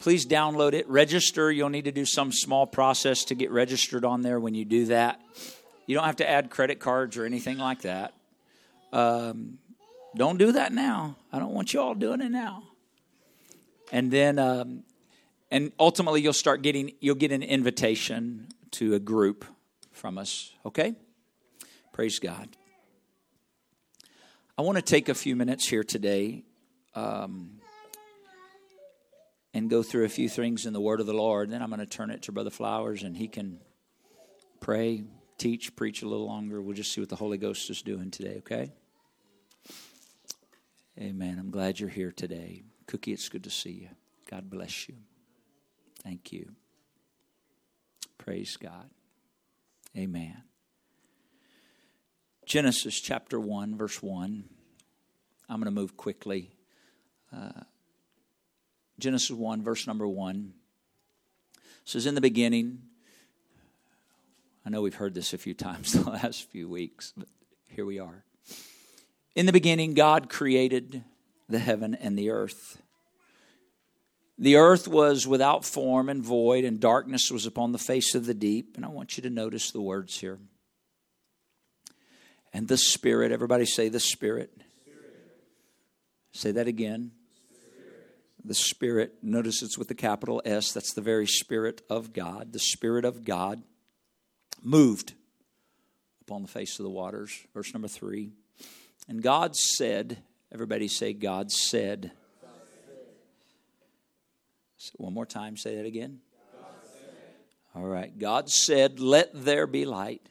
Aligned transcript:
Please 0.00 0.24
download 0.24 0.72
it, 0.72 0.88
register. 0.88 1.52
You'll 1.52 1.68
need 1.68 1.84
to 1.84 1.92
do 1.92 2.06
some 2.06 2.32
small 2.32 2.66
process 2.66 3.22
to 3.26 3.34
get 3.34 3.50
registered 3.50 4.02
on 4.02 4.22
there 4.22 4.40
when 4.40 4.54
you 4.54 4.64
do 4.64 4.86
that. 4.86 5.20
You 5.86 5.94
don't 5.94 6.06
have 6.06 6.16
to 6.16 6.28
add 6.28 6.48
credit 6.48 6.80
cards 6.80 7.18
or 7.18 7.26
anything 7.26 7.58
like 7.58 7.82
that. 7.82 8.14
Um, 8.94 9.58
don't 10.16 10.38
do 10.38 10.52
that 10.52 10.72
now. 10.72 11.16
I 11.30 11.38
don't 11.38 11.52
want 11.52 11.74
you 11.74 11.80
all 11.82 11.94
doing 11.94 12.22
it 12.22 12.30
now. 12.30 12.62
And 13.92 14.10
then, 14.10 14.38
um, 14.38 14.84
and 15.50 15.70
ultimately, 15.78 16.22
you'll 16.22 16.32
start 16.32 16.62
getting, 16.62 16.92
you'll 17.00 17.14
get 17.14 17.30
an 17.30 17.42
invitation 17.42 18.46
to 18.72 18.94
a 18.94 18.98
group 18.98 19.44
from 19.92 20.16
us, 20.16 20.54
okay? 20.64 20.94
Praise 21.92 22.18
God. 22.18 22.48
I 24.56 24.62
want 24.62 24.76
to 24.76 24.82
take 24.82 25.10
a 25.10 25.14
few 25.14 25.36
minutes 25.36 25.68
here 25.68 25.84
today. 25.84 26.44
Um, 26.94 27.59
and 29.52 29.68
go 29.68 29.82
through 29.82 30.04
a 30.04 30.08
few 30.08 30.28
things 30.28 30.66
in 30.66 30.72
the 30.72 30.80
Word 30.80 31.00
of 31.00 31.06
the 31.06 31.12
Lord. 31.12 31.50
Then 31.50 31.62
I'm 31.62 31.68
going 31.70 31.80
to 31.80 31.86
turn 31.86 32.10
it 32.10 32.22
to 32.22 32.32
Brother 32.32 32.50
Flowers, 32.50 33.02
and 33.02 33.16
he 33.16 33.26
can 33.28 33.58
pray, 34.60 35.04
teach, 35.38 35.74
preach 35.74 36.02
a 36.02 36.08
little 36.08 36.26
longer. 36.26 36.62
We'll 36.62 36.76
just 36.76 36.92
see 36.92 37.00
what 37.00 37.08
the 37.10 37.16
Holy 37.16 37.38
Ghost 37.38 37.68
is 37.70 37.82
doing 37.82 38.10
today, 38.10 38.36
okay? 38.38 38.70
Amen. 40.98 41.38
I'm 41.38 41.50
glad 41.50 41.80
you're 41.80 41.88
here 41.88 42.12
today. 42.12 42.62
Cookie, 42.86 43.12
it's 43.12 43.28
good 43.28 43.44
to 43.44 43.50
see 43.50 43.70
you. 43.70 43.88
God 44.30 44.48
bless 44.50 44.88
you. 44.88 44.96
Thank 46.02 46.32
you. 46.32 46.50
Praise 48.18 48.56
God. 48.56 48.88
Amen. 49.96 50.42
Genesis 52.46 53.00
chapter 53.00 53.40
1, 53.40 53.76
verse 53.76 54.00
1. 54.02 54.44
I'm 55.48 55.56
going 55.60 55.64
to 55.72 55.80
move 55.80 55.96
quickly. 55.96 56.52
Uh, 57.34 57.62
Genesis 59.00 59.30
1, 59.34 59.62
verse 59.62 59.86
number 59.86 60.06
1. 60.06 60.52
says, 61.84 62.06
In 62.06 62.14
the 62.14 62.20
beginning, 62.20 62.82
I 64.64 64.70
know 64.70 64.82
we've 64.82 64.94
heard 64.94 65.14
this 65.14 65.32
a 65.32 65.38
few 65.38 65.54
times 65.54 65.92
the 65.94 66.08
last 66.08 66.48
few 66.50 66.68
weeks, 66.68 67.12
but 67.16 67.28
here 67.68 67.86
we 67.86 67.98
are. 67.98 68.24
In 69.34 69.46
the 69.46 69.52
beginning, 69.52 69.94
God 69.94 70.28
created 70.28 71.02
the 71.48 71.58
heaven 71.58 71.94
and 71.94 72.18
the 72.18 72.30
earth. 72.30 72.80
The 74.38 74.56
earth 74.56 74.86
was 74.86 75.26
without 75.26 75.64
form 75.64 76.08
and 76.08 76.22
void, 76.22 76.64
and 76.64 76.78
darkness 76.78 77.30
was 77.30 77.46
upon 77.46 77.72
the 77.72 77.78
face 77.78 78.14
of 78.14 78.26
the 78.26 78.34
deep. 78.34 78.76
And 78.76 78.84
I 78.84 78.88
want 78.88 79.16
you 79.16 79.22
to 79.24 79.30
notice 79.30 79.70
the 79.70 79.80
words 79.80 80.18
here. 80.18 80.38
And 82.52 82.66
the 82.68 82.78
Spirit, 82.78 83.32
everybody 83.32 83.64
say 83.66 83.88
the 83.88 84.00
Spirit. 84.00 84.50
Spirit. 84.82 85.44
Say 86.32 86.52
that 86.52 86.66
again. 86.68 87.12
The 88.44 88.54
Spirit, 88.54 89.16
notice 89.22 89.62
it's 89.62 89.76
with 89.76 89.88
the 89.88 89.94
capital 89.94 90.40
S, 90.44 90.72
that's 90.72 90.94
the 90.94 91.02
very 91.02 91.26
Spirit 91.26 91.82
of 91.90 92.12
God. 92.12 92.52
The 92.52 92.58
Spirit 92.58 93.04
of 93.04 93.22
God 93.24 93.62
moved 94.62 95.12
upon 96.22 96.42
the 96.42 96.48
face 96.48 96.78
of 96.78 96.84
the 96.84 96.90
waters. 96.90 97.32
Verse 97.52 97.72
number 97.74 97.88
three. 97.88 98.32
And 99.08 99.22
God 99.22 99.56
said, 99.56 100.22
everybody 100.52 100.88
say, 100.88 101.12
God 101.12 101.50
said. 101.52 102.12
God 102.40 102.50
said. 102.86 103.04
So 104.78 104.92
one 104.96 105.12
more 105.12 105.26
time, 105.26 105.56
say 105.56 105.76
that 105.76 105.86
again. 105.86 106.20
All 107.74 107.84
right. 107.84 108.16
God 108.18 108.50
said, 108.50 108.98
Let 108.98 109.28
there 109.32 109.66
be 109.68 109.84
light. 109.84 110.22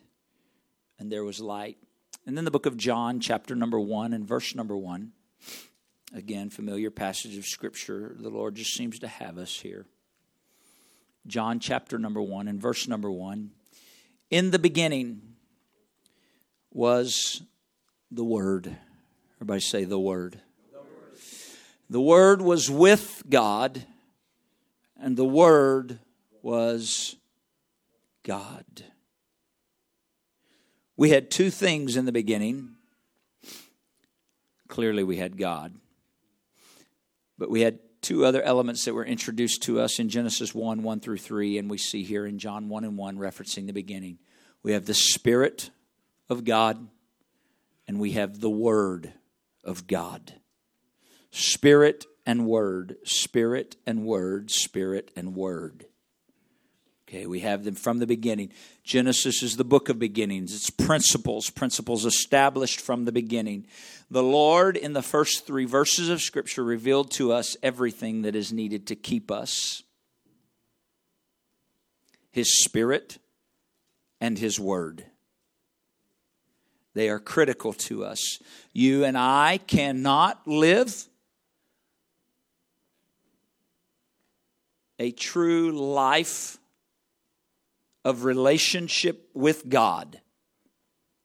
And 0.97 1.09
there 1.11 1.23
was 1.23 1.39
light. 1.39 1.77
And 2.25 2.35
then 2.35 2.43
the 2.43 2.51
book 2.51 2.65
of 2.65 2.75
John, 2.75 3.19
chapter 3.21 3.55
number 3.55 3.79
one 3.79 4.11
and 4.13 4.27
verse 4.27 4.55
number 4.55 4.75
one. 4.75 5.13
Again, 6.13 6.49
familiar 6.49 6.89
passage 6.89 7.37
of 7.37 7.45
Scripture. 7.45 8.15
The 8.17 8.29
Lord 8.29 8.55
just 8.55 8.73
seems 8.73 8.97
to 8.99 9.07
have 9.07 9.37
us 9.37 9.59
here. 9.59 9.85
John 11.27 11.59
chapter 11.59 11.99
number 11.99 12.19
one 12.21 12.47
and 12.47 12.59
verse 12.59 12.87
number 12.87 13.11
one. 13.11 13.51
In 14.31 14.49
the 14.49 14.57
beginning 14.57 15.21
was 16.71 17.43
the 18.09 18.23
Word. 18.23 18.75
Everybody 19.37 19.61
say 19.61 19.83
the 19.83 19.99
Word. 19.99 20.41
The 20.71 20.79
Word, 20.79 21.19
the 21.91 22.01
word 22.01 22.41
was 22.41 22.71
with 22.71 23.21
God, 23.29 23.85
and 24.99 25.15
the 25.15 25.25
Word 25.25 25.99
was 26.41 27.17
God. 28.23 28.65
We 30.97 31.11
had 31.11 31.29
two 31.29 31.51
things 31.51 31.95
in 31.95 32.05
the 32.05 32.11
beginning. 32.11 32.71
Clearly, 34.67 35.03
we 35.03 35.17
had 35.17 35.37
God. 35.37 35.75
But 37.39 37.49
we 37.49 37.61
had 37.61 37.79
two 38.01 38.25
other 38.25 38.41
elements 38.43 38.83
that 38.83 38.93
were 38.93 39.05
introduced 39.05 39.63
to 39.63 39.79
us 39.79 39.97
in 39.97 40.09
Genesis 40.09 40.53
1 40.53 40.83
1 40.83 40.99
through 40.99 41.17
3, 41.17 41.57
and 41.57 41.69
we 41.69 41.77
see 41.77 42.03
here 42.03 42.25
in 42.25 42.37
John 42.37 42.67
1 42.67 42.83
and 42.83 42.97
1, 42.97 43.15
referencing 43.17 43.65
the 43.65 43.71
beginning. 43.71 44.19
We 44.61 44.73
have 44.73 44.85
the 44.85 44.93
Spirit 44.93 45.71
of 46.27 46.43
God, 46.43 46.89
and 47.87 47.97
we 47.97 48.11
have 48.11 48.41
the 48.41 48.49
Word 48.49 49.13
of 49.63 49.87
God. 49.87 50.33
Spirit 51.31 52.03
and 52.25 52.45
Word, 52.45 52.97
Spirit 53.05 53.77
and 53.85 54.03
Word, 54.05 54.51
Spirit 54.51 55.09
and 55.15 55.33
Word. 55.33 55.85
Okay, 57.09 57.25
we 57.25 57.39
have 57.39 57.63
them 57.63 57.73
from 57.73 57.97
the 57.97 58.05
beginning. 58.05 58.51
Genesis 58.83 59.41
is 59.41 59.57
the 59.57 59.63
book 59.63 59.89
of 59.89 59.97
beginnings, 59.97 60.53
it's 60.55 60.69
principles, 60.69 61.49
principles 61.49 62.05
established 62.05 62.79
from 62.79 63.05
the 63.05 63.11
beginning. 63.11 63.65
The 64.11 64.21
Lord, 64.21 64.77
in 64.77 64.93
the 64.93 65.01
first 65.01 65.47
three 65.47 65.65
verses 65.65 66.07
of 66.09 66.21
Scripture, 66.21 66.63
revealed 66.63 67.09
to 67.11 67.33
us 67.33 67.57
everything 67.63 68.21
that 68.21 68.35
is 68.35 68.53
needed 68.53 68.85
to 68.87 68.95
keep 68.95 69.31
us 69.31 69.81
His 72.29 72.63
Spirit 72.63 73.17
and 74.21 74.37
His 74.37 74.59
Word. 74.59 75.05
They 76.93 77.09
are 77.09 77.19
critical 77.19 77.73
to 77.73 78.05
us. 78.05 78.37
You 78.71 79.03
and 79.05 79.17
I 79.17 79.59
cannot 79.65 80.47
live 80.47 81.07
a 84.99 85.09
true 85.09 85.71
life 85.71 86.58
of 88.09 88.23
relationship 88.23 89.29
with 89.35 89.69
God 89.69 90.19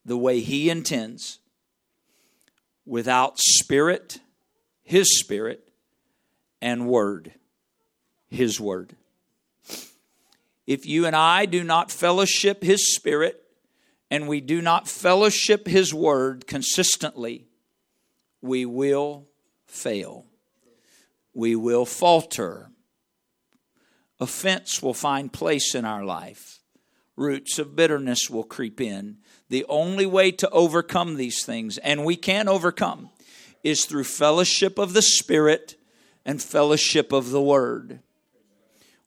the 0.05 0.19
way 0.19 0.41
He 0.41 0.69
intends 0.69 1.39
without 2.85 3.39
spirit, 3.39 4.21
His 4.83 5.19
spirit, 5.19 5.67
and 6.61 6.87
word, 6.87 7.33
His 8.29 8.61
word. 8.61 8.95
If 10.67 10.85
you 10.87 11.07
and 11.07 11.17
I 11.17 11.47
do 11.47 11.65
not 11.65 11.91
fellowship 11.91 12.63
His 12.63 12.95
spirit 12.95 13.43
and 14.11 14.29
we 14.29 14.43
do 14.43 14.61
not 14.61 14.87
fellowship 14.87 15.67
His 15.67 15.95
word 15.95 16.47
consistently, 16.47 17.47
we 18.43 18.67
will 18.67 19.25
fail. 19.65 20.27
We 21.33 21.57
will 21.57 21.87
falter. 21.87 22.69
Offense 24.21 24.83
will 24.83 24.93
find 24.95 25.33
place 25.33 25.75
in 25.75 25.87
our 25.87 26.05
life 26.05 26.61
roots 27.17 27.59
of 27.59 27.77
bitterness 27.77 28.31
will 28.31 28.45
creep 28.45 28.81
in. 28.81 29.19
The 29.49 29.65
only 29.69 30.07
way 30.07 30.31
to 30.33 30.49
overcome 30.51 31.17
these 31.17 31.45
things, 31.45 31.79
and 31.79 32.05
we 32.05 32.17
can 32.17 32.49
overcome, 32.49 33.11
is 33.63 33.85
through 33.85 34.05
fellowship 34.05 34.79
of 34.79 34.93
the 34.93 35.03
Spirit 35.03 35.77
and 36.25 36.43
fellowship 36.43 37.13
of 37.13 37.31
the 37.31 37.43
Word. 37.43 38.01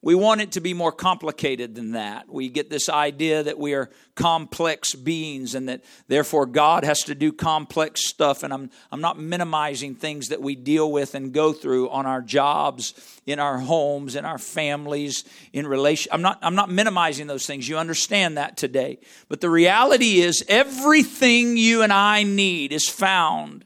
We 0.03 0.13
want 0.13 0.41
it 0.41 0.51
to 0.51 0.61
be 0.61 0.75
more 0.75 0.91
complicated 0.91 1.73
than 1.73 1.93
that. 1.93 2.29
We 2.31 2.49
get 2.49 2.69
this 2.69 2.87
idea 2.87 3.41
that 3.41 3.57
we 3.57 3.73
are 3.73 3.89
complex 4.13 4.93
beings 4.93 5.55
and 5.55 5.67
that 5.69 5.83
therefore 6.07 6.45
God 6.45 6.83
has 6.83 6.99
to 7.05 7.15
do 7.15 7.31
complex 7.33 8.07
stuff. 8.07 8.43
And 8.43 8.53
I'm, 8.53 8.69
I'm 8.91 9.01
not 9.01 9.17
minimizing 9.19 9.95
things 9.95 10.27
that 10.27 10.39
we 10.39 10.55
deal 10.55 10.91
with 10.91 11.15
and 11.15 11.33
go 11.33 11.51
through 11.51 11.89
on 11.89 12.05
our 12.05 12.21
jobs, 12.21 12.93
in 13.25 13.39
our 13.39 13.57
homes, 13.57 14.15
in 14.15 14.23
our 14.23 14.37
families, 14.37 15.23
in 15.51 15.65
relation. 15.65 16.11
I'm 16.13 16.21
not, 16.21 16.37
I'm 16.43 16.55
not 16.55 16.69
minimizing 16.69 17.25
those 17.25 17.47
things. 17.47 17.67
You 17.67 17.79
understand 17.79 18.37
that 18.37 18.55
today. 18.55 18.99
But 19.29 19.41
the 19.41 19.49
reality 19.49 20.19
is 20.19 20.45
everything 20.47 21.57
you 21.57 21.81
and 21.81 21.91
I 21.91 22.21
need 22.21 22.71
is 22.71 22.87
found 22.87 23.65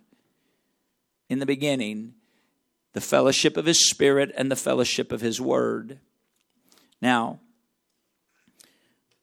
in 1.30 1.39
the 1.39 1.45
beginning, 1.45 2.13
the 2.94 3.01
fellowship 3.01 3.57
of 3.57 3.66
his 3.66 3.89
spirit 3.89 4.31
and 4.38 4.50
the 4.50 4.56
fellowship 4.56 5.12
of 5.12 5.19
his 5.19 5.42
word. 5.42 6.00
Now, 7.01 7.39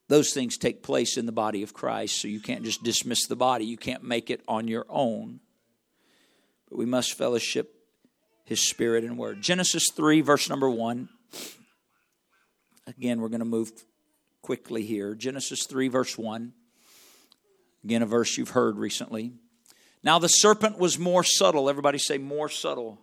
those 0.08 0.32
things 0.32 0.56
take 0.56 0.82
place 0.82 1.16
in 1.16 1.26
the 1.26 1.32
body 1.32 1.62
of 1.62 1.72
Christ, 1.72 2.20
so 2.20 2.28
you 2.28 2.40
can't 2.40 2.64
just 2.64 2.82
dismiss 2.82 3.26
the 3.26 3.36
body. 3.36 3.64
You 3.64 3.76
can't 3.76 4.02
make 4.02 4.30
it 4.30 4.40
on 4.48 4.66
your 4.68 4.84
own. 4.88 5.40
But 6.68 6.78
we 6.78 6.86
must 6.86 7.16
fellowship 7.16 7.74
his 8.44 8.68
spirit 8.68 9.04
and 9.04 9.16
word. 9.16 9.40
Genesis 9.42 9.84
3, 9.94 10.20
verse 10.22 10.48
number 10.48 10.68
1. 10.68 11.08
Again, 12.86 13.20
we're 13.20 13.28
going 13.28 13.40
to 13.40 13.44
move 13.44 13.70
quickly 14.42 14.84
here. 14.84 15.14
Genesis 15.14 15.66
3, 15.66 15.88
verse 15.88 16.16
1. 16.18 16.52
Again, 17.84 18.02
a 18.02 18.06
verse 18.06 18.36
you've 18.36 18.50
heard 18.50 18.76
recently. 18.78 19.32
Now 20.02 20.18
the 20.18 20.28
serpent 20.28 20.78
was 20.78 20.98
more 20.98 21.22
subtle. 21.22 21.68
Everybody 21.68 21.98
say, 21.98 22.18
more 22.18 22.48
subtle. 22.48 22.98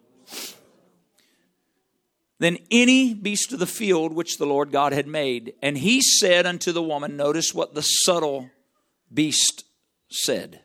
Than 2.38 2.58
any 2.70 3.14
beast 3.14 3.54
of 3.54 3.60
the 3.60 3.66
field 3.66 4.14
which 4.14 4.38
the 4.38 4.46
Lord 4.46 4.70
God 4.72 4.92
had 4.92 5.08
made. 5.08 5.54
And 5.62 5.78
he 5.78 6.02
said 6.02 6.46
unto 6.46 6.72
the 6.74 6.84
woman, 6.84 7.16
Notice 7.16 7.54
what 7.54 7.74
the 7.74 7.82
subtle 7.82 8.50
beast 9.14 9.64
said. 10.12 10.60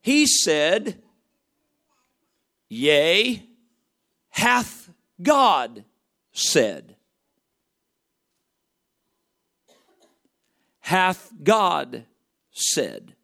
He 0.00 0.26
said, 0.26 1.02
Yea, 2.68 3.44
hath 4.28 4.90
God 5.20 5.84
said. 6.32 6.94
Hath 10.80 11.32
God 11.42 12.04
said. 12.52 13.16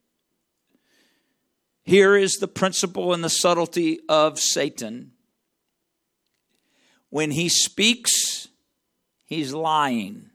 Here 1.85 2.17
is 2.17 2.33
the 2.35 2.49
principle 2.49 3.13
and 3.15 3.23
the 3.23 3.29
subtlety 3.31 4.01
of 4.09 4.41
Satan 4.41 5.12
when 7.13 7.31
he 7.33 7.51
speaks, 7.51 8.49
he's 9.27 9.53
lying. 9.53 10.31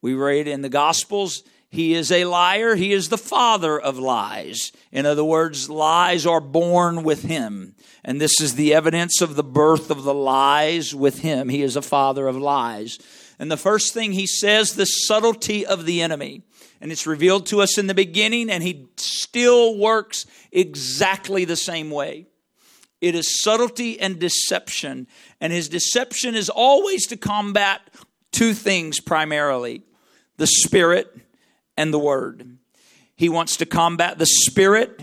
We 0.00 0.14
read 0.14 0.46
in 0.46 0.62
the 0.62 0.68
Gospels, 0.68 1.42
he 1.68 1.94
is 1.94 2.12
a 2.12 2.26
liar. 2.26 2.76
He 2.76 2.92
is 2.92 3.08
the 3.08 3.18
father 3.18 3.76
of 3.76 3.98
lies. 3.98 4.70
In 4.92 5.04
other 5.04 5.24
words, 5.24 5.68
lies 5.68 6.24
are 6.26 6.40
born 6.40 7.02
with 7.02 7.24
him. 7.24 7.74
And 8.04 8.20
this 8.20 8.40
is 8.40 8.54
the 8.54 8.72
evidence 8.72 9.20
of 9.20 9.34
the 9.34 9.42
birth 9.42 9.90
of 9.90 10.04
the 10.04 10.14
lies 10.14 10.94
with 10.94 11.22
him. 11.22 11.48
He 11.48 11.62
is 11.64 11.74
a 11.74 11.82
father 11.82 12.28
of 12.28 12.36
lies. 12.36 13.00
And 13.40 13.50
the 13.50 13.56
first 13.56 13.92
thing 13.94 14.12
he 14.12 14.28
says, 14.28 14.76
the 14.76 14.84
subtlety 14.84 15.66
of 15.66 15.86
the 15.86 16.00
enemy. 16.02 16.42
And 16.80 16.92
it's 16.92 17.04
revealed 17.04 17.46
to 17.46 17.60
us 17.60 17.78
in 17.78 17.88
the 17.88 17.94
beginning, 17.94 18.48
and 18.48 18.62
he 18.62 18.86
still 18.96 19.76
works 19.76 20.24
exactly 20.52 21.44
the 21.44 21.56
same 21.56 21.90
way. 21.90 22.26
It 23.00 23.14
is 23.14 23.42
subtlety 23.42 24.00
and 24.00 24.18
deception. 24.18 25.06
And 25.40 25.52
his 25.52 25.68
deception 25.68 26.34
is 26.34 26.48
always 26.48 27.06
to 27.08 27.16
combat 27.16 27.80
two 28.32 28.52
things 28.54 29.00
primarily 29.00 29.82
the 30.36 30.46
spirit 30.46 31.14
and 31.76 31.94
the 31.94 31.98
word. 31.98 32.58
He 33.14 33.28
wants 33.30 33.56
to 33.58 33.66
combat 33.66 34.18
the 34.18 34.26
spirit 34.26 35.02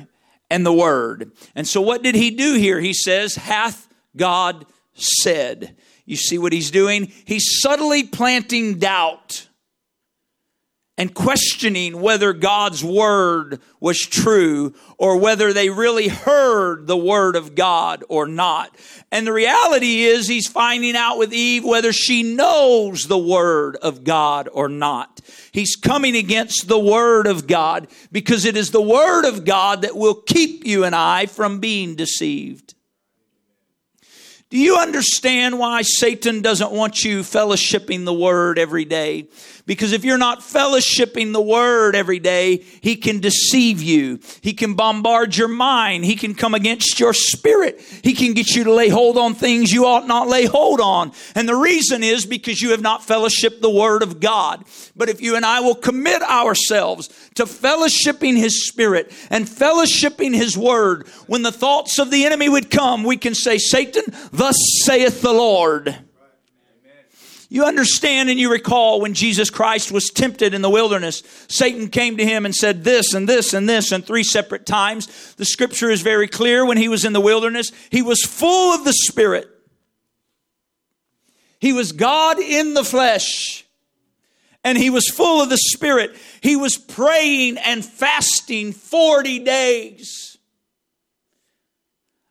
and 0.52 0.64
the 0.66 0.74
word. 0.74 1.32
And 1.56 1.68
so, 1.68 1.82
what 1.82 2.04
did 2.04 2.16
he 2.16 2.32
do 2.32 2.56
here? 2.56 2.80
He 2.80 2.94
says, 2.94 3.36
Hath 3.36 3.88
God 4.16 4.66
said. 4.94 5.76
You 6.06 6.18
see 6.18 6.38
what 6.38 6.52
he's 6.52 6.70
doing? 6.70 7.12
He's 7.26 7.60
subtly 7.62 8.04
planting 8.04 8.78
doubt 8.78 9.48
and 10.98 11.14
questioning 11.16 12.02
whether 12.02 12.34
God's 12.34 12.84
word 12.84 13.60
was 13.80 14.00
true 14.00 14.76
or 15.00 15.18
whether 15.18 15.52
they 15.52 15.70
really 15.70 16.08
heard 16.08 16.86
the 16.86 16.98
word 16.98 17.36
of 17.36 17.56
God 17.56 18.04
or 18.10 18.28
not. 18.28 18.76
And 19.12 19.26
the 19.26 19.34
reality 19.34 20.04
is 20.04 20.28
he's 20.28 20.48
finding 20.48 20.96
out 20.96 21.18
with 21.18 21.34
Eve 21.34 21.64
whether 21.66 21.92
she 21.92 22.22
knows 22.22 23.06
the 23.08 23.18
word 23.18 23.76
of 23.78 24.04
God 24.04 24.48
or 24.54 24.70
not. 24.70 25.20
He's 25.52 25.76
coming 25.76 26.16
against 26.16 26.68
the 26.68 26.80
word 26.80 27.26
of 27.26 27.48
God 27.48 27.88
because 28.12 28.46
it 28.46 28.56
is 28.56 28.70
the 28.70 28.82
word 28.82 29.26
of 29.26 29.46
God 29.46 29.82
that 29.82 29.96
will 29.98 30.16
keep 30.16 30.64
you 30.66 30.84
and 30.84 30.94
I 30.94 31.26
from 31.26 31.60
being 31.60 31.96
deceived. 31.96 32.73
Do 34.54 34.60
you 34.60 34.78
understand 34.78 35.58
why 35.58 35.82
Satan 35.82 36.44
doesn't 36.44 36.72
want 36.72 37.04
you 37.04 37.22
fellowshipping 37.22 38.06
the 38.06 38.14
word 38.14 38.60
every 38.60 38.86
day? 38.86 39.30
Because 39.66 39.94
if 39.94 40.06
you're 40.06 40.20
not 40.20 40.42
fellowshipping 40.42 41.34
the 41.34 41.42
word 41.42 41.96
every 41.96 42.20
day, 42.20 42.58
he 42.82 42.96
can 42.98 43.20
deceive 43.20 43.82
you. 43.82 44.20
He 44.42 44.54
can 44.54 44.76
bombard 44.76 45.36
your 45.36 45.48
mind. 45.48 46.06
He 46.06 46.16
can 46.16 46.36
come 46.36 46.54
against 46.54 47.00
your 47.00 47.16
spirit. 47.16 47.82
He 48.04 48.14
can 48.14 48.34
get 48.34 48.54
you 48.56 48.66
to 48.66 48.72
lay 48.74 48.90
hold 48.90 49.18
on 49.18 49.34
things 49.34 49.72
you 49.72 49.88
ought 49.88 50.06
not 50.08 50.28
lay 50.28 50.46
hold 50.46 50.80
on. 50.80 51.14
And 51.34 51.50
the 51.50 51.56
reason 51.56 52.04
is 52.04 52.28
because 52.28 52.62
you 52.62 52.72
have 52.72 52.82
not 52.82 53.02
fellowshipped 53.02 53.60
the 53.62 53.72
word 53.72 54.04
of 54.04 54.20
God. 54.20 54.66
But 54.96 55.10
if 55.10 55.20
you 55.20 55.36
and 55.36 55.48
I 55.48 55.62
will 55.62 55.74
commit 55.76 56.22
ourselves 56.22 57.10
to 57.36 57.46
fellowshipping 57.46 58.36
His 58.38 58.68
Spirit 58.68 59.12
and 59.30 59.46
fellowshipping 59.46 60.34
His 60.36 60.58
Word. 60.58 61.08
When 61.28 61.42
the 61.44 61.52
thoughts 61.52 62.00
of 62.00 62.12
the 62.12 62.26
enemy 62.26 62.50
would 62.50 62.70
come, 62.70 63.04
we 63.04 63.18
can 63.18 63.36
say, 63.36 63.58
Satan, 63.58 64.04
thus 64.32 64.56
saith 64.84 65.22
the 65.22 65.34
Lord. 65.34 65.98
You 67.50 67.66
understand 67.66 68.30
and 68.32 68.40
you 68.40 68.52
recall 68.52 69.00
when 69.00 69.14
Jesus 69.14 69.52
Christ 69.52 69.92
was 69.92 70.10
tempted 70.10 70.56
in 70.56 70.64
the 70.64 70.72
wilderness, 70.72 71.22
Satan 71.48 71.88
came 71.88 72.18
to 72.18 72.26
him 72.26 72.46
and 72.46 72.56
said 72.56 72.84
this 72.84 73.14
and 73.14 73.30
this 73.30 73.54
and 73.54 73.70
this 73.70 73.92
and 73.92 74.04
three 74.04 74.24
separate 74.24 74.66
times. 74.66 75.36
The 75.36 75.46
scripture 75.46 75.92
is 75.92 76.02
very 76.02 76.28
clear 76.28 76.66
when 76.66 76.78
he 76.78 76.88
was 76.88 77.06
in 77.06 77.14
the 77.14 77.22
wilderness, 77.22 77.72
he 77.92 78.02
was 78.02 78.24
full 78.24 78.74
of 78.74 78.86
the 78.86 78.94
Spirit. 79.06 79.48
He 81.60 81.74
was 81.74 81.92
God 81.92 82.40
in 82.40 82.74
the 82.74 82.84
flesh 82.84 83.64
and 84.64 84.78
he 84.78 84.90
was 84.90 85.08
full 85.10 85.42
of 85.42 85.50
the 85.50 85.58
Spirit. 85.58 86.16
He 86.42 86.56
was 86.56 86.78
praying 86.78 87.58
and 87.58 87.84
fasting 87.86 88.72
40 88.74 89.40
days. 89.40 90.38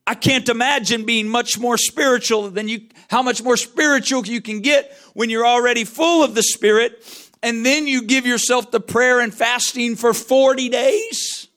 I 0.06 0.14
can't 0.14 0.48
imagine 0.48 1.04
being 1.04 1.28
much 1.28 1.58
more 1.58 1.76
spiritual 1.76 2.50
than 2.50 2.68
you, 2.68 2.80
how 3.08 3.22
much 3.22 3.42
more 3.42 3.56
spiritual 3.56 4.26
you 4.26 4.40
can 4.40 4.60
get 4.60 4.92
when 5.14 5.30
you're 5.30 5.46
already 5.46 5.84
full 5.84 6.24
of 6.24 6.34
the 6.34 6.42
Spirit, 6.42 7.04
and 7.42 7.64
then 7.64 7.86
you 7.86 8.02
give 8.02 8.26
yourself 8.26 8.70
to 8.70 8.80
prayer 8.80 9.20
and 9.20 9.32
fasting 9.32 9.94
for 9.96 10.12
40 10.14 10.68
days. 10.70 11.48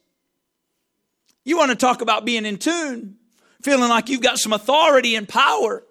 You 1.44 1.58
want 1.58 1.72
to 1.72 1.78
talk 1.78 2.02
about 2.02 2.26
being 2.26 2.46
in 2.46 2.58
tune, 2.58 3.16
feeling 3.62 3.90
like 3.90 4.10
you've 4.10 4.22
got 4.22 4.38
some 4.40 4.52
authority 4.54 5.16
and 5.16 5.28
power. 5.28 5.84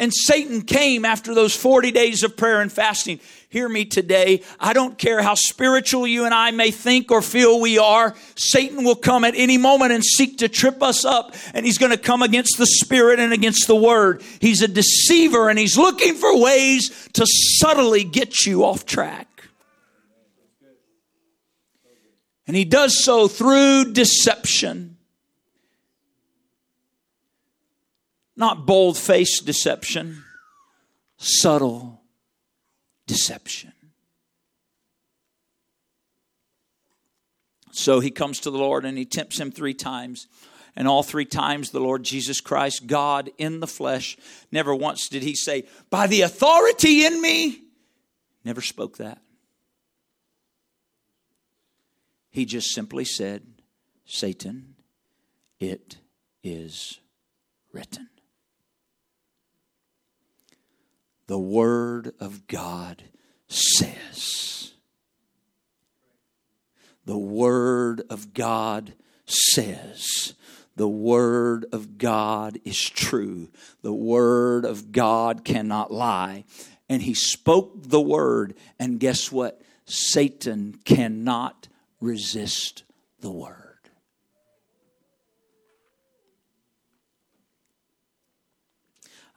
And 0.00 0.14
Satan 0.14 0.62
came 0.62 1.04
after 1.04 1.34
those 1.34 1.56
40 1.56 1.90
days 1.90 2.22
of 2.22 2.36
prayer 2.36 2.60
and 2.60 2.72
fasting. 2.72 3.18
Hear 3.48 3.68
me 3.68 3.84
today. 3.84 4.42
I 4.60 4.72
don't 4.72 4.96
care 4.96 5.22
how 5.22 5.34
spiritual 5.34 6.06
you 6.06 6.24
and 6.24 6.32
I 6.32 6.52
may 6.52 6.70
think 6.70 7.10
or 7.10 7.20
feel 7.20 7.60
we 7.60 7.78
are. 7.78 8.14
Satan 8.36 8.84
will 8.84 8.94
come 8.94 9.24
at 9.24 9.34
any 9.34 9.58
moment 9.58 9.90
and 9.90 10.04
seek 10.04 10.38
to 10.38 10.48
trip 10.48 10.84
us 10.84 11.04
up, 11.04 11.34
and 11.52 11.66
he's 11.66 11.78
going 11.78 11.90
to 11.90 11.98
come 11.98 12.22
against 12.22 12.58
the 12.58 12.66
Spirit 12.66 13.18
and 13.18 13.32
against 13.32 13.66
the 13.66 13.74
Word. 13.74 14.22
He's 14.40 14.62
a 14.62 14.68
deceiver, 14.68 15.48
and 15.48 15.58
he's 15.58 15.76
looking 15.76 16.14
for 16.14 16.40
ways 16.40 16.88
to 17.14 17.26
subtly 17.58 18.04
get 18.04 18.46
you 18.46 18.64
off 18.64 18.86
track. 18.86 19.26
And 22.46 22.54
he 22.56 22.64
does 22.64 23.02
so 23.04 23.26
through 23.26 23.92
deception. 23.94 24.97
Not 28.38 28.66
bold 28.66 28.96
faced 28.96 29.44
deception, 29.46 30.22
subtle 31.16 32.02
deception. 33.08 33.72
So 37.72 37.98
he 37.98 38.12
comes 38.12 38.38
to 38.40 38.50
the 38.52 38.58
Lord 38.58 38.84
and 38.84 38.96
he 38.96 39.04
tempts 39.04 39.40
him 39.40 39.50
three 39.50 39.74
times. 39.74 40.28
And 40.76 40.86
all 40.86 41.02
three 41.02 41.24
times, 41.24 41.70
the 41.70 41.80
Lord 41.80 42.04
Jesus 42.04 42.40
Christ, 42.40 42.86
God 42.86 43.28
in 43.38 43.58
the 43.58 43.66
flesh, 43.66 44.16
never 44.52 44.72
once 44.72 45.08
did 45.08 45.24
he 45.24 45.34
say, 45.34 45.64
By 45.90 46.06
the 46.06 46.20
authority 46.20 47.04
in 47.04 47.20
me, 47.20 47.60
never 48.44 48.60
spoke 48.60 48.98
that. 48.98 49.20
He 52.30 52.44
just 52.44 52.72
simply 52.72 53.04
said, 53.04 53.42
Satan, 54.06 54.76
it 55.58 55.96
is 56.44 57.00
written. 57.72 58.06
the 61.28 61.38
Word 61.38 62.12
of 62.18 62.46
God 62.48 63.04
says. 63.48 64.72
The 67.04 67.18
Word 67.18 68.02
of 68.10 68.32
God 68.34 68.94
says. 69.26 70.34
The 70.74 70.88
Word 70.88 71.66
of 71.70 71.98
God 71.98 72.58
is 72.64 72.80
true. 72.80 73.50
The 73.82 73.92
Word 73.94 74.64
of 74.64 74.90
God 74.90 75.44
cannot 75.44 75.92
lie. 75.92 76.44
And 76.88 77.02
he 77.02 77.12
spoke 77.12 77.84
the 77.88 78.00
Word, 78.00 78.54
and 78.78 78.98
guess 78.98 79.30
what? 79.30 79.60
Satan 79.84 80.78
cannot 80.86 81.68
resist 82.00 82.84
the 83.20 83.30
Word. 83.30 83.56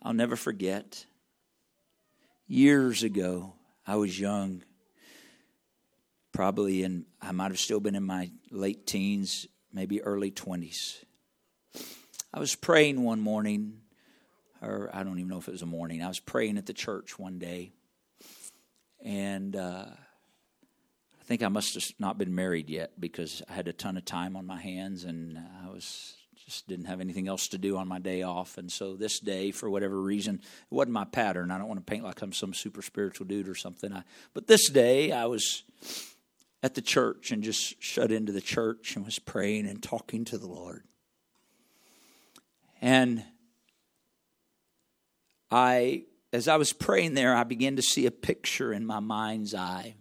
I'll 0.01 0.13
never 0.13 0.37
forget 0.37 1.05
years 2.51 3.01
ago, 3.01 3.53
I 3.87 3.95
was 3.95 4.19
young, 4.19 4.61
probably 6.33 6.83
in, 6.83 7.05
I 7.21 7.31
might 7.31 7.51
have 7.51 7.59
still 7.59 7.79
been 7.79 7.95
in 7.95 8.03
my 8.03 8.29
late 8.51 8.85
teens, 8.85 9.47
maybe 9.71 10.01
early 10.01 10.31
20s. 10.31 10.97
I 12.33 12.39
was 12.41 12.53
praying 12.55 13.03
one 13.05 13.21
morning, 13.21 13.79
or 14.61 14.89
I 14.93 15.03
don't 15.03 15.17
even 15.19 15.29
know 15.29 15.37
if 15.37 15.47
it 15.47 15.51
was 15.51 15.61
a 15.61 15.65
morning. 15.67 16.03
I 16.03 16.09
was 16.09 16.19
praying 16.19 16.57
at 16.57 16.65
the 16.65 16.73
church 16.73 17.17
one 17.17 17.39
day, 17.39 17.71
and 19.03 19.55
uh, 19.55 19.85
I 19.87 21.23
think 21.23 21.43
I 21.43 21.47
must 21.47 21.73
have 21.75 21.85
not 21.99 22.17
been 22.17 22.35
married 22.35 22.69
yet 22.69 22.99
because 22.99 23.41
I 23.49 23.53
had 23.53 23.69
a 23.69 23.73
ton 23.73 23.95
of 23.95 24.03
time 24.03 24.35
on 24.35 24.45
my 24.45 24.59
hands, 24.59 25.05
and 25.05 25.37
uh, 25.37 25.41
I 25.69 25.69
was 25.69 26.15
just 26.51 26.67
didn't 26.67 26.85
have 26.87 26.99
anything 26.99 27.29
else 27.29 27.47
to 27.47 27.57
do 27.57 27.77
on 27.77 27.87
my 27.87 27.97
day 27.97 28.23
off. 28.23 28.57
And 28.57 28.69
so 28.69 28.97
this 28.97 29.21
day, 29.21 29.51
for 29.51 29.69
whatever 29.69 30.01
reason, 30.01 30.35
it 30.43 30.73
wasn't 30.75 30.91
my 30.91 31.05
pattern. 31.05 31.49
I 31.49 31.57
don't 31.57 31.69
want 31.69 31.79
to 31.79 31.85
paint 31.89 32.03
like 32.03 32.21
I'm 32.21 32.33
some 32.33 32.53
super 32.53 32.81
spiritual 32.81 33.25
dude 33.25 33.47
or 33.47 33.55
something. 33.55 33.93
I, 33.93 34.03
but 34.33 34.47
this 34.47 34.69
day, 34.69 35.13
I 35.13 35.27
was 35.27 35.63
at 36.61 36.75
the 36.75 36.81
church 36.81 37.31
and 37.31 37.41
just 37.41 37.81
shut 37.81 38.11
into 38.11 38.33
the 38.33 38.41
church 38.41 38.97
and 38.97 39.05
was 39.05 39.17
praying 39.17 39.65
and 39.65 39.81
talking 39.81 40.25
to 40.25 40.37
the 40.37 40.45
Lord. 40.47 40.83
And 42.81 43.23
I, 45.49 46.03
as 46.33 46.49
I 46.49 46.57
was 46.57 46.73
praying 46.73 47.13
there, 47.13 47.33
I 47.33 47.45
began 47.45 47.77
to 47.77 47.81
see 47.81 48.07
a 48.07 48.11
picture 48.11 48.73
in 48.73 48.85
my 48.85 48.99
mind's 48.99 49.55
eye. 49.55 49.95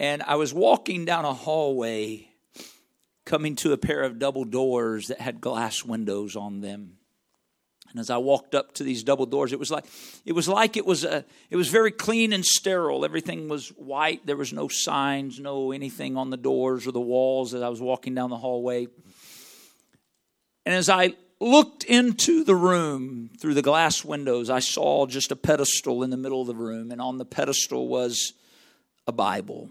And 0.00 0.20
I 0.24 0.34
was 0.34 0.52
walking 0.52 1.04
down 1.04 1.24
a 1.26 1.32
hallway 1.32 2.30
coming 3.24 3.56
to 3.56 3.72
a 3.72 3.78
pair 3.78 4.02
of 4.02 4.18
double 4.18 4.44
doors 4.44 5.08
that 5.08 5.20
had 5.20 5.40
glass 5.40 5.84
windows 5.84 6.36
on 6.36 6.60
them. 6.60 6.94
And 7.90 8.00
as 8.00 8.10
I 8.10 8.16
walked 8.18 8.54
up 8.56 8.72
to 8.74 8.82
these 8.82 9.04
double 9.04 9.24
doors, 9.26 9.52
it 9.52 9.58
was 9.58 9.70
like 9.70 9.84
it 10.24 10.32
was 10.32 10.48
like 10.48 10.76
it 10.76 10.84
was 10.84 11.04
a, 11.04 11.24
it 11.48 11.56
was 11.56 11.68
very 11.68 11.92
clean 11.92 12.32
and 12.32 12.44
sterile. 12.44 13.04
Everything 13.04 13.48
was 13.48 13.68
white. 13.70 14.26
There 14.26 14.36
was 14.36 14.52
no 14.52 14.66
signs, 14.68 15.38
no 15.38 15.70
anything 15.70 16.16
on 16.16 16.30
the 16.30 16.36
doors 16.36 16.86
or 16.86 16.92
the 16.92 17.00
walls 17.00 17.54
as 17.54 17.62
I 17.62 17.68
was 17.68 17.80
walking 17.80 18.14
down 18.14 18.30
the 18.30 18.36
hallway. 18.36 18.88
And 20.66 20.74
as 20.74 20.88
I 20.88 21.14
looked 21.40 21.84
into 21.84 22.42
the 22.42 22.54
room 22.56 23.30
through 23.38 23.54
the 23.54 23.62
glass 23.62 24.04
windows, 24.04 24.50
I 24.50 24.58
saw 24.58 25.06
just 25.06 25.30
a 25.30 25.36
pedestal 25.36 26.02
in 26.02 26.10
the 26.10 26.16
middle 26.16 26.40
of 26.40 26.46
the 26.48 26.54
room, 26.54 26.90
and 26.90 27.00
on 27.00 27.18
the 27.18 27.24
pedestal 27.24 27.86
was 27.86 28.32
a 29.06 29.12
Bible. 29.12 29.70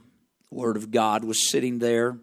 The 0.50 0.56
Word 0.56 0.78
of 0.78 0.92
God 0.92 1.26
was 1.26 1.50
sitting 1.50 1.80
there 1.80 2.18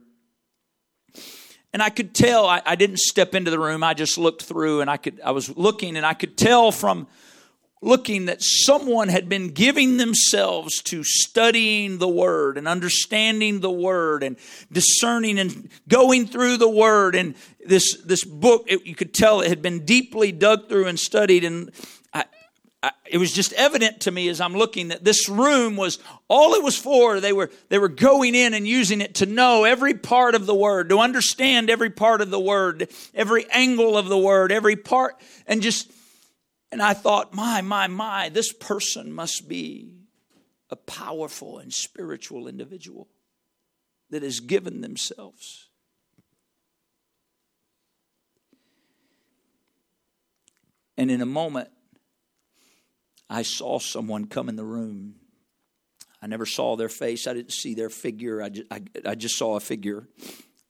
and 1.73 1.83
I 1.83 1.88
could 1.90 2.14
tell, 2.14 2.47
I, 2.47 2.61
I 2.67 2.75
didn't 2.75 2.99
step 2.99 3.35
into 3.35 3.50
the 3.50 3.59
room, 3.59 3.83
I 3.85 3.95
just 3.95 4.19
looked 4.19 4.43
through 4.43 4.81
and 4.81 4.90
I 4.90 4.97
could, 4.97 5.21
I 5.25 5.31
was 5.33 5.55
looking 5.57 5.97
and 5.97 6.05
I 6.05 6.14
could 6.14 6.37
tell 6.37 6.73
from 6.73 7.07
looking 7.83 8.26
that 8.26 8.43
someone 8.43 9.09
had 9.09 9.26
been 9.29 9.49
giving 9.49 9.97
themselves 9.97 10.83
to 10.83 11.02
studying 11.02 11.97
the 11.97 12.09
Word 12.09 12.59
and 12.59 12.69
understanding 12.69 13.61
the 13.61 13.71
Word 13.71 14.23
and 14.23 14.37
discerning 14.71 15.38
and 15.38 15.71
going 15.88 16.26
through 16.26 16.59
the 16.59 16.69
Word. 16.69 17.14
And 17.14 17.35
this, 17.64 17.97
this 18.02 18.23
book, 18.25 18.64
it, 18.67 18.85
you 18.85 18.95
could 18.95 19.14
tell 19.14 19.40
it 19.40 19.49
had 19.49 19.62
been 19.62 19.87
deeply 19.87 20.31
dug 20.31 20.69
through 20.69 20.88
and 20.88 21.00
studied. 21.00 21.43
And 21.43 21.71
it 23.11 23.19
was 23.19 23.33
just 23.33 23.52
evident 23.55 24.00
to 24.02 24.11
me 24.12 24.29
as 24.29 24.40
I'm 24.40 24.55
looking 24.55 24.88
that 24.88 25.02
this 25.05 25.29
room 25.29 25.76
was 25.76 25.99
all 26.29 26.55
it 26.55 26.62
was 26.62 26.79
for. 26.79 27.19
They 27.21 27.33
were, 27.33 27.50
they 27.69 27.79
were 27.79 27.88
going 27.88 28.35
in 28.37 28.55
and 28.55 28.67
using 28.67 29.00
it 29.00 29.17
to 29.17 29.26
know 29.26 29.64
every 29.64 29.95
part 29.95 30.35
of 30.37 30.47
the 30.47 30.55
word, 30.55 30.88
to 30.90 30.99
understand 31.00 31.71
every 31.71 31.90
part 31.90 32.21
of 32.21 32.31
the 32.31 32.38
word, 32.38 32.88
every 33.14 33.47
angle 33.50 33.97
of 33.99 34.07
the 34.07 34.17
word, 34.19 34.52
every 34.52 34.76
part, 34.76 35.21
and 35.49 35.61
just, 35.61 35.90
and 36.71 36.81
I 36.81 36.95
thought, 36.95 37.35
my, 37.35 37.61
my, 37.62 37.88
my, 37.88 38.29
this 38.29 38.52
person 38.52 39.12
must 39.12 39.49
be 39.49 39.97
a 40.71 40.76
powerful 40.76 41.59
and 41.59 41.73
spiritual 41.75 42.47
individual 42.47 43.09
that 44.11 44.23
has 44.23 44.38
given 44.38 44.81
themselves. 44.83 45.67
And 50.97 51.11
in 51.11 51.21
a 51.23 51.26
moment, 51.26 51.71
I 53.31 53.43
saw 53.43 53.79
someone 53.79 54.27
come 54.27 54.49
in 54.49 54.57
the 54.57 54.65
room. 54.65 55.15
I 56.21 56.27
never 56.27 56.45
saw 56.45 56.77
their 56.77 56.89
face, 56.89 57.27
I 57.27 57.33
didn't 57.33 57.53
see 57.53 57.75
their 57.75 57.89
figure. 57.89 58.43
I 58.43 58.49
just, 58.51 58.67
I, 58.71 58.83
I 59.07 59.15
just 59.15 59.39
saw 59.39 59.57
a 59.57 59.61
figure 59.61 60.09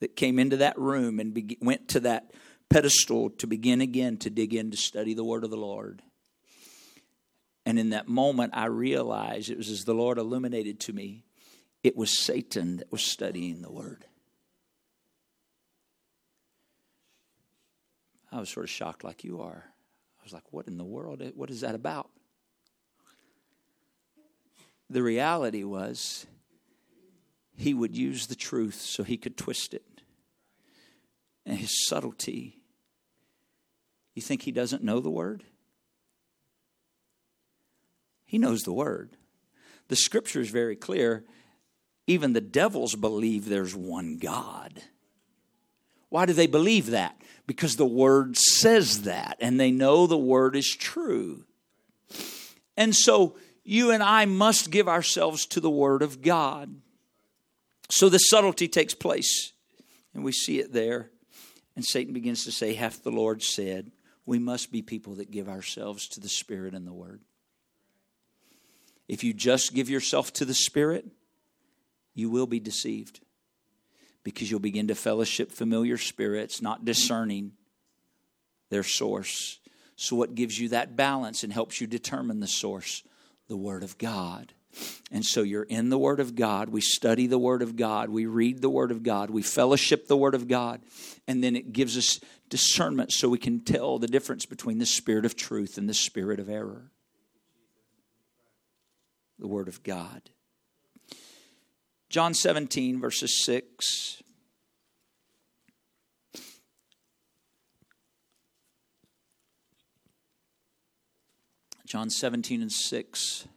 that 0.00 0.14
came 0.14 0.38
into 0.38 0.58
that 0.58 0.78
room 0.78 1.18
and 1.18 1.32
be, 1.34 1.58
went 1.60 1.88
to 1.88 2.00
that 2.00 2.32
pedestal 2.68 3.30
to 3.30 3.46
begin 3.46 3.80
again 3.80 4.18
to 4.18 4.30
dig 4.30 4.54
in 4.54 4.70
to 4.70 4.76
study 4.76 5.14
the 5.14 5.24
word 5.24 5.42
of 5.42 5.50
the 5.50 5.56
Lord. 5.56 6.02
And 7.66 7.78
in 7.78 7.90
that 7.90 8.08
moment, 8.08 8.52
I 8.54 8.66
realized 8.66 9.50
it 9.50 9.58
was 9.58 9.70
as 9.70 9.84
the 9.84 9.94
Lord 9.94 10.18
illuminated 10.18 10.80
to 10.80 10.92
me, 10.92 11.24
it 11.82 11.96
was 11.96 12.16
Satan 12.16 12.76
that 12.76 12.92
was 12.92 13.02
studying 13.02 13.62
the 13.62 13.72
word. 13.72 14.04
I 18.30 18.38
was 18.38 18.48
sort 18.50 18.64
of 18.64 18.70
shocked, 18.70 19.02
like 19.02 19.24
you 19.24 19.40
are. 19.40 19.64
I 20.20 20.22
was 20.22 20.32
like, 20.32 20.44
what 20.52 20.68
in 20.68 20.78
the 20.78 20.84
world? 20.84 21.22
What 21.34 21.50
is 21.50 21.62
that 21.62 21.74
about? 21.74 22.08
The 24.90 25.02
reality 25.04 25.62
was, 25.62 26.26
he 27.54 27.74
would 27.74 27.96
use 27.96 28.26
the 28.26 28.34
truth 28.34 28.74
so 28.74 29.04
he 29.04 29.16
could 29.16 29.36
twist 29.36 29.72
it. 29.72 29.84
And 31.46 31.56
his 31.58 31.86
subtlety. 31.86 32.60
You 34.14 34.20
think 34.20 34.42
he 34.42 34.50
doesn't 34.50 34.82
know 34.82 34.98
the 34.98 35.10
word? 35.10 35.44
He 38.26 38.36
knows 38.36 38.62
the 38.62 38.72
word. 38.72 39.10
The 39.88 39.94
scripture 39.96 40.40
is 40.40 40.50
very 40.50 40.74
clear. 40.76 41.24
Even 42.08 42.32
the 42.32 42.40
devils 42.40 42.96
believe 42.96 43.44
there's 43.48 43.74
one 43.76 44.18
God. 44.18 44.82
Why 46.08 46.26
do 46.26 46.32
they 46.32 46.48
believe 46.48 46.86
that? 46.88 47.16
Because 47.46 47.76
the 47.76 47.86
word 47.86 48.36
says 48.36 49.02
that, 49.02 49.36
and 49.40 49.60
they 49.60 49.70
know 49.70 50.06
the 50.08 50.18
word 50.18 50.56
is 50.56 50.68
true. 50.68 51.44
And 52.76 52.94
so 52.94 53.36
you 53.70 53.92
and 53.92 54.02
I 54.02 54.24
must 54.24 54.72
give 54.72 54.88
ourselves 54.88 55.46
to 55.46 55.60
the 55.60 55.70
Word 55.70 56.02
of 56.02 56.22
God. 56.22 56.74
So 57.88 58.08
the 58.08 58.18
subtlety 58.18 58.66
takes 58.66 58.94
place, 58.94 59.52
and 60.12 60.24
we 60.24 60.32
see 60.32 60.58
it 60.58 60.72
there. 60.72 61.10
And 61.76 61.84
Satan 61.84 62.12
begins 62.12 62.42
to 62.46 62.50
say, 62.50 62.74
Hath 62.74 63.04
the 63.04 63.12
Lord 63.12 63.44
said, 63.44 63.92
we 64.26 64.40
must 64.40 64.72
be 64.72 64.82
people 64.82 65.14
that 65.14 65.30
give 65.30 65.48
ourselves 65.48 66.08
to 66.08 66.20
the 66.20 66.28
Spirit 66.28 66.74
and 66.74 66.84
the 66.84 66.92
Word. 66.92 67.20
If 69.06 69.22
you 69.22 69.32
just 69.32 69.72
give 69.72 69.88
yourself 69.88 70.32
to 70.34 70.44
the 70.44 70.52
Spirit, 70.54 71.06
you 72.12 72.28
will 72.28 72.48
be 72.48 72.58
deceived 72.58 73.20
because 74.24 74.50
you'll 74.50 74.58
begin 74.58 74.88
to 74.88 74.96
fellowship 74.96 75.52
familiar 75.52 75.96
spirits, 75.96 76.60
not 76.60 76.84
discerning 76.84 77.52
their 78.68 78.82
source. 78.82 79.58
So, 79.94 80.16
what 80.16 80.34
gives 80.34 80.58
you 80.58 80.70
that 80.70 80.96
balance 80.96 81.44
and 81.44 81.52
helps 81.52 81.80
you 81.80 81.86
determine 81.86 82.40
the 82.40 82.46
source? 82.48 83.02
the 83.50 83.56
Word 83.58 83.82
of 83.82 83.98
God. 83.98 84.54
And 85.10 85.26
so 85.26 85.42
you're 85.42 85.64
in 85.64 85.90
the 85.90 85.98
Word 85.98 86.20
of 86.20 86.34
God. 86.36 86.68
We 86.70 86.80
study 86.80 87.26
the 87.26 87.38
Word 87.38 87.60
of 87.60 87.76
God. 87.76 88.08
We 88.08 88.24
read 88.24 88.62
the 88.62 88.70
Word 88.70 88.90
of 88.92 89.02
God. 89.02 89.28
We 89.28 89.42
fellowship 89.42 90.06
the 90.06 90.16
Word 90.16 90.34
of 90.36 90.46
God. 90.48 90.80
And 91.28 91.42
then 91.44 91.54
it 91.56 91.72
gives 91.74 91.98
us 91.98 92.20
discernment 92.48 93.12
so 93.12 93.28
we 93.28 93.38
can 93.38 93.58
tell 93.60 93.98
the 93.98 94.06
difference 94.06 94.46
between 94.46 94.78
the 94.78 94.86
spirit 94.86 95.24
of 95.24 95.34
truth 95.36 95.76
and 95.78 95.88
the 95.88 95.94
spirit 95.94 96.38
of 96.40 96.48
error. 96.48 96.90
The 99.40 99.48
Word 99.48 99.66
of 99.68 99.82
God. 99.82 100.30
John 102.08 102.32
17, 102.32 103.00
verses 103.00 103.44
6 103.44 104.19
John 111.90 112.08
17 112.08 112.62
and 112.62 112.70
6. 112.70 113.48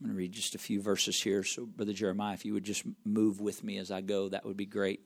I'm 0.00 0.06
going 0.08 0.12
to 0.12 0.18
read 0.18 0.32
just 0.32 0.56
a 0.56 0.58
few 0.58 0.82
verses 0.82 1.22
here. 1.22 1.44
So, 1.44 1.66
Brother 1.66 1.92
Jeremiah, 1.92 2.34
if 2.34 2.44
you 2.44 2.52
would 2.52 2.64
just 2.64 2.82
move 3.04 3.40
with 3.40 3.62
me 3.62 3.78
as 3.78 3.92
I 3.92 4.00
go, 4.00 4.28
that 4.30 4.44
would 4.44 4.56
be 4.56 4.66
great. 4.66 4.98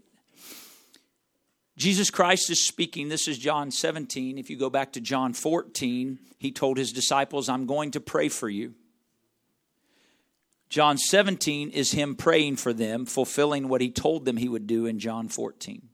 Jesus 1.76 2.08
Christ 2.08 2.48
is 2.48 2.66
speaking. 2.66 3.10
This 3.10 3.28
is 3.28 3.36
John 3.36 3.70
17. 3.70 4.38
If 4.38 4.48
you 4.48 4.56
go 4.56 4.70
back 4.70 4.94
to 4.94 5.00
John 5.02 5.34
14, 5.34 6.18
he 6.38 6.52
told 6.52 6.78
his 6.78 6.90
disciples, 6.90 7.50
I'm 7.50 7.66
going 7.66 7.90
to 7.90 8.00
pray 8.00 8.30
for 8.30 8.48
you. 8.48 8.72
John 10.70 10.96
17 10.96 11.68
is 11.68 11.92
him 11.92 12.14
praying 12.16 12.56
for 12.56 12.72
them, 12.72 13.04
fulfilling 13.04 13.68
what 13.68 13.82
he 13.82 13.90
told 13.90 14.24
them 14.24 14.38
he 14.38 14.48
would 14.48 14.66
do 14.66 14.86
in 14.86 14.98
John 14.98 15.28
14. 15.28 15.86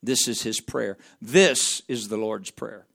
This 0.00 0.28
is 0.28 0.42
his 0.42 0.60
prayer. 0.60 0.96
This 1.20 1.82
is 1.88 2.06
the 2.06 2.18
Lord's 2.18 2.52
Prayer. 2.52 2.86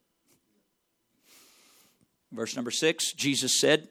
Verse 2.31 2.55
number 2.55 2.71
six 2.71 3.13
Jesus 3.13 3.59
said, 3.59 3.87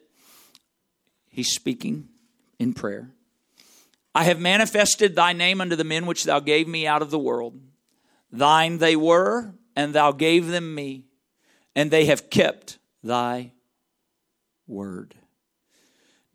He's 1.30 1.52
speaking 1.52 2.08
in 2.58 2.72
prayer. 2.74 3.10
I 4.14 4.24
have 4.24 4.40
manifested 4.40 5.14
thy 5.14 5.32
name 5.34 5.60
unto 5.60 5.76
the 5.76 5.84
men 5.84 6.06
which 6.06 6.24
thou 6.24 6.40
gave 6.40 6.66
me 6.66 6.86
out 6.86 7.02
of 7.02 7.10
the 7.10 7.18
world. 7.18 7.60
Thine 8.32 8.78
they 8.78 8.96
were, 8.96 9.54
and 9.74 9.94
thou 9.94 10.12
gave 10.12 10.48
them 10.48 10.74
me, 10.74 11.04
and 11.74 11.90
they 11.90 12.06
have 12.06 12.30
kept 12.30 12.78
thy 13.02 13.52
word. 14.66 15.14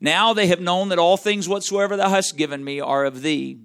Now 0.00 0.32
they 0.32 0.46
have 0.46 0.60
known 0.60 0.88
that 0.90 0.98
all 1.00 1.16
things 1.16 1.48
whatsoever 1.48 1.96
thou 1.96 2.08
hast 2.10 2.36
given 2.36 2.62
me 2.62 2.78
are 2.80 3.04
of 3.04 3.22
thee. 3.22 3.58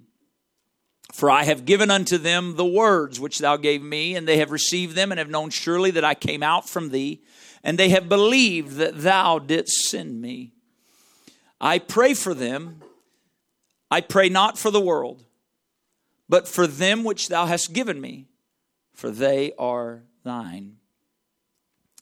For 1.12 1.30
I 1.30 1.44
have 1.44 1.64
given 1.64 1.90
unto 1.90 2.18
them 2.18 2.56
the 2.56 2.66
words 2.66 3.18
which 3.20 3.38
thou 3.38 3.56
gave 3.56 3.82
me, 3.82 4.14
and 4.16 4.26
they 4.26 4.38
have 4.38 4.50
received 4.50 4.94
them, 4.96 5.10
and 5.12 5.18
have 5.18 5.30
known 5.30 5.50
surely 5.50 5.92
that 5.92 6.04
I 6.04 6.14
came 6.14 6.42
out 6.42 6.68
from 6.68 6.90
thee, 6.90 7.22
and 7.68 7.76
they 7.78 7.90
have 7.90 8.08
believed 8.08 8.76
that 8.76 9.02
thou 9.02 9.38
didst 9.38 9.90
send 9.90 10.22
me. 10.22 10.54
I 11.60 11.78
pray 11.78 12.14
for 12.14 12.32
them. 12.32 12.80
I 13.90 14.00
pray 14.00 14.30
not 14.30 14.58
for 14.58 14.70
the 14.70 14.80
world, 14.80 15.22
but 16.30 16.48
for 16.48 16.66
them 16.66 17.04
which 17.04 17.28
thou 17.28 17.44
hast 17.44 17.74
given 17.74 18.00
me, 18.00 18.24
for 18.94 19.10
they 19.10 19.52
are 19.58 20.02
thine. 20.24 20.78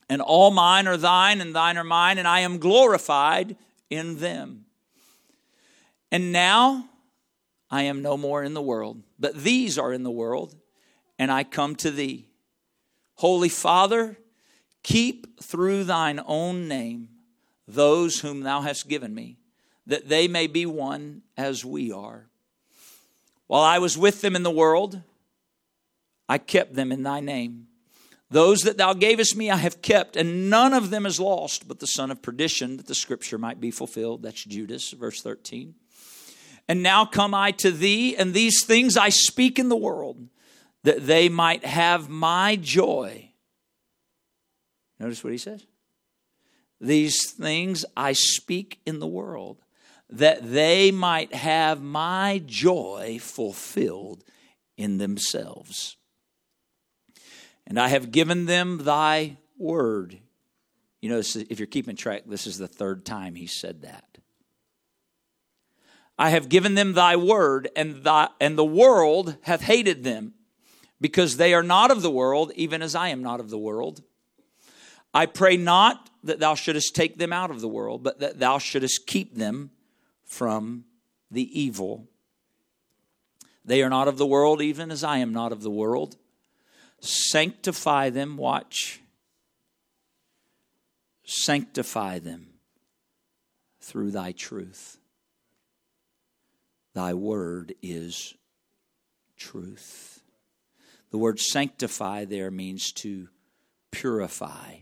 And 0.08 0.22
all 0.22 0.52
mine 0.52 0.86
are 0.86 0.96
thine, 0.96 1.40
and 1.40 1.52
thine 1.52 1.76
are 1.78 1.82
mine, 1.82 2.18
and 2.18 2.28
I 2.28 2.40
am 2.40 2.58
glorified 2.58 3.56
in 3.90 4.18
them. 4.18 4.66
And 6.12 6.30
now 6.30 6.88
I 7.72 7.82
am 7.82 8.02
no 8.02 8.16
more 8.16 8.44
in 8.44 8.54
the 8.54 8.62
world, 8.62 9.02
but 9.18 9.34
these 9.42 9.78
are 9.78 9.92
in 9.92 10.04
the 10.04 10.12
world, 10.12 10.54
and 11.18 11.32
I 11.32 11.42
come 11.42 11.74
to 11.74 11.90
thee. 11.90 12.28
Holy 13.16 13.48
Father, 13.48 14.16
Keep 14.86 15.40
through 15.42 15.82
thine 15.82 16.20
own 16.26 16.68
name 16.68 17.08
those 17.66 18.20
whom 18.20 18.42
thou 18.42 18.60
hast 18.60 18.88
given 18.88 19.12
me, 19.12 19.36
that 19.84 20.08
they 20.08 20.28
may 20.28 20.46
be 20.46 20.64
one 20.64 21.22
as 21.36 21.64
we 21.64 21.90
are. 21.90 22.28
While 23.48 23.64
I 23.64 23.80
was 23.80 23.98
with 23.98 24.20
them 24.20 24.36
in 24.36 24.44
the 24.44 24.50
world, 24.50 25.02
I 26.28 26.38
kept 26.38 26.74
them 26.74 26.92
in 26.92 27.02
thy 27.02 27.18
name. 27.18 27.66
Those 28.30 28.60
that 28.60 28.78
thou 28.78 28.94
gavest 28.94 29.34
me 29.36 29.50
I 29.50 29.56
have 29.56 29.82
kept, 29.82 30.14
and 30.16 30.48
none 30.48 30.72
of 30.72 30.90
them 30.90 31.04
is 31.04 31.18
lost 31.18 31.66
but 31.66 31.80
the 31.80 31.86
son 31.86 32.12
of 32.12 32.22
perdition, 32.22 32.76
that 32.76 32.86
the 32.86 32.94
scripture 32.94 33.38
might 33.38 33.60
be 33.60 33.72
fulfilled. 33.72 34.22
That's 34.22 34.44
Judas, 34.44 34.92
verse 34.92 35.20
13. 35.20 35.74
And 36.68 36.80
now 36.80 37.04
come 37.04 37.34
I 37.34 37.50
to 37.50 37.72
thee, 37.72 38.14
and 38.16 38.32
these 38.34 38.64
things 38.64 38.96
I 38.96 39.08
speak 39.08 39.58
in 39.58 39.68
the 39.68 39.74
world, 39.76 40.28
that 40.84 41.08
they 41.08 41.28
might 41.28 41.64
have 41.64 42.08
my 42.08 42.54
joy 42.54 43.25
Notice 44.98 45.22
what 45.22 45.32
he 45.32 45.38
says. 45.38 45.66
These 46.80 47.30
things 47.30 47.84
I 47.96 48.12
speak 48.12 48.80
in 48.86 48.98
the 48.98 49.06
world, 49.06 49.58
that 50.10 50.52
they 50.52 50.90
might 50.90 51.34
have 51.34 51.82
my 51.82 52.42
joy 52.46 53.18
fulfilled 53.20 54.24
in 54.76 54.98
themselves. 54.98 55.96
And 57.66 57.80
I 57.80 57.88
have 57.88 58.10
given 58.12 58.46
them 58.46 58.84
thy 58.84 59.38
word. 59.58 60.18
You 61.00 61.10
know, 61.10 61.18
if 61.18 61.58
you're 61.58 61.66
keeping 61.66 61.96
track, 61.96 62.22
this 62.26 62.46
is 62.46 62.58
the 62.58 62.68
third 62.68 63.04
time 63.04 63.34
he 63.34 63.46
said 63.46 63.82
that. 63.82 64.04
I 66.18 66.30
have 66.30 66.48
given 66.48 66.74
them 66.74 66.94
thy 66.94 67.16
word, 67.16 67.68
and, 67.76 68.02
thy, 68.02 68.28
and 68.40 68.56
the 68.56 68.64
world 68.64 69.36
hath 69.42 69.60
hated 69.62 70.04
them, 70.04 70.32
because 71.00 71.36
they 71.36 71.52
are 71.52 71.62
not 71.62 71.90
of 71.90 72.00
the 72.00 72.10
world, 72.10 72.52
even 72.54 72.80
as 72.80 72.94
I 72.94 73.08
am 73.08 73.22
not 73.22 73.40
of 73.40 73.50
the 73.50 73.58
world. 73.58 74.02
I 75.16 75.24
pray 75.24 75.56
not 75.56 76.10
that 76.24 76.40
thou 76.40 76.54
shouldest 76.54 76.94
take 76.94 77.16
them 77.16 77.32
out 77.32 77.50
of 77.50 77.62
the 77.62 77.68
world, 77.68 78.02
but 78.02 78.20
that 78.20 78.38
thou 78.38 78.58
shouldest 78.58 79.06
keep 79.06 79.34
them 79.34 79.70
from 80.22 80.84
the 81.30 81.58
evil. 81.58 82.06
They 83.64 83.82
are 83.82 83.88
not 83.88 84.08
of 84.08 84.18
the 84.18 84.26
world, 84.26 84.60
even 84.60 84.90
as 84.90 85.02
I 85.02 85.16
am 85.16 85.32
not 85.32 85.52
of 85.52 85.62
the 85.62 85.70
world. 85.70 86.18
Sanctify 87.00 88.10
them, 88.10 88.36
watch. 88.36 89.00
Sanctify 91.24 92.18
them 92.18 92.48
through 93.80 94.10
thy 94.10 94.32
truth. 94.32 94.98
Thy 96.92 97.14
word 97.14 97.74
is 97.80 98.34
truth. 99.38 100.20
The 101.10 101.16
word 101.16 101.40
sanctify 101.40 102.26
there 102.26 102.50
means 102.50 102.92
to 102.96 103.30
purify 103.92 104.74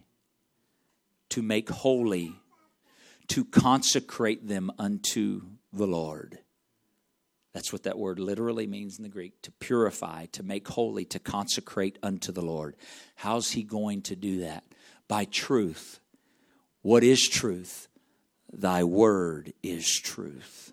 to 1.34 1.42
make 1.42 1.68
holy, 1.68 2.32
to 3.26 3.44
consecrate 3.44 4.46
them 4.46 4.70
unto 4.78 5.42
the 5.72 5.84
Lord. 5.86 6.38
That's 7.52 7.72
what 7.72 7.82
that 7.82 7.98
word 7.98 8.20
literally 8.20 8.68
means 8.68 8.98
in 8.98 9.02
the 9.02 9.08
Greek 9.08 9.42
to 9.42 9.50
purify, 9.50 10.26
to 10.26 10.44
make 10.44 10.68
holy, 10.68 11.04
to 11.06 11.18
consecrate 11.18 11.98
unto 12.04 12.30
the 12.30 12.40
Lord. 12.40 12.76
How's 13.16 13.50
he 13.50 13.64
going 13.64 14.02
to 14.02 14.14
do 14.14 14.42
that? 14.42 14.62
By 15.08 15.24
truth. 15.24 15.98
What 16.82 17.02
is 17.02 17.22
truth? 17.22 17.88
Thy 18.52 18.85
word 18.85 19.54
is 19.61 19.87
truth. 20.04 20.72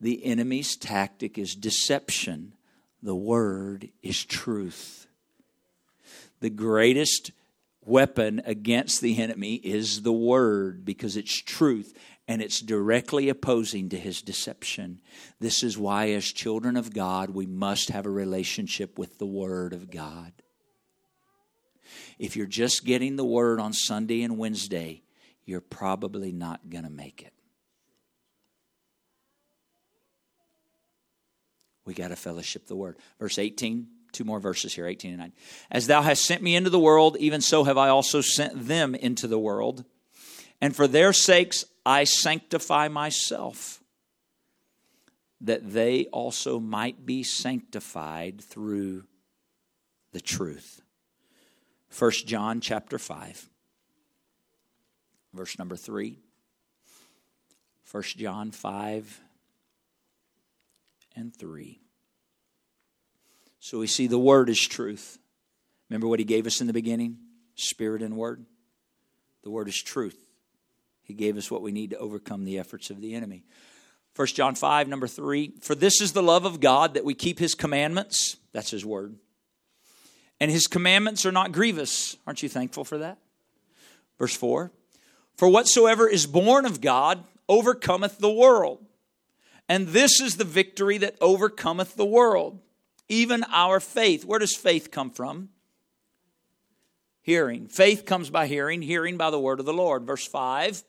The 0.00 0.24
enemy's 0.26 0.76
tactic 0.76 1.36
is 1.38 1.56
deception, 1.56 2.52
the 3.02 3.16
word 3.16 3.88
is 4.00 4.24
truth. 4.24 5.08
The 6.38 6.50
greatest 6.50 7.32
weapon 7.88 8.42
against 8.44 9.00
the 9.00 9.18
enemy 9.20 9.54
is 9.54 10.02
the 10.02 10.12
word 10.12 10.84
because 10.84 11.16
it's 11.16 11.40
truth 11.42 11.96
and 12.28 12.42
it's 12.42 12.60
directly 12.60 13.28
opposing 13.30 13.88
to 13.88 13.98
his 13.98 14.20
deception. 14.20 15.00
This 15.40 15.62
is 15.62 15.78
why, 15.78 16.10
as 16.10 16.26
children 16.26 16.76
of 16.76 16.92
God, 16.92 17.30
we 17.30 17.46
must 17.46 17.88
have 17.88 18.04
a 18.06 18.10
relationship 18.10 18.98
with 18.98 19.18
the 19.18 19.26
word 19.26 19.72
of 19.72 19.90
God. 19.90 20.32
If 22.18 22.36
you're 22.36 22.46
just 22.46 22.84
getting 22.84 23.16
the 23.16 23.24
word 23.24 23.58
on 23.60 23.72
Sunday 23.72 24.22
and 24.22 24.36
Wednesday, 24.38 25.02
you're 25.44 25.62
probably 25.62 26.30
not 26.32 26.68
going 26.68 26.84
to 26.84 26.90
make 26.90 27.22
it. 27.22 27.32
We 31.86 31.94
got 31.94 32.08
to 32.08 32.16
fellowship 32.16 32.66
the 32.66 32.76
word. 32.76 32.98
Verse 33.18 33.38
18 33.38 33.88
two 34.12 34.24
more 34.24 34.40
verses 34.40 34.74
here, 34.74 34.86
18 34.86 35.10
and 35.12 35.20
9. 35.20 35.32
As 35.70 35.86
thou 35.86 36.02
hast 36.02 36.22
sent 36.22 36.42
me 36.42 36.56
into 36.56 36.70
the 36.70 36.78
world, 36.78 37.16
even 37.20 37.40
so 37.40 37.64
have 37.64 37.78
I 37.78 37.88
also 37.88 38.20
sent 38.20 38.66
them 38.68 38.94
into 38.94 39.26
the 39.26 39.38
world. 39.38 39.84
And 40.60 40.74
for 40.74 40.86
their 40.88 41.12
sakes 41.12 41.64
I 41.86 42.04
sanctify 42.04 42.88
myself, 42.88 43.82
that 45.40 45.72
they 45.72 46.06
also 46.06 46.58
might 46.58 47.06
be 47.06 47.22
sanctified 47.22 48.40
through 48.40 49.04
the 50.12 50.20
truth. 50.20 50.82
1 51.96 52.10
John 52.26 52.60
chapter 52.60 52.98
5, 52.98 53.48
verse 55.32 55.58
number 55.58 55.76
3. 55.76 56.18
1 57.90 58.02
John 58.02 58.50
5 58.50 59.20
and 61.16 61.34
3. 61.34 61.80
So 63.60 63.78
we 63.78 63.86
see 63.86 64.06
the 64.06 64.18
Word 64.18 64.48
is 64.48 64.58
truth. 64.60 65.18
Remember 65.90 66.06
what 66.06 66.18
He 66.18 66.24
gave 66.24 66.46
us 66.46 66.60
in 66.60 66.66
the 66.66 66.72
beginning? 66.72 67.18
Spirit 67.54 68.02
and 68.02 68.16
Word. 68.16 68.44
The 69.42 69.50
Word 69.50 69.68
is 69.68 69.78
truth. 69.80 70.26
He 71.02 71.14
gave 71.14 71.36
us 71.36 71.50
what 71.50 71.62
we 71.62 71.72
need 71.72 71.90
to 71.90 71.98
overcome 71.98 72.44
the 72.44 72.58
efforts 72.58 72.90
of 72.90 73.00
the 73.00 73.14
enemy. 73.14 73.44
1 74.14 74.26
John 74.28 74.54
5, 74.54 74.88
number 74.88 75.06
3 75.06 75.54
For 75.60 75.74
this 75.74 76.00
is 76.00 76.12
the 76.12 76.22
love 76.22 76.44
of 76.44 76.60
God 76.60 76.94
that 76.94 77.04
we 77.04 77.14
keep 77.14 77.38
His 77.38 77.54
commandments. 77.54 78.36
That's 78.52 78.70
His 78.70 78.84
Word. 78.84 79.16
And 80.40 80.50
His 80.50 80.66
commandments 80.66 81.26
are 81.26 81.32
not 81.32 81.52
grievous. 81.52 82.16
Aren't 82.26 82.42
you 82.42 82.48
thankful 82.48 82.84
for 82.84 82.98
that? 82.98 83.18
Verse 84.18 84.36
4 84.36 84.70
For 85.36 85.48
whatsoever 85.48 86.06
is 86.08 86.26
born 86.26 86.64
of 86.64 86.80
God 86.80 87.24
overcometh 87.48 88.18
the 88.18 88.30
world. 88.32 88.84
And 89.70 89.88
this 89.88 90.20
is 90.20 90.36
the 90.36 90.44
victory 90.44 90.96
that 90.98 91.16
overcometh 91.20 91.96
the 91.96 92.06
world 92.06 92.60
even 93.08 93.44
our 93.52 93.80
faith. 93.80 94.24
Where 94.24 94.38
does 94.38 94.56
faith 94.56 94.90
come 94.90 95.10
from? 95.10 95.48
Hearing. 97.22 97.66
Faith 97.68 98.04
comes 98.06 98.30
by 98.30 98.46
hearing, 98.46 98.82
hearing 98.82 99.16
by 99.16 99.30
the 99.30 99.40
word 99.40 99.60
of 99.60 99.66
the 99.66 99.72
Lord. 99.72 100.04
Verse 100.04 100.26
5 100.26 100.82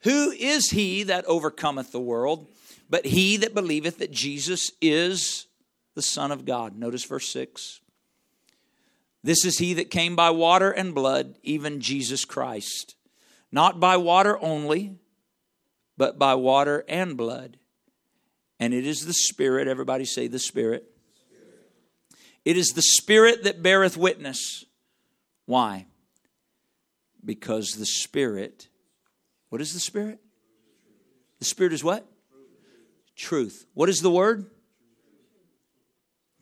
Who 0.00 0.30
is 0.30 0.70
he 0.70 1.02
that 1.04 1.24
overcometh 1.26 1.92
the 1.92 2.00
world, 2.00 2.48
but 2.88 3.06
he 3.06 3.36
that 3.38 3.54
believeth 3.54 3.98
that 3.98 4.10
Jesus 4.10 4.70
is 4.80 5.46
the 5.94 6.02
Son 6.02 6.30
of 6.30 6.44
God? 6.44 6.76
Notice 6.76 7.04
verse 7.04 7.28
6. 7.30 7.80
This 9.22 9.44
is 9.44 9.58
he 9.58 9.74
that 9.74 9.90
came 9.90 10.14
by 10.14 10.30
water 10.30 10.70
and 10.70 10.94
blood, 10.94 11.36
even 11.42 11.80
Jesus 11.80 12.24
Christ. 12.24 12.94
Not 13.50 13.80
by 13.80 13.96
water 13.96 14.38
only, 14.40 14.94
but 15.96 16.18
by 16.18 16.34
water 16.36 16.84
and 16.88 17.16
blood. 17.16 17.58
And 18.60 18.72
it 18.72 18.86
is 18.86 19.04
the 19.04 19.12
Spirit, 19.12 19.66
everybody 19.68 20.04
say 20.04 20.28
the 20.28 20.38
Spirit, 20.38 20.90
it 22.46 22.56
is 22.56 22.68
the 22.68 22.82
Spirit 22.82 23.42
that 23.42 23.60
beareth 23.60 23.96
witness. 23.96 24.64
Why? 25.46 25.86
Because 27.22 27.72
the 27.72 27.84
Spirit, 27.84 28.68
what 29.48 29.60
is 29.60 29.72
the 29.74 29.80
Spirit? 29.80 30.20
The 31.40 31.44
Spirit 31.44 31.72
is 31.72 31.82
what? 31.82 32.06
Truth. 33.16 33.66
What 33.74 33.88
is 33.88 33.98
the 34.00 34.12
word? 34.12 34.46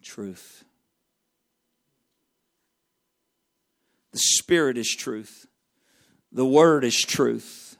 Truth. 0.02 0.64
The 4.12 4.18
Spirit 4.18 4.76
is 4.76 4.94
truth. 4.96 5.46
The 6.30 6.44
Word 6.46 6.84
is 6.84 7.00
truth. 7.00 7.78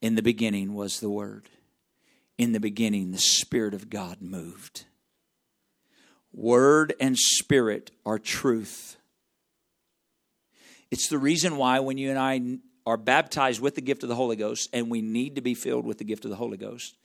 In 0.00 0.14
the 0.14 0.22
beginning 0.22 0.72
was 0.74 1.00
the 1.00 1.10
Word. 1.10 1.50
In 2.38 2.52
the 2.52 2.60
beginning, 2.60 3.10
the 3.10 3.18
Spirit 3.18 3.74
of 3.74 3.90
God 3.90 4.22
moved. 4.22 4.86
Word 6.32 6.94
and 6.98 7.18
Spirit 7.18 7.90
are 8.06 8.18
truth. 8.18 8.96
It's 10.90 11.08
the 11.08 11.18
reason 11.18 11.56
why 11.56 11.80
when 11.80 11.98
you 11.98 12.10
and 12.10 12.18
I 12.18 12.40
are 12.90 12.96
baptized 12.96 13.60
with 13.60 13.74
the 13.74 13.80
gift 13.80 14.02
of 14.02 14.08
the 14.08 14.14
Holy 14.14 14.36
Ghost, 14.36 14.68
and 14.72 14.90
we 14.90 15.02
need 15.02 15.36
to 15.36 15.40
be 15.40 15.54
filled 15.54 15.84
with 15.86 15.98
the 15.98 16.04
gift 16.04 16.24
of 16.24 16.30
the 16.30 16.36
Holy 16.36 16.56
Ghost, 16.56 16.96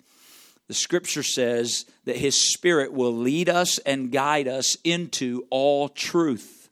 the 0.67 0.73
scripture 0.73 1.23
says 1.23 1.85
that 2.05 2.17
His 2.17 2.51
Spirit 2.53 2.93
will 2.93 3.15
lead 3.15 3.47
us 3.49 3.77
and 3.79 4.11
guide 4.11 4.47
us 4.47 4.75
into 4.83 5.45
all 5.49 5.89
truth. 5.89 6.69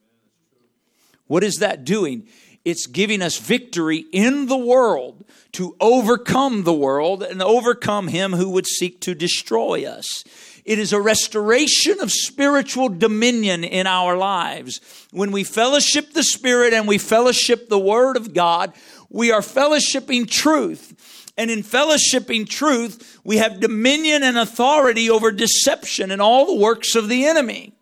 What 1.27 1.43
is 1.43 1.55
that 1.55 1.83
doing? 1.85 2.27
It's 2.65 2.87
giving 2.87 3.21
us 3.21 3.37
victory 3.37 4.05
in 4.11 4.47
the 4.47 4.57
world 4.57 5.23
to 5.53 5.75
overcome 5.79 6.63
the 6.63 6.73
world 6.73 7.21
and 7.21 7.41
overcome 7.41 8.07
him 8.07 8.33
who 8.33 8.49
would 8.51 8.65
seek 8.65 8.99
to 9.01 9.13
destroy 9.13 9.85
us. 9.85 10.23
It 10.65 10.79
is 10.79 10.91
a 10.93 10.99
restoration 10.99 11.99
of 11.99 12.11
spiritual 12.11 12.89
dominion 12.89 13.63
in 13.63 13.85
our 13.85 14.17
lives. 14.17 14.81
When 15.11 15.31
we 15.31 15.43
fellowship 15.43 16.13
the 16.13 16.23
Spirit 16.23 16.73
and 16.73 16.87
we 16.87 16.97
fellowship 16.97 17.69
the 17.69 17.77
Word 17.79 18.17
of 18.17 18.33
God, 18.33 18.73
we 19.11 19.31
are 19.31 19.41
fellowshipping 19.41 20.27
truth. 20.27 21.29
And 21.37 21.51
in 21.51 21.59
fellowshipping 21.61 22.49
truth, 22.49 23.19
we 23.23 23.37
have 23.37 23.59
dominion 23.59 24.23
and 24.23 24.39
authority 24.39 25.07
over 25.07 25.31
deception 25.31 26.09
and 26.09 26.19
all 26.21 26.47
the 26.47 26.55
works 26.59 26.95
of 26.95 27.09
the 27.09 27.27
enemy. 27.27 27.74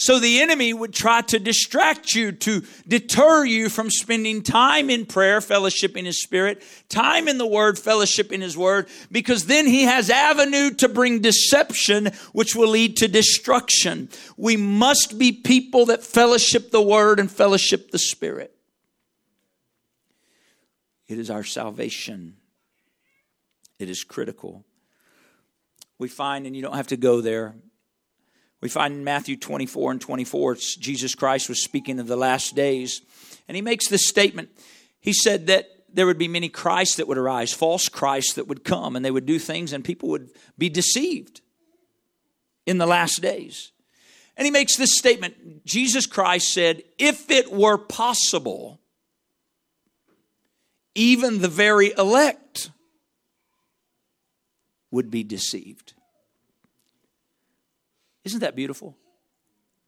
So 0.00 0.20
the 0.20 0.40
enemy 0.42 0.72
would 0.72 0.92
try 0.94 1.22
to 1.22 1.40
distract 1.40 2.14
you, 2.14 2.30
to 2.30 2.62
deter 2.86 3.44
you 3.44 3.68
from 3.68 3.90
spending 3.90 4.42
time 4.44 4.90
in 4.90 5.04
prayer, 5.04 5.40
fellowship 5.40 5.96
in 5.96 6.04
his 6.04 6.22
spirit, 6.22 6.62
time 6.88 7.26
in 7.26 7.36
the 7.36 7.46
word, 7.46 7.80
fellowship 7.80 8.30
in 8.30 8.40
his 8.40 8.56
word, 8.56 8.86
because 9.10 9.46
then 9.46 9.66
he 9.66 9.82
has 9.82 10.08
avenue 10.08 10.70
to 10.74 10.88
bring 10.88 11.18
deception, 11.18 12.10
which 12.32 12.54
will 12.54 12.68
lead 12.68 12.96
to 12.98 13.08
destruction. 13.08 14.08
We 14.36 14.56
must 14.56 15.18
be 15.18 15.32
people 15.32 15.86
that 15.86 16.04
fellowship 16.04 16.70
the 16.70 16.80
word 16.80 17.18
and 17.18 17.28
fellowship 17.28 17.90
the 17.90 17.98
spirit. 17.98 18.54
It 21.08 21.18
is 21.18 21.28
our 21.28 21.42
salvation. 21.42 22.36
It 23.80 23.90
is 23.90 24.04
critical. 24.04 24.64
We 25.98 26.06
find, 26.06 26.46
and 26.46 26.54
you 26.54 26.62
don't 26.62 26.76
have 26.76 26.86
to 26.86 26.96
go 26.96 27.20
there, 27.20 27.56
we 28.60 28.68
find 28.68 28.92
in 28.94 29.04
Matthew 29.04 29.36
24 29.36 29.92
and 29.92 30.00
24, 30.00 30.56
Jesus 30.78 31.14
Christ 31.14 31.48
was 31.48 31.62
speaking 31.62 32.00
of 32.00 32.06
the 32.08 32.16
last 32.16 32.56
days. 32.56 33.02
And 33.46 33.54
he 33.54 33.62
makes 33.62 33.88
this 33.88 34.08
statement. 34.08 34.48
He 35.00 35.12
said 35.12 35.46
that 35.46 35.68
there 35.92 36.06
would 36.06 36.18
be 36.18 36.28
many 36.28 36.48
Christs 36.48 36.96
that 36.96 37.06
would 37.08 37.18
arise, 37.18 37.52
false 37.52 37.88
Christs 37.88 38.34
that 38.34 38.48
would 38.48 38.64
come, 38.64 38.96
and 38.96 39.04
they 39.04 39.10
would 39.10 39.26
do 39.26 39.38
things, 39.38 39.72
and 39.72 39.84
people 39.84 40.08
would 40.10 40.30
be 40.58 40.68
deceived 40.68 41.40
in 42.66 42.78
the 42.78 42.86
last 42.86 43.22
days. 43.22 43.72
And 44.36 44.44
he 44.44 44.50
makes 44.50 44.76
this 44.76 44.98
statement 44.98 45.64
Jesus 45.64 46.06
Christ 46.06 46.52
said, 46.52 46.82
If 46.98 47.30
it 47.30 47.52
were 47.52 47.78
possible, 47.78 48.80
even 50.96 51.40
the 51.40 51.48
very 51.48 51.92
elect 51.96 52.70
would 54.90 55.10
be 55.10 55.22
deceived. 55.22 55.92
Isn't 58.28 58.40
that 58.40 58.54
beautiful? 58.54 58.94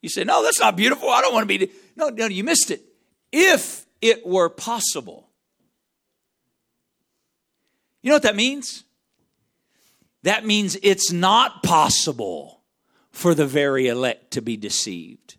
You 0.00 0.08
say, 0.08 0.24
No, 0.24 0.42
that's 0.42 0.58
not 0.60 0.74
beautiful. 0.74 1.10
I 1.10 1.20
don't 1.20 1.34
want 1.34 1.42
to 1.46 1.58
be. 1.58 1.70
No, 1.94 2.08
no, 2.08 2.24
you 2.26 2.42
missed 2.42 2.70
it. 2.70 2.80
If 3.30 3.84
it 4.00 4.24
were 4.24 4.48
possible. 4.48 5.28
You 8.00 8.08
know 8.08 8.14
what 8.16 8.22
that 8.22 8.36
means? 8.36 8.84
That 10.22 10.46
means 10.46 10.78
it's 10.82 11.12
not 11.12 11.62
possible 11.62 12.62
for 13.10 13.34
the 13.34 13.44
very 13.44 13.88
elect 13.88 14.30
to 14.32 14.40
be 14.40 14.56
deceived. 14.56 15.36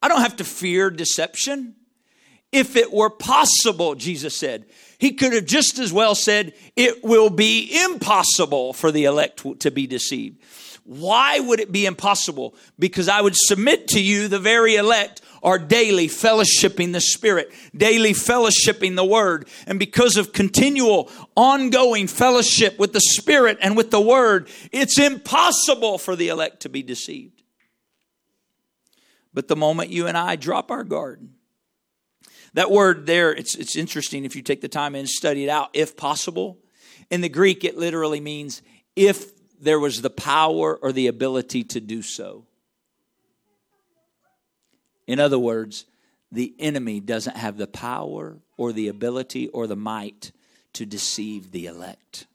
I 0.00 0.06
don't 0.06 0.20
have 0.20 0.36
to 0.36 0.44
fear 0.44 0.90
deception. 0.90 1.74
If 2.52 2.76
it 2.76 2.92
were 2.92 3.10
possible, 3.10 3.96
Jesus 3.96 4.38
said, 4.38 4.66
he 4.98 5.12
could 5.12 5.32
have 5.32 5.44
just 5.44 5.80
as 5.80 5.92
well 5.92 6.14
said, 6.14 6.54
It 6.76 7.02
will 7.02 7.30
be 7.30 7.68
impossible 7.84 8.74
for 8.74 8.92
the 8.92 9.06
elect 9.06 9.44
to 9.58 9.70
be 9.72 9.88
deceived. 9.88 10.40
Why 10.86 11.40
would 11.40 11.58
it 11.58 11.72
be 11.72 11.84
impossible? 11.84 12.54
Because 12.78 13.08
I 13.08 13.20
would 13.20 13.34
submit 13.34 13.88
to 13.88 14.00
you, 14.00 14.28
the 14.28 14.38
very 14.38 14.76
elect, 14.76 15.20
are 15.42 15.58
daily 15.58 16.06
fellowshipping 16.06 16.92
the 16.92 17.00
Spirit, 17.00 17.50
daily 17.76 18.12
fellowshipping 18.12 18.94
the 18.94 19.04
Word. 19.04 19.48
And 19.66 19.80
because 19.80 20.16
of 20.16 20.32
continual, 20.32 21.10
ongoing 21.36 22.06
fellowship 22.06 22.78
with 22.78 22.92
the 22.92 23.00
Spirit 23.00 23.58
and 23.60 23.76
with 23.76 23.90
the 23.90 24.00
Word, 24.00 24.48
it's 24.70 24.96
impossible 24.96 25.98
for 25.98 26.14
the 26.14 26.28
elect 26.28 26.60
to 26.60 26.68
be 26.68 26.84
deceived. 26.84 27.42
But 29.34 29.48
the 29.48 29.56
moment 29.56 29.90
you 29.90 30.06
and 30.06 30.16
I 30.16 30.36
drop 30.36 30.70
our 30.70 30.84
guard, 30.84 31.28
that 32.54 32.70
word 32.70 33.06
there, 33.06 33.32
it's, 33.34 33.56
it's 33.56 33.76
interesting 33.76 34.24
if 34.24 34.36
you 34.36 34.40
take 34.40 34.60
the 34.60 34.68
time 34.68 34.94
and 34.94 35.08
study 35.08 35.44
it 35.44 35.50
out, 35.50 35.70
if 35.72 35.96
possible. 35.96 36.60
In 37.10 37.22
the 37.22 37.28
Greek, 37.28 37.64
it 37.64 37.76
literally 37.76 38.20
means 38.20 38.62
if 38.94 39.32
there 39.60 39.78
was 39.80 40.02
the 40.02 40.10
power 40.10 40.76
or 40.76 40.92
the 40.92 41.06
ability 41.06 41.64
to 41.64 41.80
do 41.80 42.02
so. 42.02 42.44
In 45.06 45.18
other 45.20 45.38
words, 45.38 45.84
the 46.32 46.54
enemy 46.58 47.00
doesn't 47.00 47.36
have 47.36 47.56
the 47.56 47.66
power 47.68 48.38
or 48.56 48.72
the 48.72 48.88
ability 48.88 49.48
or 49.48 49.66
the 49.66 49.76
might 49.76 50.32
to 50.72 50.84
deceive 50.84 51.52
the 51.52 51.66
elect. 51.66 52.26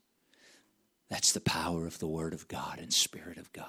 That's 1.10 1.32
the 1.32 1.40
power 1.40 1.86
of 1.86 1.98
the 1.98 2.06
Word 2.06 2.32
of 2.32 2.48
God 2.48 2.78
and 2.78 2.92
Spirit 2.92 3.36
of 3.36 3.52
God. 3.52 3.66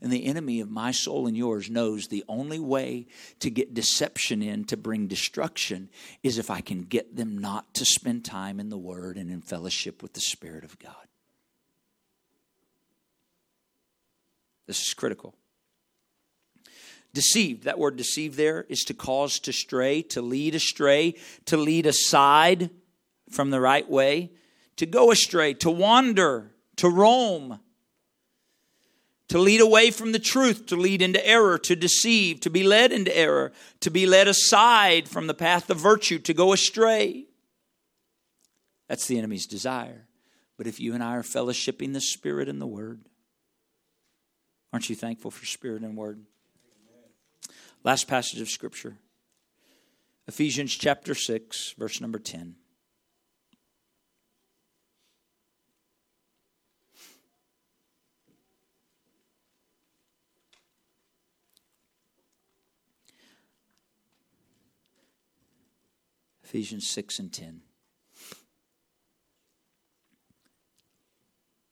And 0.00 0.10
the 0.10 0.24
enemy 0.24 0.60
of 0.60 0.70
my 0.70 0.90
soul 0.90 1.26
and 1.26 1.36
yours 1.36 1.68
knows 1.68 2.08
the 2.08 2.24
only 2.26 2.58
way 2.58 3.06
to 3.40 3.50
get 3.50 3.74
deception 3.74 4.42
in 4.42 4.64
to 4.64 4.76
bring 4.76 5.06
destruction 5.06 5.90
is 6.22 6.38
if 6.38 6.50
I 6.50 6.62
can 6.62 6.80
get 6.82 7.14
them 7.14 7.38
not 7.38 7.74
to 7.74 7.84
spend 7.84 8.24
time 8.24 8.58
in 8.58 8.70
the 8.70 8.78
Word 8.78 9.16
and 9.18 9.30
in 9.30 9.42
fellowship 9.42 10.02
with 10.02 10.14
the 10.14 10.20
Spirit 10.20 10.64
of 10.64 10.78
God. 10.78 10.94
This 14.68 14.82
is 14.86 14.94
critical. 14.94 15.34
Deceived, 17.14 17.64
that 17.64 17.78
word 17.78 17.96
deceived 17.96 18.36
there 18.36 18.66
is 18.68 18.80
to 18.82 18.94
cause 18.94 19.38
to 19.40 19.52
stray, 19.52 20.02
to 20.02 20.20
lead 20.20 20.54
astray, 20.54 21.14
to 21.46 21.56
lead 21.56 21.86
aside 21.86 22.68
from 23.30 23.48
the 23.48 23.62
right 23.62 23.88
way, 23.90 24.30
to 24.76 24.84
go 24.84 25.10
astray, 25.10 25.54
to 25.54 25.70
wander, 25.70 26.52
to 26.76 26.88
roam, 26.90 27.60
to 29.28 29.38
lead 29.38 29.62
away 29.62 29.90
from 29.90 30.12
the 30.12 30.18
truth, 30.18 30.66
to 30.66 30.76
lead 30.76 31.00
into 31.00 31.26
error, 31.26 31.56
to 31.60 31.74
deceive, 31.74 32.40
to 32.40 32.50
be 32.50 32.62
led 32.62 32.92
into 32.92 33.16
error, 33.16 33.52
to 33.80 33.90
be 33.90 34.04
led 34.04 34.28
aside 34.28 35.08
from 35.08 35.28
the 35.28 35.34
path 35.34 35.70
of 35.70 35.78
virtue, 35.78 36.18
to 36.18 36.34
go 36.34 36.52
astray. 36.52 37.24
That's 38.86 39.06
the 39.06 39.16
enemy's 39.16 39.46
desire. 39.46 40.04
But 40.58 40.66
if 40.66 40.78
you 40.78 40.92
and 40.92 41.02
I 41.02 41.14
are 41.16 41.22
fellowshipping 41.22 41.94
the 41.94 42.00
Spirit 42.02 42.50
and 42.50 42.60
the 42.60 42.66
Word, 42.66 43.06
Aren't 44.72 44.88
you 44.90 44.96
thankful 44.96 45.30
for 45.30 45.46
Spirit 45.46 45.82
and 45.82 45.96
Word? 45.96 46.16
Amen. 46.88 47.10
Last 47.84 48.06
passage 48.08 48.40
of 48.40 48.50
Scripture 48.50 48.96
Ephesians 50.26 50.74
chapter 50.74 51.14
6, 51.14 51.74
verse 51.78 52.02
number 52.02 52.18
10. 52.18 52.54
Ephesians 66.44 66.86
6 66.90 67.18
and 67.18 67.32
10. 67.32 67.60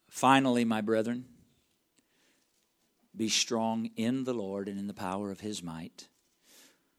Finally, 0.08 0.64
my 0.64 0.80
brethren, 0.80 1.26
be 3.16 3.28
strong 3.30 3.90
in 3.96 4.24
the 4.24 4.34
Lord 4.34 4.68
and 4.68 4.78
in 4.78 4.86
the 4.88 4.94
power 4.94 5.30
of 5.30 5.40
his 5.40 5.62
might. 5.62 6.08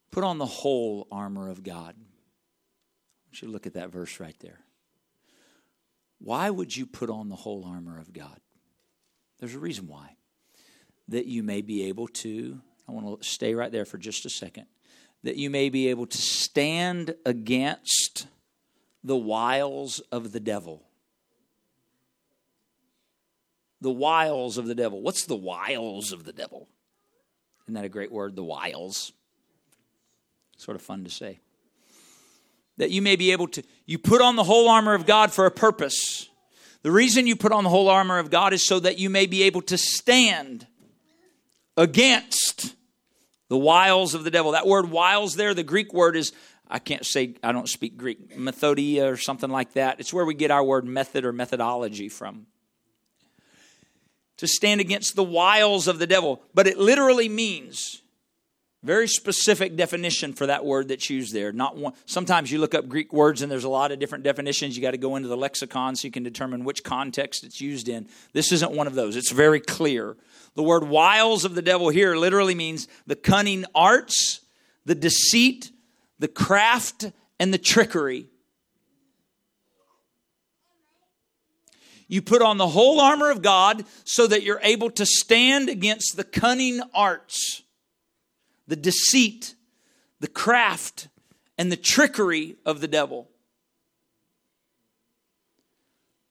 Put 0.10 0.24
on 0.24 0.40
the 0.40 0.46
whole 0.48 1.08
armor 1.12 1.48
of 1.50 1.64
God. 1.64 1.94
I 1.94 3.24
want 3.28 3.42
you 3.42 3.48
to 3.48 3.52
look 3.52 3.68
at 3.68 3.74
that 3.74 3.90
verse 3.92 4.20
right 4.20 4.36
there. 4.40 4.60
Why 6.20 6.50
would 6.50 6.76
you 6.76 6.88
put 6.88 7.12
on 7.12 7.30
the 7.30 7.36
whole 7.36 7.64
armor 7.66 8.00
of 8.00 8.14
God? 8.14 8.40
There's 9.40 9.54
a 9.54 9.60
reason 9.60 9.88
why. 9.88 10.16
That 11.10 11.28
you 11.28 11.44
may 11.44 11.62
be 11.62 11.84
able 11.84 12.08
to, 12.08 12.60
I 12.88 12.92
want 12.94 13.22
to 13.22 13.28
stay 13.28 13.54
right 13.54 13.72
there 13.72 13.86
for 13.86 13.98
just 14.00 14.26
a 14.26 14.30
second, 14.30 14.66
that 15.24 15.36
you 15.38 15.50
may 15.52 15.70
be 15.70 15.88
able 15.90 16.06
to 16.08 16.18
stand 16.18 17.16
against 17.26 18.28
the 19.04 19.16
wiles 19.16 20.00
of 20.12 20.32
the 20.32 20.40
devil 20.40 20.87
the 23.82 23.92
wiles 23.92 24.58
of 24.58 24.66
the 24.66 24.76
devil. 24.76 25.02
What's 25.02 25.26
the 25.26 25.36
wiles 25.36 26.12
of 26.12 26.24
the 26.26 26.34
devil? 26.34 26.68
Isn't 27.66 27.76
that 27.76 27.86
a 27.86 27.90
great 27.90 28.12
word? 28.12 28.36
The 28.36 28.44
wiles. 28.44 29.12
Sort 30.58 30.76
of 30.76 30.82
fun 30.82 31.04
to 31.04 31.10
say. 31.10 31.40
That 32.78 32.92
you 32.92 33.02
may 33.02 33.16
be 33.16 33.32
able 33.32 33.48
to, 33.50 33.64
you 33.86 34.00
put 34.00 34.22
on 34.22 34.36
the 34.36 34.44
whole 34.44 34.70
armor 34.70 34.94
of 34.94 35.06
God 35.06 35.32
for 35.32 35.46
a 35.46 35.52
purpose. 35.52 36.30
The 36.84 36.92
reason 36.92 37.28
you 37.28 37.36
put 37.36 37.52
on 37.52 37.64
the 37.64 37.70
whole 37.70 37.90
armor 37.90 38.18
of 38.20 38.30
God 38.32 38.54
is 38.54 38.66
so 38.66 38.80
that 38.80 38.98
you 38.98 39.10
may 39.10 39.26
be 39.26 39.44
able 39.44 39.62
to 39.64 39.78
stand 39.78 40.68
against 41.76 42.76
the 43.50 43.58
wiles 43.58 44.14
of 44.14 44.24
the 44.24 44.32
devil. 44.32 44.52
That 44.52 44.68
word 44.68 44.90
wiles 44.90 45.36
there, 45.36 45.54
the 45.54 45.64
Greek 45.64 45.94
word 45.94 46.16
is, 46.16 46.34
I 46.70 46.80
can't 46.80 47.06
say, 47.06 47.36
I 47.44 47.52
don't 47.52 47.70
speak 47.70 47.98
Greek, 47.98 48.36
methodia 48.38 49.12
or 49.12 49.18
something 49.18 49.50
like 49.50 49.74
that. 49.74 50.00
It's 50.00 50.14
where 50.14 50.26
we 50.26 50.34
get 50.34 50.52
our 50.52 50.64
word 50.64 50.86
method 50.86 51.26
or 51.26 51.34
methodology 51.34 52.10
from 52.10 52.46
to 54.38 54.48
stand 54.48 54.82
against 54.82 55.16
the 55.16 55.24
wiles 55.24 55.88
of 55.88 56.00
the 56.00 56.08
devil, 56.08 56.42
but 56.54 56.68
it 56.68 56.78
literally 56.78 57.28
means 57.28 58.02
very 58.84 59.08
specific 59.08 59.76
definition 59.76 60.32
for 60.32 60.46
that 60.46 60.64
word 60.64 60.88
that's 60.88 61.10
used 61.10 61.34
there. 61.34 61.52
Not 61.52 61.76
one, 61.76 61.94
sometimes 62.06 62.52
you 62.52 62.60
look 62.60 62.76
up 62.76 62.88
Greek 62.88 63.12
words 63.12 63.42
and 63.42 63.52
there's 63.52 63.64
a 63.64 63.70
lot 63.70 63.92
of 63.92 64.00
different 64.00 64.24
definitions. 64.24 64.76
You 64.78 64.84
got 64.84 64.92
to 64.92 64.98
go 64.98 65.16
into 65.16 65.28
the 65.28 65.36
lexicon 65.36 65.96
so 65.96 66.08
you 66.08 66.12
can 66.12 66.22
determine 66.24 66.64
which 66.64 66.84
context 66.84 67.44
it's 67.44 67.60
used 67.60 67.90
in. 67.90 68.08
This 68.34 68.52
isn't 68.52 68.72
one 68.72 68.86
of 68.88 68.94
those. 68.96 69.16
It's 69.16 69.32
very 69.32 69.60
clear. 69.60 70.16
The 70.56 70.64
word 70.64 70.84
wiles 70.86 71.44
of 71.44 71.56
the 71.56 71.62
devil 71.62 71.90
here 71.90 72.16
literally 72.16 72.56
means 72.56 72.88
the 73.08 73.16
cunning 73.16 73.66
arts, 73.76 74.42
the 74.86 74.96
deceit, 74.96 75.72
the 76.20 76.28
craft, 76.30 77.12
and 77.40 77.54
the 77.54 77.58
trickery 77.58 78.28
You 82.08 82.22
put 82.22 82.42
on 82.42 82.58
the 82.58 82.68
whole 82.68 83.02
armor 83.02 83.30
of 83.30 83.42
God 83.42 83.86
so 84.06 84.28
that 84.28 84.44
you're 84.44 84.62
able 84.64 84.90
to 84.92 85.06
stand 85.06 85.68
against 85.70 86.16
the 86.16 86.24
cunning 86.24 86.82
arts, 86.94 87.64
the 88.66 88.78
deceit, 88.78 89.56
the 90.20 90.30
craft, 90.30 91.10
and 91.58 91.72
the 91.72 91.76
trickery 91.78 92.56
of 92.66 92.80
the 92.82 92.88
devil. 92.88 93.30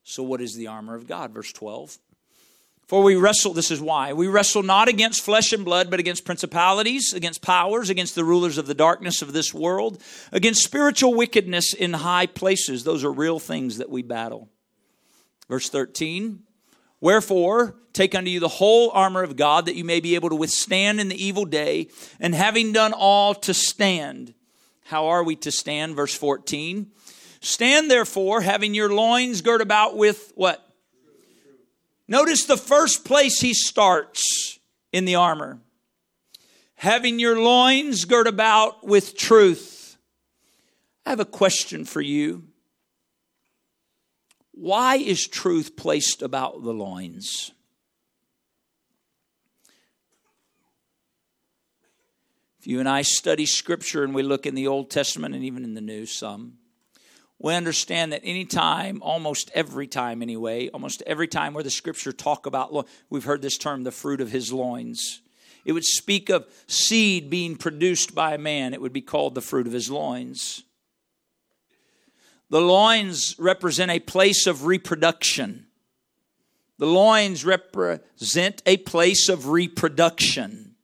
So, 0.03 0.23
what 0.23 0.41
is 0.41 0.55
the 0.55 0.67
armor 0.69 0.95
of 0.95 1.07
God? 1.07 1.33
Verse 1.33 1.53
12. 1.53 1.99
For 2.87 3.03
we 3.03 3.17
wrestle, 3.17 3.53
this 3.53 3.73
is 3.73 3.81
why, 3.81 4.13
we 4.13 4.29
wrestle 4.29 4.63
not 4.63 4.87
against 4.87 5.23
flesh 5.25 5.53
and 5.53 5.65
blood, 5.65 5.91
but 5.91 5.99
against 5.99 6.25
principalities, 6.25 7.13
against 7.13 7.43
powers, 7.43 7.91
against 7.91 8.15
the 8.15 8.23
rulers 8.25 8.59
of 8.59 8.69
the 8.69 8.75
darkness 8.75 9.23
of 9.23 9.33
this 9.33 9.53
world, 9.53 10.01
against 10.31 10.63
spiritual 10.63 11.13
wickedness 11.13 11.75
in 11.75 11.93
high 11.95 12.27
places. 12.27 12.85
Those 12.85 13.03
are 13.03 13.11
real 13.13 13.41
things 13.41 13.79
that 13.79 13.91
we 13.91 14.03
battle. 14.05 14.49
Verse 15.49 15.69
13 15.69 16.41
Wherefore, 17.01 17.77
take 17.93 18.15
unto 18.15 18.31
you 18.31 18.41
the 18.41 18.49
whole 18.49 18.91
armor 18.91 19.23
of 19.23 19.37
God, 19.37 19.67
that 19.67 19.77
you 19.77 19.85
may 19.85 20.01
be 20.01 20.15
able 20.15 20.31
to 20.31 20.35
withstand 20.35 20.99
in 21.01 21.09
the 21.11 21.23
evil 21.23 21.45
day, 21.45 21.89
and 22.19 22.35
having 22.35 22.73
done 22.73 22.93
all, 22.95 23.35
to 23.35 23.53
stand. 23.55 24.33
How 24.85 25.07
are 25.09 25.23
we 25.23 25.37
to 25.37 25.51
stand? 25.53 25.95
Verse 25.95 26.15
14. 26.15 26.91
Stand 27.43 27.91
therefore, 27.91 28.41
having 28.41 28.73
your 28.73 28.93
loins 28.93 29.43
girt 29.43 29.61
about 29.61 29.95
with 29.97 30.33
what? 30.37 30.67
Notice 32.09 32.47
the 32.47 32.57
first 32.57 33.05
place 33.05 33.41
he 33.41 33.53
starts 33.53 34.59
in 34.93 35.05
the 35.05 35.17
armor. 35.17 35.61
Having 36.77 37.19
your 37.19 37.39
loins 37.39 38.05
girt 38.07 38.27
about 38.27 38.87
with 38.87 39.17
truth. 39.19 39.99
I 41.05 41.11
have 41.11 41.21
a 41.21 41.25
question 41.27 41.85
for 41.85 42.01
you. 42.01 42.45
Why 44.57 44.97
is 44.97 45.29
truth 45.29 45.77
placed 45.77 46.23
about 46.23 46.63
the 46.65 46.73
loins? 46.73 47.53
If 52.59 52.67
you 52.67 52.81
and 52.81 52.89
I 52.89 53.03
study 53.03 53.45
scripture 53.45 54.03
and 54.03 54.15
we 54.15 54.23
look 54.23 54.47
in 54.47 54.55
the 54.55 54.67
Old 54.67 54.89
Testament 54.89 55.35
and 55.35 55.45
even 55.45 55.63
in 55.63 55.75
the 55.75 55.83
New, 55.83 56.07
some, 56.07 56.55
we 57.39 57.55
understand 57.55 58.15
that 58.15 58.23
any 58.25 58.47
time, 58.47 59.03
almost 59.03 59.51
every 59.55 59.87
time 59.87 60.23
anyway, 60.23 60.69
almost 60.71 61.03
every 61.07 61.29
time 61.29 61.53
where 61.53 61.63
the 61.63 61.69
scripture 61.69 62.11
talk 62.13 62.47
about, 62.47 62.73
lo- 62.73 62.87
we've 63.11 63.25
heard 63.25 63.43
this 63.43 63.59
term, 63.59 63.85
the 63.85 63.93
fruit 63.93 64.23
of 64.23 64.31
his 64.33 64.55
loins. 64.55 65.21
It 65.67 65.73
would 65.73 65.85
speak 65.85 66.31
of 66.31 66.47
seed 66.67 67.29
being 67.29 67.57
produced 67.57 68.15
by 68.15 68.33
a 68.35 68.39
man. 68.39 68.73
It 68.73 68.81
would 68.81 68.95
be 68.95 69.03
called 69.03 69.35
the 69.35 69.43
fruit 69.43 69.67
of 69.67 69.75
his 69.75 69.91
loins. 69.91 70.65
The 72.49 72.61
loins 72.61 73.35
represent 73.39 73.91
a 73.91 73.99
place 73.99 74.47
of 74.47 74.67
reproduction. 74.67 75.67
The 76.79 76.87
loins 76.87 77.45
represent 77.45 78.63
a 78.67 78.77
place 78.79 79.29
of 79.29 79.49
reproduction. 79.49 80.75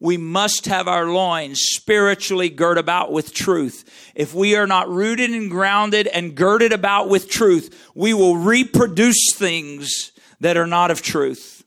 We 0.00 0.16
must 0.16 0.64
have 0.66 0.88
our 0.88 1.06
loins 1.06 1.60
spiritually 1.62 2.48
girt 2.48 2.78
about 2.78 3.12
with 3.12 3.32
truth. 3.32 3.88
If 4.16 4.34
we 4.34 4.56
are 4.56 4.66
not 4.66 4.88
rooted 4.88 5.30
and 5.30 5.48
grounded 5.48 6.08
and 6.08 6.34
girded 6.34 6.72
about 6.72 7.08
with 7.08 7.30
truth, 7.30 7.90
we 7.94 8.12
will 8.12 8.36
reproduce 8.36 9.32
things 9.36 10.10
that 10.40 10.56
are 10.56 10.66
not 10.66 10.90
of 10.90 11.02
truth. 11.02 11.61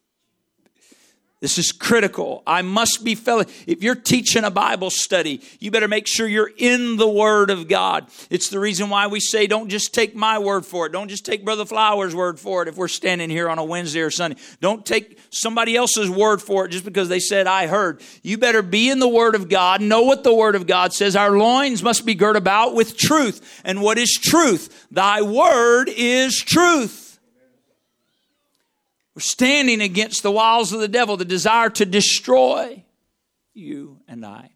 This 1.41 1.58
is 1.58 1.74
critical. 1.74 2.43
I 2.48 2.62
must 2.62 3.04
be 3.04 3.13
fellow. 3.13 3.43
If 3.67 3.84
you're 3.84 3.93
teaching 3.95 4.45
a 4.45 4.50
Bible 4.50 4.89
study, 4.89 5.41
you 5.60 5.69
better 5.69 5.88
make 5.88 6.08
sure 6.08 6.28
you're 6.30 6.52
in 6.58 6.95
the 6.95 7.10
Word 7.10 7.50
of 7.50 7.67
God. 7.67 8.08
It's 8.30 8.50
the 8.50 8.58
reason 8.58 8.89
why 8.89 9.08
we 9.08 9.19
say, 9.19 9.45
don't 9.45 9.67
just 9.67 9.93
take 9.93 10.15
my 10.15 10.39
word 10.39 10.65
for 10.65 10.86
it. 10.86 10.93
Don't 10.93 11.10
just 11.10 11.26
take 11.26 11.43
Brother 11.43 11.65
Flowers' 11.65 12.15
word 12.15 12.39
for 12.39 12.62
it 12.62 12.69
if 12.69 12.78
we're 12.78 12.88
standing 12.88 13.30
here 13.30 13.50
on 13.50 13.60
a 13.60 13.65
Wednesday 13.65 14.00
or 14.00 14.12
Sunday. 14.12 14.38
Don't 14.62 14.86
take 14.86 15.19
somebody 15.30 15.76
else's 15.76 16.10
word 16.10 16.41
for 16.41 16.65
it 16.65 16.69
just 16.69 16.86
because 16.86 17.10
they 17.10 17.19
said, 17.19 17.48
I 17.48 17.67
heard. 17.67 18.02
You 18.24 18.38
better 18.38 18.62
be 18.62 18.89
in 18.89 19.00
the 19.00 19.08
Word 19.10 19.36
of 19.36 19.50
God, 19.50 19.82
know 19.82 20.04
what 20.04 20.24
the 20.24 20.34
Word 20.34 20.56
of 20.56 20.65
God 20.65 20.93
says. 20.93 21.15
Our 21.17 21.38
loins 21.38 21.84
must 21.84 22.06
be 22.06 22.15
girt 22.15 22.38
about 22.38 22.76
with 22.76 22.95
truth. 22.95 23.62
And 23.65 23.82
what 23.82 23.98
is 23.98 24.13
truth? 24.13 24.88
Thy 24.89 25.21
Word 25.21 25.89
is 25.89 26.38
truth. 26.38 27.02
We're 29.15 29.21
standing 29.21 29.80
against 29.80 30.23
the 30.23 30.32
wiles 30.32 30.73
of 30.73 30.82
the 30.82 30.89
devil, 30.89 31.15
the 31.15 31.23
desire 31.25 31.69
to 31.71 31.86
destroy 31.86 32.84
you 33.54 34.01
and 34.10 34.25
I. 34.25 34.49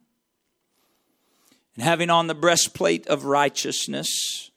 And 1.75 1.83
having 1.85 2.09
on 2.09 2.27
the 2.27 2.35
breastplate 2.35 3.07
of 3.07 3.23
righteousness, 3.23 4.51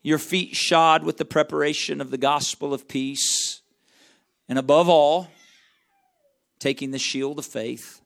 your 0.00 0.18
feet 0.18 0.54
shod 0.54 1.02
with 1.02 1.16
the 1.16 1.24
preparation 1.24 2.00
of 2.00 2.12
the 2.12 2.18
gospel 2.18 2.72
of 2.72 2.86
peace, 2.86 3.62
and 4.48 4.60
above 4.60 4.88
all, 4.88 5.28
taking 6.60 6.92
the 6.92 6.98
shield 7.00 7.40
of 7.40 7.46
faith. 7.46 8.00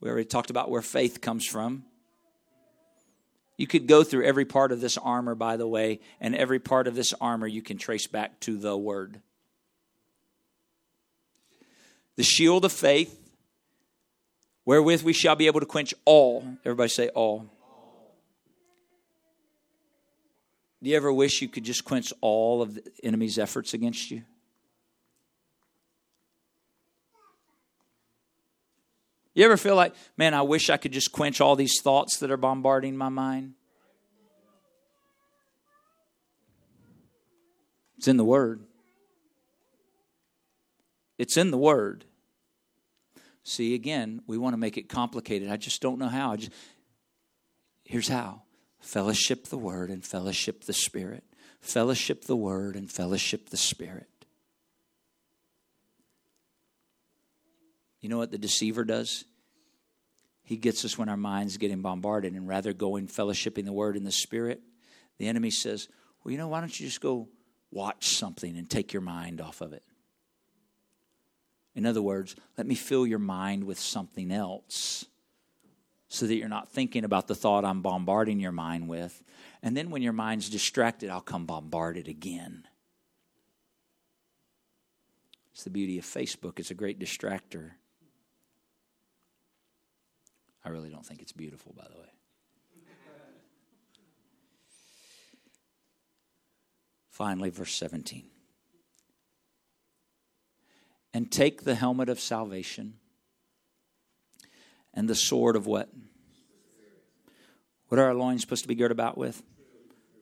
We 0.00 0.10
already 0.10 0.24
talked 0.26 0.50
about 0.50 0.70
where 0.70 0.82
faith 0.82 1.20
comes 1.20 1.46
from. 1.46 1.84
You 3.56 3.68
could 3.68 3.86
go 3.86 4.02
through 4.02 4.26
every 4.26 4.44
part 4.44 4.72
of 4.72 4.80
this 4.80 4.98
armor, 4.98 5.36
by 5.36 5.56
the 5.56 5.68
way, 5.68 6.00
and 6.20 6.34
every 6.34 6.58
part 6.58 6.88
of 6.88 6.96
this 6.96 7.14
armor 7.20 7.46
you 7.46 7.62
can 7.62 7.78
trace 7.78 8.08
back 8.08 8.40
to 8.40 8.58
the 8.58 8.76
Word 8.76 9.20
the 12.16 12.22
shield 12.22 12.64
of 12.64 12.72
faith, 12.72 13.16
wherewith 14.64 15.02
we 15.02 15.12
shall 15.12 15.36
be 15.36 15.46
able 15.46 15.60
to 15.60 15.66
quench 15.66 15.94
all. 16.04 16.42
Everybody 16.64 16.88
say, 16.88 17.08
all. 17.08 17.46
Do 20.82 20.90
you 20.90 20.96
ever 20.96 21.12
wish 21.12 21.40
you 21.42 21.48
could 21.48 21.64
just 21.64 21.84
quench 21.84 22.12
all 22.20 22.62
of 22.62 22.74
the 22.74 22.82
enemy's 23.02 23.38
efforts 23.38 23.74
against 23.74 24.10
you? 24.10 24.22
You 29.34 29.44
ever 29.44 29.58
feel 29.58 29.76
like, 29.76 29.94
man, 30.16 30.32
I 30.32 30.40
wish 30.40 30.70
I 30.70 30.78
could 30.78 30.92
just 30.92 31.12
quench 31.12 31.42
all 31.42 31.56
these 31.56 31.82
thoughts 31.82 32.18
that 32.18 32.30
are 32.30 32.38
bombarding 32.38 32.96
my 32.96 33.10
mind? 33.10 33.52
It's 37.98 38.08
in 38.08 38.16
the 38.16 38.24
Word. 38.24 38.60
It's 41.18 41.36
in 41.36 41.50
the 41.50 41.58
Word. 41.58 42.04
See, 43.42 43.74
again, 43.74 44.22
we 44.26 44.38
want 44.38 44.54
to 44.54 44.58
make 44.58 44.76
it 44.76 44.88
complicated. 44.88 45.50
I 45.50 45.56
just 45.56 45.80
don't 45.80 45.98
know 45.98 46.08
how. 46.08 46.32
I 46.32 46.36
just, 46.36 46.52
here's 47.84 48.08
how 48.08 48.42
fellowship 48.80 49.44
the 49.46 49.58
Word 49.58 49.90
and 49.90 50.04
fellowship 50.04 50.64
the 50.64 50.72
Spirit. 50.72 51.24
Fellowship 51.60 52.24
the 52.24 52.36
Word 52.36 52.76
and 52.76 52.90
fellowship 52.90 53.48
the 53.50 53.56
Spirit. 53.56 54.08
You 58.00 58.08
know 58.08 58.18
what 58.18 58.30
the 58.30 58.38
deceiver 58.38 58.84
does? 58.84 59.24
He 60.44 60.56
gets 60.56 60.84
us 60.84 60.96
when 60.96 61.08
our 61.08 61.16
minds 61.16 61.56
getting 61.56 61.82
bombarded, 61.82 62.34
and 62.34 62.46
rather 62.46 62.72
going 62.72 63.08
fellowshipping 63.08 63.64
the 63.64 63.72
Word 63.72 63.96
and 63.96 64.06
the 64.06 64.12
Spirit, 64.12 64.60
the 65.18 65.26
enemy 65.26 65.50
says, 65.50 65.88
Well, 66.22 66.30
you 66.32 66.38
know, 66.38 66.48
why 66.48 66.60
don't 66.60 66.78
you 66.78 66.86
just 66.86 67.00
go 67.00 67.28
watch 67.72 68.06
something 68.16 68.56
and 68.56 68.68
take 68.68 68.92
your 68.92 69.00
mind 69.02 69.40
off 69.40 69.60
of 69.60 69.72
it? 69.72 69.82
In 71.76 71.84
other 71.84 72.00
words, 72.02 72.34
let 72.56 72.66
me 72.66 72.74
fill 72.74 73.06
your 73.06 73.18
mind 73.18 73.62
with 73.64 73.78
something 73.78 74.32
else 74.32 75.04
so 76.08 76.26
that 76.26 76.34
you're 76.34 76.48
not 76.48 76.70
thinking 76.72 77.04
about 77.04 77.28
the 77.28 77.34
thought 77.34 77.66
I'm 77.66 77.82
bombarding 77.82 78.40
your 78.40 78.50
mind 78.50 78.88
with. 78.88 79.22
And 79.62 79.76
then 79.76 79.90
when 79.90 80.00
your 80.00 80.14
mind's 80.14 80.48
distracted, 80.48 81.10
I'll 81.10 81.20
come 81.20 81.44
bombard 81.44 81.98
it 81.98 82.08
again. 82.08 82.64
It's 85.52 85.64
the 85.64 85.70
beauty 85.70 85.98
of 85.98 86.04
Facebook, 86.06 86.58
it's 86.58 86.70
a 86.70 86.74
great 86.74 86.98
distractor. 86.98 87.72
I 90.64 90.70
really 90.70 90.88
don't 90.90 91.04
think 91.04 91.20
it's 91.22 91.32
beautiful, 91.32 91.74
by 91.76 91.86
the 91.92 92.00
way. 92.00 92.06
Finally, 97.10 97.50
verse 97.50 97.74
17 97.74 98.24
and 101.16 101.32
take 101.32 101.62
the 101.64 101.74
helmet 101.74 102.10
of 102.10 102.20
salvation 102.20 102.92
and 104.92 105.08
the 105.08 105.14
sword 105.14 105.56
of 105.56 105.66
what? 105.66 105.88
What 107.88 107.98
are 107.98 108.04
our 108.04 108.12
loins 108.14 108.42
supposed 108.42 108.64
to 108.64 108.68
be 108.68 108.74
girt 108.74 108.92
about 108.92 109.16
with? 109.16 109.42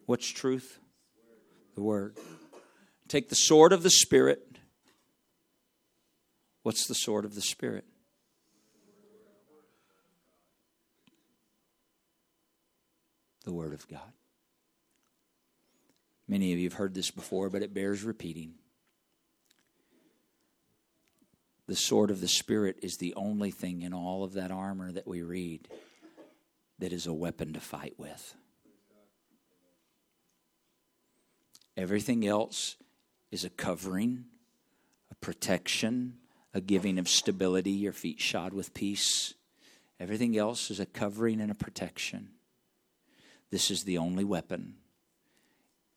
What's 0.07 0.29
truth? 0.29 0.79
The 1.75 1.83
word. 1.83 2.17
Take 3.09 3.29
the 3.29 3.35
sword 3.35 3.73
of 3.73 3.83
the 3.83 3.91
Spirit. 3.91 4.47
What's 6.63 6.87
the 6.87 6.95
sword 6.95 7.25
of 7.25 7.35
the 7.35 7.43
Spirit? 7.43 7.87
The 13.45 13.53
Word 13.53 13.73
of 13.75 13.87
God. 13.89 14.13
Many 16.29 16.53
of 16.53 16.59
you 16.61 16.67
have 16.67 16.75
heard 16.79 16.95
this 16.95 17.11
before, 17.11 17.51
but 17.51 17.63
it 17.63 17.75
bears 17.75 18.05
repeating 18.05 18.55
the 21.67 21.77
sword 21.77 22.11
of 22.11 22.21
the 22.21 22.29
Spirit 22.29 22.77
is 22.83 22.97
the 22.97 23.15
only 23.15 23.51
thing 23.51 23.83
in 23.83 23.95
all 23.95 24.23
of 24.25 24.35
that 24.35 24.51
armor 24.51 24.93
that 24.93 25.07
we 25.07 25.23
read 25.23 25.67
that 26.79 26.93
is 26.93 27.07
a 27.07 27.13
weapon 27.13 27.53
to 27.55 27.61
fight 27.61 27.95
with. 27.97 28.35
Everything 31.77 32.27
else 32.27 32.77
is 33.31 33.45
a 33.45 33.51
covering, 33.51 34.25
a 35.11 35.15
protection, 35.17 36.19
a 36.53 36.61
giving 36.61 36.99
of 36.99 37.09
stability, 37.09 37.71
your 37.73 37.93
feet 37.93 38.21
shod 38.21 38.53
with 38.53 38.75
peace. 38.75 39.35
Everything 39.99 40.37
else 40.37 40.71
is 40.71 40.79
a 40.79 40.87
covering 40.87 41.41
and 41.41 41.51
a 41.51 41.55
protection. 41.55 42.31
This 43.51 43.71
is 43.71 43.85
the 43.85 43.99
only 43.99 44.23
weapon. 44.25 44.75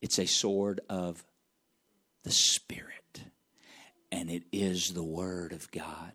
It's 0.02 0.18
a 0.18 0.26
sword 0.28 0.80
of 0.90 1.24
the 2.24 2.32
Spirit 2.32 2.94
and 4.12 4.30
it 4.30 4.44
is 4.52 4.94
the 4.94 5.04
Word 5.04 5.52
of 5.54 5.70
God. 5.72 6.14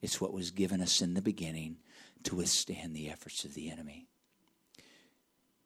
It's 0.00 0.20
what 0.20 0.32
was 0.32 0.50
given 0.50 0.80
us 0.80 1.00
in 1.00 1.14
the 1.14 1.22
beginning 1.22 1.78
to 2.24 2.36
withstand 2.36 2.94
the 2.94 3.10
efforts 3.10 3.44
of 3.44 3.54
the 3.54 3.70
enemy. 3.70 4.06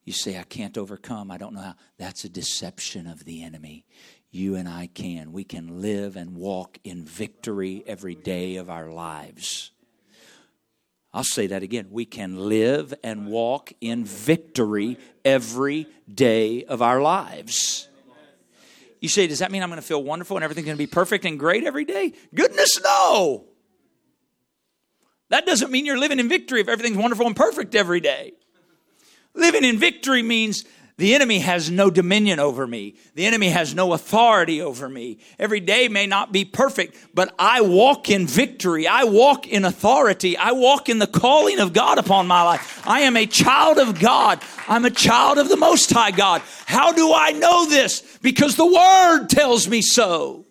You 0.05 0.13
say, 0.13 0.39
I 0.39 0.45
can't 0.45 0.79
overcome. 0.79 1.31
I 1.31 1.37
don't 1.39 1.55
know 1.55 1.61
how. 1.61 1.75
That's 1.99 2.25
a 2.25 2.31
deception 2.31 3.07
of 3.07 3.25
the 3.25 3.43
enemy. 3.43 3.85
You 4.31 4.55
and 4.55 4.69
I 4.69 4.87
can. 4.87 5.33
We 5.33 5.45
can 5.45 5.83
live 5.83 6.17
and 6.17 6.35
walk 6.35 6.79
in 6.83 7.05
victory 7.05 7.83
every 7.87 8.15
day 8.15 8.57
of 8.57 8.71
our 8.71 8.89
lives. 8.91 9.71
I'll 11.13 11.25
say 11.25 11.47
that 11.49 11.63
again. 11.63 11.89
We 11.91 12.07
can 12.07 12.49
live 12.49 12.95
and 13.03 13.27
walk 13.27 13.73
in 13.81 14.05
victory 14.05 14.99
every 15.25 15.87
day 16.13 16.65
of 16.65 16.81
our 16.81 17.03
lives. 17.03 17.88
You 19.01 19.09
say, 19.09 19.27
does 19.27 19.39
that 19.39 19.53
mean 19.53 19.63
I'm 19.63 19.69
going 19.71 19.81
to 19.81 19.87
feel 19.87 20.03
wonderful 20.03 20.37
and 20.37 20.45
everything's 20.45 20.65
going 20.67 20.77
to 20.77 20.83
be 20.83 20.87
perfect 20.89 21.25
and 21.25 21.39
great 21.39 21.65
every 21.65 21.85
day? 21.85 22.13
Goodness, 22.35 22.81
no. 22.83 23.45
That 25.29 25.47
doesn't 25.47 25.71
mean 25.71 25.87
you're 25.87 25.99
living 25.99 26.19
in 26.19 26.29
victory 26.29 26.61
if 26.61 26.69
everything's 26.69 26.97
wonderful 26.97 27.27
and 27.27 27.37
perfect 27.37 27.75
every 27.75 28.01
day. 28.01 28.33
Living 29.35 29.63
in 29.63 29.79
victory 29.79 30.23
means 30.23 30.65
the 30.99 31.15
enemy 31.15 31.39
has 31.39 31.71
no 31.71 31.91
dominion 31.91 32.41
over 32.41 32.67
me. 32.67 32.95
The 33.15 33.27
enemy 33.27 33.51
has 33.51 33.73
no 33.73 33.93
authority 33.93 34.61
over 34.61 34.89
me. 34.89 35.19
Every 35.39 35.61
day 35.61 35.87
may 35.87 36.09
not 36.09 36.33
be 36.33 36.45
perfect, 36.45 36.97
but 37.15 37.33
I 37.39 37.61
walk 37.61 38.11
in 38.11 38.27
victory. 38.27 38.89
I 38.89 39.05
walk 39.05 39.47
in 39.47 39.65
authority. 39.65 40.37
I 40.37 40.51
walk 40.51 40.89
in 40.89 40.99
the 40.99 41.07
calling 41.07 41.61
of 41.61 41.73
God 41.73 41.99
upon 41.99 42.27
my 42.27 42.43
life. 42.43 42.83
I 42.85 43.03
am 43.03 43.17
a 43.17 43.27
child 43.27 43.79
of 43.79 44.01
God. 44.01 44.41
I'm 44.69 44.85
a 44.85 44.91
child 44.91 45.39
of 45.39 45.49
the 45.49 45.57
Most 45.57 45.89
High 45.93 46.11
God. 46.11 46.43
How 46.67 46.91
do 46.91 47.15
I 47.15 47.31
know 47.31 47.69
this? 47.71 48.03
Because 48.21 48.57
the 48.57 48.67
Word 48.67 49.29
tells 49.31 49.69
me 49.69 49.83
so. 49.83 50.48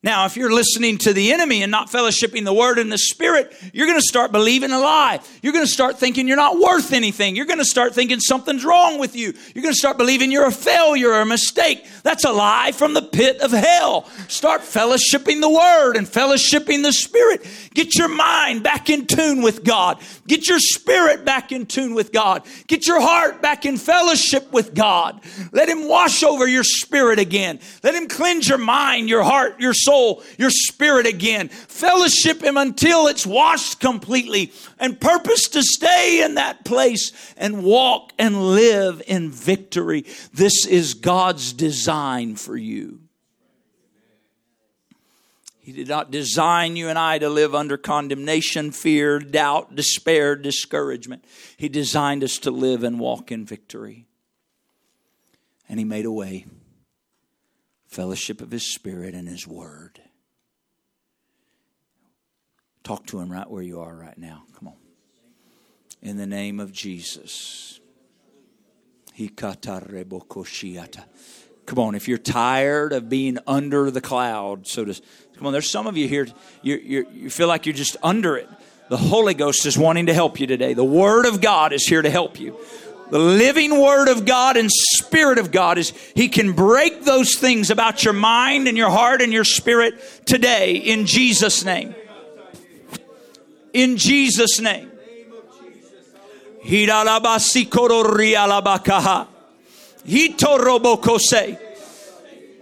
Now, 0.00 0.26
if 0.26 0.36
you're 0.36 0.52
listening 0.54 0.96
to 0.98 1.12
the 1.12 1.32
enemy 1.32 1.64
and 1.64 1.72
not 1.72 1.90
fellowshipping 1.90 2.44
the 2.44 2.54
word 2.54 2.78
and 2.78 2.90
the 2.92 2.96
spirit, 2.98 3.52
you're 3.74 3.88
going 3.88 3.98
to 3.98 4.06
start 4.06 4.30
believing 4.30 4.70
a 4.70 4.78
lie. 4.78 5.18
You're 5.42 5.52
going 5.52 5.64
to 5.64 5.70
start 5.70 5.98
thinking 5.98 6.28
you're 6.28 6.36
not 6.36 6.56
worth 6.56 6.92
anything. 6.92 7.34
You're 7.34 7.46
going 7.46 7.58
to 7.58 7.64
start 7.64 7.96
thinking 7.96 8.20
something's 8.20 8.64
wrong 8.64 9.00
with 9.00 9.16
you. 9.16 9.34
You're 9.56 9.62
going 9.62 9.72
to 9.74 9.78
start 9.78 9.98
believing 9.98 10.30
you're 10.30 10.46
a 10.46 10.52
failure 10.52 11.08
or 11.10 11.22
a 11.22 11.26
mistake. 11.26 11.84
That's 12.04 12.24
a 12.24 12.30
lie 12.30 12.70
from 12.74 12.94
the 12.94 13.02
pit 13.02 13.40
of 13.40 13.50
hell. 13.50 14.04
Start 14.28 14.60
fellowshipping 14.60 15.40
the 15.40 15.50
word 15.50 15.96
and 15.96 16.06
fellowshipping 16.06 16.84
the 16.84 16.92
spirit. 16.92 17.44
Get 17.74 17.96
your 17.98 18.06
mind 18.08 18.62
back 18.62 18.90
in 18.90 19.04
tune 19.04 19.42
with 19.42 19.64
God. 19.64 20.00
Get 20.28 20.46
your 20.48 20.60
spirit 20.60 21.24
back 21.24 21.50
in 21.50 21.66
tune 21.66 21.94
with 21.94 22.12
God. 22.12 22.44
Get 22.68 22.86
your 22.86 23.00
heart 23.00 23.42
back 23.42 23.66
in 23.66 23.76
fellowship 23.76 24.52
with 24.52 24.74
God. 24.74 25.20
Let 25.50 25.68
him 25.68 25.88
wash 25.88 26.22
over 26.22 26.46
your 26.46 26.62
spirit 26.62 27.18
again. 27.18 27.58
Let 27.82 27.96
him 27.96 28.06
cleanse 28.06 28.48
your 28.48 28.58
mind, 28.58 29.08
your 29.08 29.24
heart, 29.24 29.58
your 29.58 29.74
soul 29.74 29.87
soul, 29.88 30.22
your 30.36 30.50
spirit 30.50 31.06
again. 31.06 31.48
Fellowship 31.48 32.42
Him 32.42 32.56
until 32.56 33.06
it's 33.06 33.26
washed 33.26 33.80
completely 33.80 34.52
and 34.78 35.00
purpose 35.00 35.48
to 35.48 35.62
stay 35.62 36.22
in 36.24 36.34
that 36.34 36.64
place 36.64 37.12
and 37.38 37.64
walk 37.64 38.12
and 38.18 38.50
live 38.50 39.00
in 39.06 39.30
victory. 39.30 40.04
This 40.34 40.66
is 40.66 40.92
God's 40.94 41.52
design 41.54 42.36
for 42.36 42.56
you. 42.56 43.00
He 45.60 45.72
did 45.72 45.88
not 45.88 46.10
design 46.10 46.76
you 46.76 46.88
and 46.88 46.98
I 46.98 47.18
to 47.18 47.28
live 47.28 47.54
under 47.54 47.76
condemnation, 47.76 48.70
fear, 48.72 49.18
doubt, 49.18 49.74
despair, 49.74 50.34
discouragement. 50.36 51.24
He 51.58 51.68
designed 51.68 52.24
us 52.24 52.38
to 52.40 52.50
live 52.50 52.84
and 52.84 52.98
walk 53.00 53.30
in 53.32 53.44
victory. 53.44 54.06
And 55.68 55.78
He 55.78 55.84
made 55.84 56.04
a 56.04 56.12
way 56.12 56.44
fellowship 57.88 58.40
of 58.42 58.50
His 58.50 58.72
Spirit 58.72 59.14
and 59.14 59.26
His 59.28 59.46
Word. 59.48 60.00
Talk 62.84 63.06
to 63.06 63.18
Him 63.18 63.32
right 63.32 63.48
where 63.50 63.62
you 63.62 63.80
are 63.80 63.94
right 63.96 64.16
now. 64.16 64.44
Come 64.58 64.68
on. 64.68 64.74
In 66.02 66.16
the 66.16 66.26
name 66.26 66.60
of 66.60 66.72
Jesus. 66.72 67.80
Come 69.16 69.48
on, 71.80 71.94
if 71.96 72.06
you're 72.06 72.18
tired 72.18 72.92
of 72.92 73.08
being 73.08 73.38
under 73.46 73.90
the 73.90 74.00
cloud, 74.00 74.68
so 74.68 74.84
to 74.84 75.02
come 75.36 75.46
on, 75.46 75.52
there's 75.52 75.68
some 75.68 75.88
of 75.88 75.96
you 75.96 76.06
here, 76.06 76.28
you, 76.62 76.76
you, 76.76 77.06
you 77.12 77.30
feel 77.30 77.48
like 77.48 77.66
you're 77.66 77.74
just 77.74 77.96
under 78.02 78.36
it. 78.36 78.48
The 78.90 78.96
Holy 78.96 79.34
Ghost 79.34 79.66
is 79.66 79.76
wanting 79.76 80.06
to 80.06 80.14
help 80.14 80.38
you 80.38 80.46
today. 80.46 80.72
The 80.72 80.84
Word 80.84 81.26
of 81.26 81.40
God 81.40 81.72
is 81.72 81.86
here 81.86 82.00
to 82.00 82.08
help 82.08 82.38
you 82.38 82.56
the 83.10 83.18
living 83.18 83.78
word 83.80 84.08
of 84.08 84.24
God 84.24 84.56
and 84.56 84.70
spirit 84.70 85.36
of 85.38 85.50
God 85.52 85.76
is 85.78 85.90
he 86.14 86.28
can 86.28 86.52
break 86.52 87.04
those 87.04 87.34
things 87.36 87.70
about 87.70 88.04
your 88.04 88.12
mind 88.14 88.68
and 88.68 88.76
your 88.76 88.90
heart 88.90 89.22
and 89.22 89.32
your 89.32 89.44
spirit 89.44 89.98
today 90.26 90.72
in 90.76 91.06
Jesus 91.06 91.64
name. 91.64 91.94
In 93.72 93.96
Jesus 93.96 94.60
name. 94.60 94.92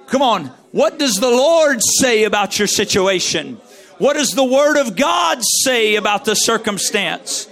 Come 0.08 0.22
on. 0.22 0.52
What 0.72 0.98
does 1.00 1.14
the 1.20 1.30
Lord 1.30 1.80
say 2.00 2.24
about 2.24 2.58
your 2.58 2.66
situation? 2.68 3.56
What 3.98 4.12
does 4.14 4.30
the 4.32 4.44
word 4.44 4.78
of 4.78 4.94
God 4.96 5.38
say 5.64 5.96
about 5.96 6.24
the 6.26 6.34
circumstance? 6.34 7.46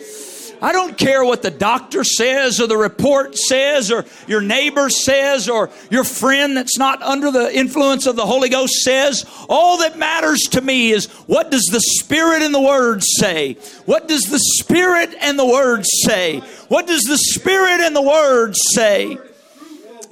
I 0.64 0.72
don't 0.72 0.96
care 0.96 1.22
what 1.22 1.42
the 1.42 1.50
doctor 1.50 2.05
says 2.05 2.59
or 2.59 2.66
the 2.66 2.79
report 2.79 3.37
says 3.37 3.92
or 3.92 4.07
your 4.27 4.40
neighbor 4.40 4.88
says 4.88 5.46
or 5.46 5.68
your 5.90 6.05
friend 6.05 6.57
that's 6.57 6.79
not 6.79 7.03
under 7.03 7.31
the 7.31 7.55
influence 7.55 8.07
of 8.07 8.16
the 8.16 8.24
Holy 8.24 8.48
Ghost 8.48 8.72
says. 8.83 9.27
All 9.50 9.77
that 9.81 9.98
matters 9.98 10.40
to 10.53 10.62
me 10.62 10.90
is 10.92 11.05
what 11.27 11.50
does 11.50 11.64
the 11.70 11.83
Spirit 12.00 12.40
and 12.40 12.55
the 12.55 12.62
Word 12.62 13.03
say? 13.05 13.59
What 13.85 14.09
does 14.09 14.22
the 14.22 14.38
Spirit 14.59 15.14
and 15.20 15.38
the 15.38 15.44
Word 15.44 15.83
say? 15.85 16.38
What 16.68 16.87
does 16.87 17.03
the 17.03 17.18
Spirit 17.18 17.83
and 17.83 17.94
the 17.94 18.00
Word 18.00 18.55
say? 18.57 19.18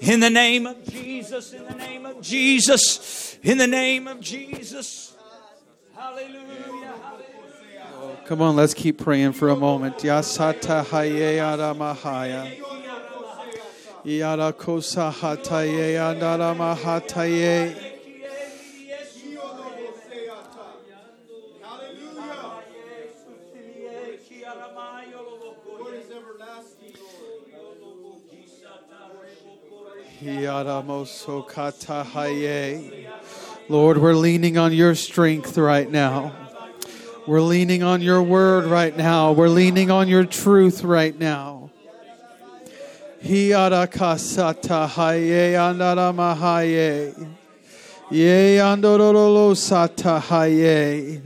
In 0.00 0.20
the 0.20 0.28
name 0.28 0.66
of 0.66 0.84
Jesus, 0.86 1.54
in 1.54 1.64
the 1.64 1.70
name 1.76 2.04
of 2.04 2.20
Jesus, 2.20 3.38
in 3.42 3.56
the 3.56 3.66
name 3.66 4.06
of 4.06 4.20
Jesus. 4.20 5.14
Hallelujah. 5.96 6.61
Come 8.24 8.40
on, 8.40 8.54
let's 8.54 8.72
keep 8.72 8.98
praying 9.02 9.32
for 9.32 9.48
a 9.48 9.56
moment. 9.56 9.98
Yasata 9.98 10.84
haye 10.84 11.38
adamahaya. 11.38 12.56
Yada 14.04 14.52
kosa 14.56 15.12
hataye 15.12 15.94
andaramahataye. 15.98 17.88
Lord, 33.68 33.98
we're 33.98 34.14
leaning 34.14 34.56
on 34.58 34.72
your 34.72 34.94
strength 34.94 35.56
right 35.58 35.90
now. 35.90 36.41
We're 37.24 37.40
leaning 37.40 37.84
on 37.84 38.02
your 38.02 38.20
word 38.20 38.64
right 38.64 38.96
now. 38.96 39.30
We're 39.30 39.48
leaning 39.48 39.92
on 39.92 40.08
your 40.08 40.24
truth 40.24 40.82
right 40.82 41.16
now. 41.16 41.70
Hiarakasata 43.22 44.88
haye 44.88 45.52
andara 45.52 47.28
Ye 48.10 48.56
andorolo 48.58 49.54
sata 49.54 50.20
haye. 50.20 51.22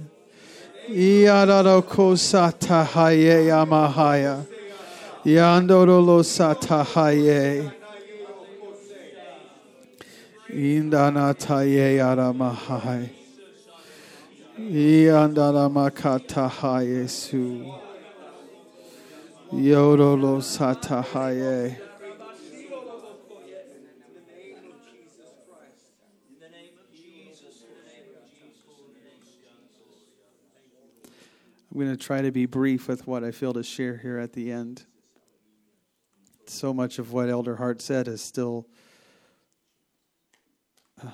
Iararoko 0.91 2.15
sata 2.19 2.85
haye 2.85 3.47
amahaya. 3.49 4.47
Yandorolo 5.25 6.23
sata 6.23 6.85
haye. 6.85 7.73
aramahai. 11.99 13.09
I'm 14.59 15.35
going 15.35 16.01
to 16.01 16.27
try 31.99 32.23
to 32.23 32.31
be 32.33 32.47
brief 32.47 32.89
with 32.89 33.07
what 33.07 33.23
I 33.23 33.31
feel 33.33 33.53
to 33.53 33.63
share 33.63 33.99
here 33.99 34.17
at 34.19 34.33
the 34.33 34.51
end. 34.51 34.87
So 36.47 36.73
much 36.73 36.99
of 36.99 37.13
what 37.13 37.29
Elder 37.29 37.57
Hart 37.57 37.83
said 37.83 38.09
is 38.09 38.23
still 38.23 38.67
uh, 41.05 41.11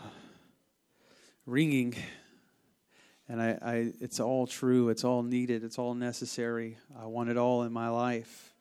ringing 1.45 1.97
and 3.33 3.41
I, 3.41 3.59
I, 3.63 3.75
it's 4.03 4.21
all 4.21 4.47
true, 4.47 4.91
it's 4.91 5.05
all 5.05 5.23
needed, 5.23 5.65
it's 5.65 5.79
all 5.79 5.95
necessary. 5.95 6.77
I 7.01 7.07
want 7.07 7.31
it 7.31 7.39
all 7.39 7.63
in 7.63 7.73
my 7.73 7.89
life. 7.89 8.53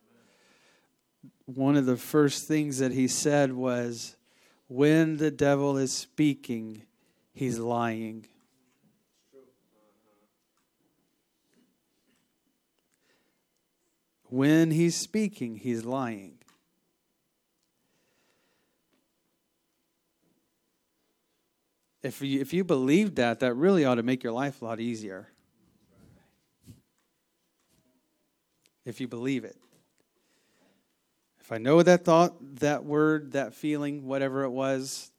One 1.44 1.76
of 1.76 1.84
the 1.84 1.98
first 1.98 2.48
things 2.48 2.78
that 2.78 2.90
he 2.90 3.06
said 3.06 3.52
was, 3.52 4.16
When 4.68 5.18
the 5.18 5.30
devil 5.30 5.76
is 5.76 5.92
speaking, 5.92 6.84
he's 7.34 7.58
lying. 7.58 8.24
When 14.30 14.70
he's 14.70 14.96
speaking, 14.96 15.56
he's 15.56 15.84
lying. 15.84 16.38
If 22.02 22.20
you, 22.20 22.40
if 22.40 22.52
you 22.52 22.64
believe 22.64 23.14
that, 23.16 23.40
that 23.40 23.54
really 23.54 23.84
ought 23.84 23.94
to 23.96 24.02
make 24.02 24.24
your 24.24 24.32
life 24.32 24.60
a 24.60 24.64
lot 24.64 24.80
easier. 24.80 25.28
If 28.84 29.00
you 29.00 29.06
believe 29.06 29.44
it. 29.44 29.56
If 31.40 31.52
I 31.52 31.58
know 31.58 31.80
that 31.82 32.04
thought, 32.04 32.34
that 32.56 32.84
word, 32.84 33.32
that 33.32 33.54
feeling, 33.54 34.04
whatever 34.06 34.42
it 34.42 34.50
was, 34.50 35.12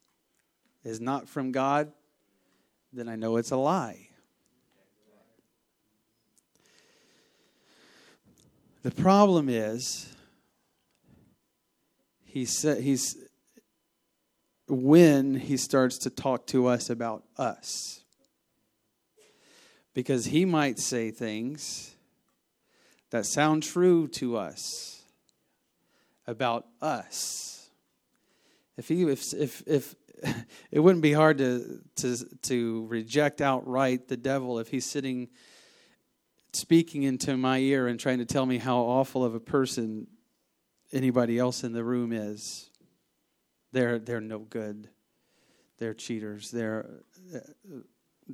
is 0.84 1.00
not 1.00 1.30
from 1.30 1.54
God, 1.54 1.92
then 2.92 3.08
I 3.08 3.16
know 3.16 3.38
it's 3.38 3.52
a 3.52 3.58
lie. 3.58 4.10
The 8.82 8.92
problem 8.92 9.48
is, 9.48 10.14
he 12.26 12.44
said, 12.44 12.82
he's, 12.84 13.16
when 14.68 15.36
he 15.36 15.58
starts 15.58 15.98
to 16.00 16.10
talk 16.10 16.48
to 16.48 16.68
us 16.68 16.90
about 16.90 17.24
us. 17.38 18.02
Because 19.94 20.26
he 20.26 20.46
might 20.46 20.80
say 20.80 21.12
things 21.12 21.94
that 23.12 23.26
sound 23.26 23.64
true 23.64 24.08
to 24.08 24.38
us 24.38 25.04
about 26.26 26.66
us. 26.82 27.70
If 28.78 28.88
he 28.88 29.04
if 29.04 29.34
if, 29.34 29.64
if 29.68 29.96
it 30.72 30.80
wouldn't 30.80 31.04
be 31.04 31.14
hard 31.14 31.38
to 31.40 31.82
to 31.98 32.18
to 32.44 32.88
reject 32.88 33.40
outright 33.42 34.08
the 34.08 34.18
devil 34.18 34.58
if 34.58 34.70
he's 34.70 34.86
sitting 34.86 35.28
speaking 36.54 37.04
into 37.04 37.36
my 37.38 37.60
ear 37.60 37.88
and 37.88 38.00
trying 38.00 38.20
to 38.20 38.26
tell 38.26 38.46
me 38.46 38.58
how 38.60 38.78
awful 38.80 39.24
of 39.24 39.36
a 39.36 39.40
person 39.40 40.08
anybody 40.92 41.38
else 41.38 41.64
in 41.64 41.74
the 41.74 41.84
room 41.84 42.12
is. 42.12 42.70
They're, 43.74 43.98
they're 43.98 44.22
no 44.22 44.38
good. 44.40 44.88
They're 45.80 45.96
cheaters. 45.96 46.52
They're, 46.52 46.86
uh, 47.36 47.40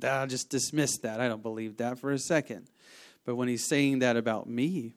i 0.06 0.26
just 0.26 0.50
dismiss 0.50 0.98
that. 0.98 1.18
I 1.18 1.28
don't 1.28 1.42
believe 1.42 1.78
that 1.78 1.98
for 1.98 2.12
a 2.12 2.18
second. 2.18 2.68
But 3.24 3.36
when 3.36 3.48
he's 3.48 3.66
saying 3.66 4.00
that 4.00 4.16
about 4.18 4.48
me, 4.48 4.92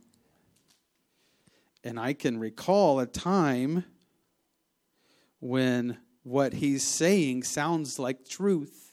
and 1.83 1.97
I 1.97 2.11
can 2.13 2.37
recall 2.37 2.99
a 2.99 3.05
time 3.05 3.85
when 5.39 5.97
what 6.23 6.53
he's 6.53 6.83
saying 6.83 7.43
sounds 7.43 7.97
like 7.97 8.27
truth, 8.27 8.91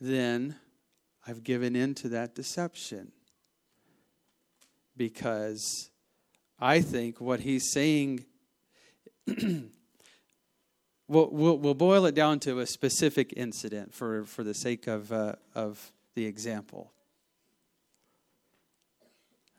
then 0.00 0.54
I've 1.26 1.42
given 1.42 1.74
in 1.76 1.94
to 1.96 2.10
that 2.10 2.34
deception 2.34 3.12
because 4.96 5.88
I 6.60 6.82
think 6.82 7.22
what 7.22 7.40
he's 7.40 7.72
saying 7.72 8.26
we'll, 11.08 11.28
we'll, 11.30 11.58
we'll, 11.58 11.74
boil 11.74 12.06
it 12.06 12.14
down 12.14 12.38
to 12.40 12.60
a 12.60 12.66
specific 12.66 13.34
incident 13.36 13.92
for, 13.92 14.24
for 14.24 14.44
the 14.44 14.54
sake 14.54 14.86
of, 14.86 15.10
uh, 15.12 15.34
of 15.54 15.92
the 16.14 16.26
example. 16.26 16.92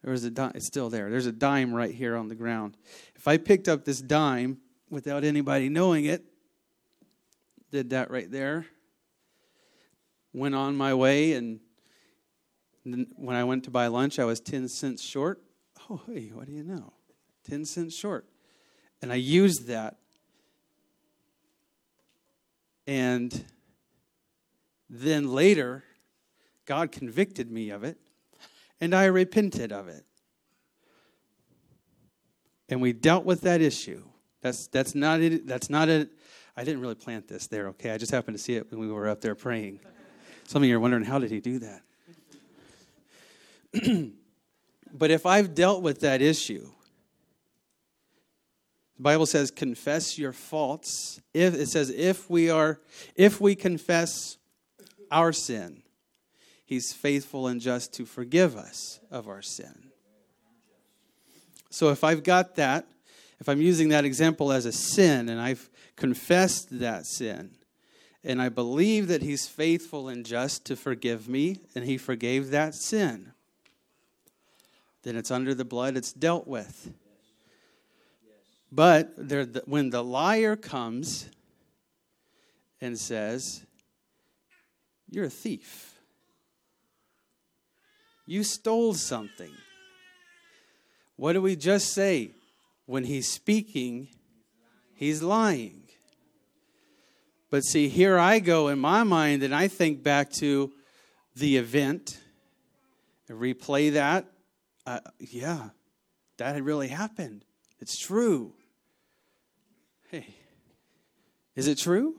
There's 0.04 0.24
a 0.24 0.32
dime, 0.32 0.54
it's 0.56 0.68
still 0.68 0.90
there. 0.90 1.10
There's 1.10 1.26
a 1.26 1.32
dime 1.34 1.74
right 1.74 1.94
here 1.94 2.16
on 2.16 2.30
the 2.30 2.36
ground. 2.36 2.78
If 3.16 3.28
I 3.28 3.38
picked 3.38 3.68
up 3.68 3.84
this 3.84 4.00
dime 4.00 4.60
without 4.90 5.24
anybody 5.26 5.68
knowing 5.70 6.06
it, 6.06 6.24
did 7.72 7.90
that 7.90 8.10
right 8.10 8.30
there, 8.32 8.66
went 10.34 10.56
on 10.56 10.78
my 10.78 10.94
way, 10.94 11.34
and 11.34 11.60
when 13.18 13.36
I 13.36 13.44
went 13.44 13.66
to 13.66 13.70
buy 13.72 13.88
lunch, 13.88 14.18
I 14.18 14.24
was 14.24 14.40
10 14.40 14.70
cents 14.70 15.04
short. 15.04 15.42
Oh, 15.90 16.00
hey, 16.08 16.32
what 16.34 16.46
do 16.46 16.54
you 16.54 16.64
know? 16.64 16.94
10 17.50 17.66
cents 17.66 17.94
short. 17.98 18.26
And 19.02 19.12
I 19.12 19.16
used 19.16 19.68
that. 19.68 19.96
And 22.88 23.44
then 24.90 25.28
later, 25.34 25.84
God 26.66 26.92
convicted 26.92 27.52
me 27.52 27.70
of 27.70 27.84
it, 27.84 27.98
and 28.80 28.96
I 28.96 29.06
repented 29.06 29.72
of 29.72 29.88
it. 29.88 30.04
And 32.70 32.82
we 32.82 32.94
dealt 32.94 33.26
with 33.26 33.42
that 33.42 33.62
issue. 33.62 34.04
That's, 34.42 34.68
that's 34.68 34.96
not 34.96 35.22
it. 35.22 35.48
That's 35.48 35.70
not 35.70 35.90
it. 35.90 36.10
I 36.56 36.64
didn't 36.64 36.82
really 36.82 36.96
plant 36.96 37.28
this 37.28 37.48
there, 37.48 37.68
okay? 37.70 37.92
I 37.92 37.98
just 37.98 38.12
happened 38.12 38.38
to 38.38 38.44
see 38.44 38.56
it 38.56 38.72
when 38.72 38.80
we 38.80 38.92
were 38.92 39.08
up 39.08 39.22
there 39.22 39.36
praying. 39.36 39.80
Some 40.48 40.64
of 40.64 40.70
you 40.70 40.76
are 40.78 40.80
wondering, 40.80 41.04
how 41.04 41.20
did 41.20 41.30
he 41.30 41.40
do 41.42 41.60
that? 41.60 41.82
but 44.94 45.12
if 45.12 45.26
I've 45.26 45.54
dealt 45.54 45.84
with 45.84 46.00
that 46.02 46.22
issue, 46.22 46.68
the 48.98 49.04
Bible 49.04 49.28
says, 49.28 49.52
confess 49.52 50.18
your 50.18 50.34
faults. 50.34 51.22
If 51.34 51.54
it 51.54 51.68
says, 51.68 51.92
if 51.92 52.30
we 52.32 52.50
are, 52.50 52.80
if 53.16 53.40
we 53.40 53.54
confess 53.54 54.38
our 55.12 55.32
sin, 55.32 55.84
he's 56.66 56.94
faithful 56.94 57.46
and 57.48 57.62
just 57.62 57.94
to 57.94 58.06
forgive 58.06 58.58
us 58.58 59.00
of 59.12 59.28
our 59.28 59.44
sin. 59.44 59.90
So 61.70 61.90
if 61.90 62.04
I've 62.04 62.24
got 62.24 62.56
that, 62.56 62.88
if 63.40 63.48
I'm 63.48 63.62
using 63.62 63.90
that 63.90 64.04
example 64.04 64.52
as 64.52 64.66
a 64.66 64.72
sin 64.72 65.30
and 65.30 65.40
I've 65.40 65.70
confessed 65.96 66.80
that 66.80 67.06
sin, 67.06 67.52
and 68.24 68.42
I 68.42 68.50
believe 68.50 69.08
that 69.10 69.22
he's 69.22 69.48
faithful 69.48 70.08
and 70.10 70.26
just 70.26 70.66
to 70.66 70.76
forgive 70.76 71.30
me, 71.30 71.60
and 71.76 71.86
he 71.86 71.98
forgave 71.98 72.50
that 72.50 72.74
sin, 72.74 73.32
then 75.04 75.16
it's 75.16 75.30
under 75.32 75.54
the 75.54 75.64
blood, 75.64 75.96
it's 75.96 76.12
dealt 76.12 76.48
with. 76.48 76.92
But 78.72 79.14
there, 79.18 79.46
when 79.66 79.90
the 79.90 80.04
liar 80.04 80.56
comes 80.56 81.30
and 82.82 82.98
says, 83.00 83.64
You're 85.10 85.26
a 85.26 85.30
thief, 85.30 85.96
you 88.26 88.44
stole 88.44 88.94
something. 88.94 89.52
What 91.16 91.34
do 91.34 91.42
we 91.42 91.56
just 91.56 91.94
say? 91.94 92.32
When 92.86 93.04
he's 93.04 93.30
speaking, 93.30 94.08
he's 94.96 95.22
lying. 95.22 95.82
But 97.50 97.62
see, 97.62 97.90
here 97.90 98.18
I 98.18 98.40
go 98.40 98.68
in 98.70 98.80
my 98.80 99.04
mind 99.04 99.44
and 99.44 99.54
I 99.54 99.68
think 99.68 100.04
back 100.04 100.30
to 100.34 100.72
the 101.36 101.58
event 101.58 102.18
and 103.28 103.40
replay 103.42 103.94
that. 103.94 104.26
Uh, 104.86 105.00
yeah, 105.20 105.70
that 106.38 106.54
had 106.56 106.64
really 106.64 106.88
happened. 106.88 107.44
It's 107.80 107.98
true. 107.98 108.54
Hey, 110.10 110.28
is 111.56 111.68
it 111.68 111.78
true? 111.78 112.16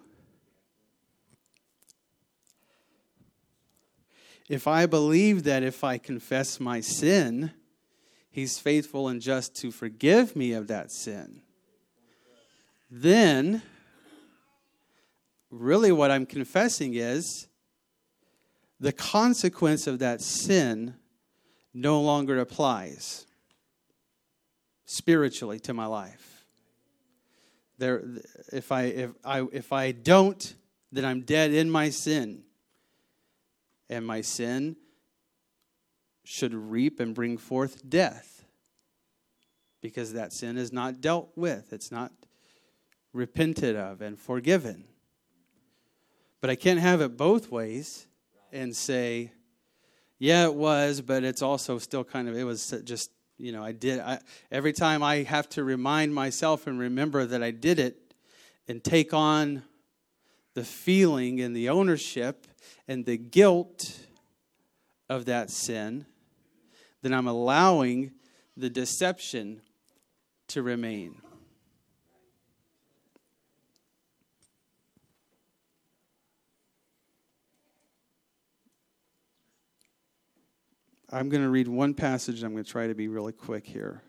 If 4.48 4.66
I 4.66 4.86
believe 4.86 5.44
that 5.44 5.62
if 5.62 5.84
I 5.84 5.98
confess 5.98 6.58
my 6.60 6.80
sin, 6.80 7.50
He's 8.30 8.58
faithful 8.58 9.08
and 9.08 9.20
just 9.20 9.54
to 9.56 9.70
forgive 9.72 10.36
me 10.36 10.52
of 10.52 10.68
that 10.68 10.92
sin, 10.92 11.42
then 12.90 13.62
really 15.50 15.90
what 15.90 16.10
I'm 16.10 16.24
confessing 16.24 16.94
is 16.94 17.48
the 18.78 18.92
consequence 18.92 19.86
of 19.88 19.98
that 19.98 20.20
sin 20.22 20.94
no 21.74 22.00
longer 22.00 22.38
applies 22.38 23.26
spiritually 24.88 25.60
to 25.60 25.74
my 25.74 25.84
life. 25.86 26.46
There, 27.76 28.02
if 28.52 28.72
I 28.72 28.84
if 28.84 29.10
I 29.24 29.42
if 29.52 29.72
I 29.72 29.92
don't, 29.92 30.54
then 30.90 31.04
I'm 31.04 31.20
dead 31.20 31.52
in 31.52 31.70
my 31.70 31.90
sin. 31.90 32.42
And 33.90 34.06
my 34.06 34.22
sin 34.22 34.76
should 36.24 36.52
reap 36.54 37.00
and 37.00 37.14
bring 37.14 37.36
forth 37.38 37.88
death 37.88 38.44
because 39.82 40.14
that 40.14 40.32
sin 40.32 40.56
is 40.58 40.72
not 40.72 41.00
dealt 41.00 41.30
with. 41.36 41.72
It's 41.72 41.90
not 41.92 42.12
repented 43.12 43.76
of 43.76 44.00
and 44.02 44.18
forgiven. 44.18 44.84
But 46.40 46.50
I 46.50 46.54
can't 46.56 46.80
have 46.80 47.00
it 47.00 47.16
both 47.16 47.50
ways 47.50 48.06
and 48.52 48.76
say, 48.76 49.32
yeah, 50.18 50.44
it 50.44 50.54
was, 50.54 51.00
but 51.00 51.24
it's 51.24 51.40
also 51.40 51.78
still 51.78 52.04
kind 52.04 52.28
of, 52.28 52.36
it 52.36 52.44
was 52.44 52.74
just 52.84 53.10
you 53.38 53.52
know, 53.52 53.64
I 53.64 53.72
did. 53.72 54.00
I, 54.00 54.18
every 54.50 54.72
time 54.72 55.02
I 55.02 55.16
have 55.22 55.48
to 55.50 55.62
remind 55.64 56.14
myself 56.14 56.66
and 56.66 56.78
remember 56.78 57.24
that 57.24 57.42
I 57.42 57.52
did 57.52 57.78
it 57.78 57.96
and 58.66 58.82
take 58.82 59.14
on 59.14 59.62
the 60.54 60.64
feeling 60.64 61.40
and 61.40 61.54
the 61.56 61.68
ownership 61.68 62.46
and 62.88 63.06
the 63.06 63.16
guilt 63.16 63.96
of 65.08 65.26
that 65.26 65.50
sin, 65.50 66.04
then 67.02 67.14
I'm 67.14 67.28
allowing 67.28 68.12
the 68.56 68.68
deception 68.68 69.62
to 70.48 70.62
remain. 70.62 71.20
I'm 81.10 81.30
going 81.30 81.42
to 81.42 81.48
read 81.48 81.68
one 81.68 81.94
passage. 81.94 82.42
I'm 82.42 82.52
going 82.52 82.64
to 82.64 82.70
try 82.70 82.86
to 82.86 82.94
be 82.94 83.08
really 83.08 83.32
quick 83.32 83.66
here. 83.66 84.02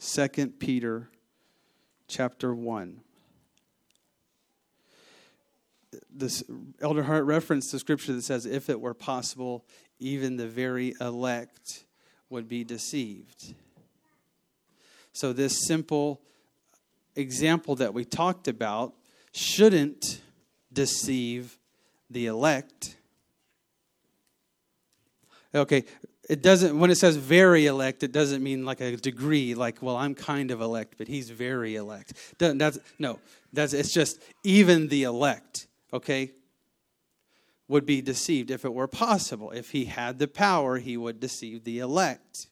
2 0.00 0.28
Peter 0.58 1.08
chapter 2.08 2.52
1. 2.52 3.00
This 6.12 6.42
Elder 6.80 7.04
Hart 7.04 7.24
referenced 7.24 7.70
the 7.70 7.78
scripture 7.78 8.12
that 8.14 8.22
says, 8.22 8.46
If 8.46 8.68
it 8.68 8.80
were 8.80 8.94
possible, 8.94 9.64
even 10.00 10.36
the 10.36 10.48
very 10.48 10.94
elect 11.00 11.84
would 12.30 12.48
be 12.48 12.64
deceived. 12.64 13.54
So, 15.12 15.32
this 15.32 15.66
simple 15.66 16.20
example 17.14 17.76
that 17.76 17.94
we 17.94 18.04
talked 18.04 18.48
about 18.48 18.94
shouldn't 19.32 20.20
deceive 20.72 21.58
the 22.08 22.26
elect. 22.26 22.96
Okay, 25.52 25.84
it 26.30 26.42
doesn't 26.42 26.78
when 26.78 26.90
it 26.92 26.94
says 26.94 27.16
very 27.16 27.66
elect 27.66 28.04
it 28.04 28.12
doesn't 28.12 28.40
mean 28.42 28.64
like 28.64 28.80
a 28.80 28.96
degree 28.96 29.54
like 29.56 29.82
well 29.82 29.96
i'm 29.96 30.14
kind 30.14 30.50
of 30.52 30.60
elect 30.62 30.94
but 30.96 31.08
he's 31.08 31.28
very 31.28 31.74
elect 31.74 32.14
doesn't, 32.38 32.58
that's 32.58 32.78
no 33.00 33.18
that's 33.52 33.72
it's 33.74 33.92
just 33.92 34.22
even 34.44 34.86
the 34.86 35.02
elect 35.02 35.66
okay 35.92 36.30
would 37.66 37.84
be 37.84 38.00
deceived 38.00 38.50
if 38.52 38.64
it 38.64 38.72
were 38.72 38.86
possible 38.86 39.50
if 39.50 39.70
he 39.72 39.84
had 39.86 40.18
the 40.20 40.28
power 40.28 40.78
he 40.78 40.96
would 40.96 41.18
deceive 41.20 41.64
the 41.64 41.80
elect 41.80 42.46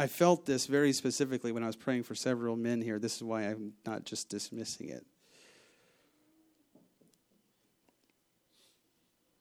I 0.00 0.06
felt 0.06 0.46
this 0.46 0.66
very 0.66 0.92
specifically 0.92 1.50
when 1.50 1.64
I 1.64 1.66
was 1.66 1.74
praying 1.74 2.04
for 2.04 2.14
several 2.14 2.54
men 2.54 2.80
here. 2.80 3.00
This 3.00 3.16
is 3.16 3.22
why 3.24 3.42
I'm 3.46 3.72
not 3.84 4.04
just 4.04 4.28
dismissing 4.28 4.90
it. 4.90 5.04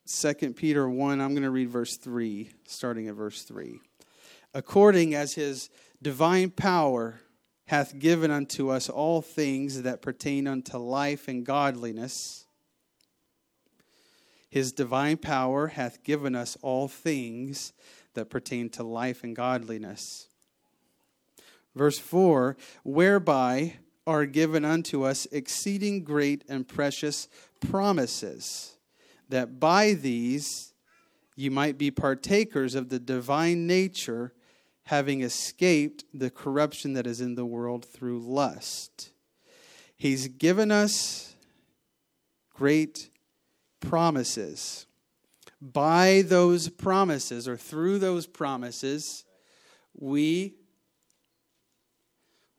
2 0.08 0.34
Peter 0.53 0.89
1, 0.89 1.20
I'm 1.20 1.32
going 1.34 1.43
to 1.43 1.51
read 1.51 1.70
verse 1.70 1.97
3, 1.97 2.49
starting 2.66 3.10
at 3.10 3.16
verse 3.16 3.41
3. 3.43 3.78
According 4.53 5.14
as 5.14 5.34
his 5.34 5.70
divine 6.01 6.49
power 6.51 7.20
hath 7.66 7.99
given 7.99 8.32
unto 8.32 8.70
us 8.70 8.88
all 8.88 9.22
things 9.22 9.82
that 9.82 10.01
pertain 10.01 10.47
unto 10.47 10.78
life 10.78 11.28
and 11.28 11.45
godliness, 11.45 12.45
his 14.49 14.72
divine 14.72 15.18
power 15.18 15.68
hath 15.68 16.01
given 16.05 16.36
us 16.36 16.58
all 16.62 16.88
things 16.88 17.74
that 18.14 18.30
pertain 18.30 18.70
to 18.72 18.84
life 18.84 19.26
and 19.26 19.36
godliness. 19.36 20.30
Verse 21.76 21.99
4 21.99 22.55
Whereby 22.86 23.74
are 24.05 24.26
given 24.26 24.64
unto 24.64 25.03
us 25.03 25.28
exceeding 25.34 26.05
great 26.05 26.45
and 26.47 26.66
precious 26.66 27.28
promises 27.60 28.76
that 29.30 29.59
by 29.59 29.93
these 29.93 30.73
you 31.36 31.51
might 31.51 31.78
be 31.78 31.91
partakers 31.91 32.73
of 32.75 32.89
the 32.89 32.99
divine 32.99 33.67
nature, 33.67 34.34
having 34.84 35.21
escaped 35.21 36.03
the 36.13 36.30
corruption 36.32 36.93
that 36.93 37.05
is 37.05 37.21
in 37.21 37.36
the 37.36 37.45
world 37.45 37.86
through 37.86 38.19
lust. 38.19 39.11
He's 39.95 40.28
given 40.28 40.71
us 40.71 41.36
great 42.53 43.09
promises. 43.80 44.86
By 45.61 46.23
those 46.25 46.69
promises, 46.69 47.47
or 47.47 47.57
through 47.57 47.99
those 47.99 48.25
promises, 48.28 49.23
we, 49.95 50.55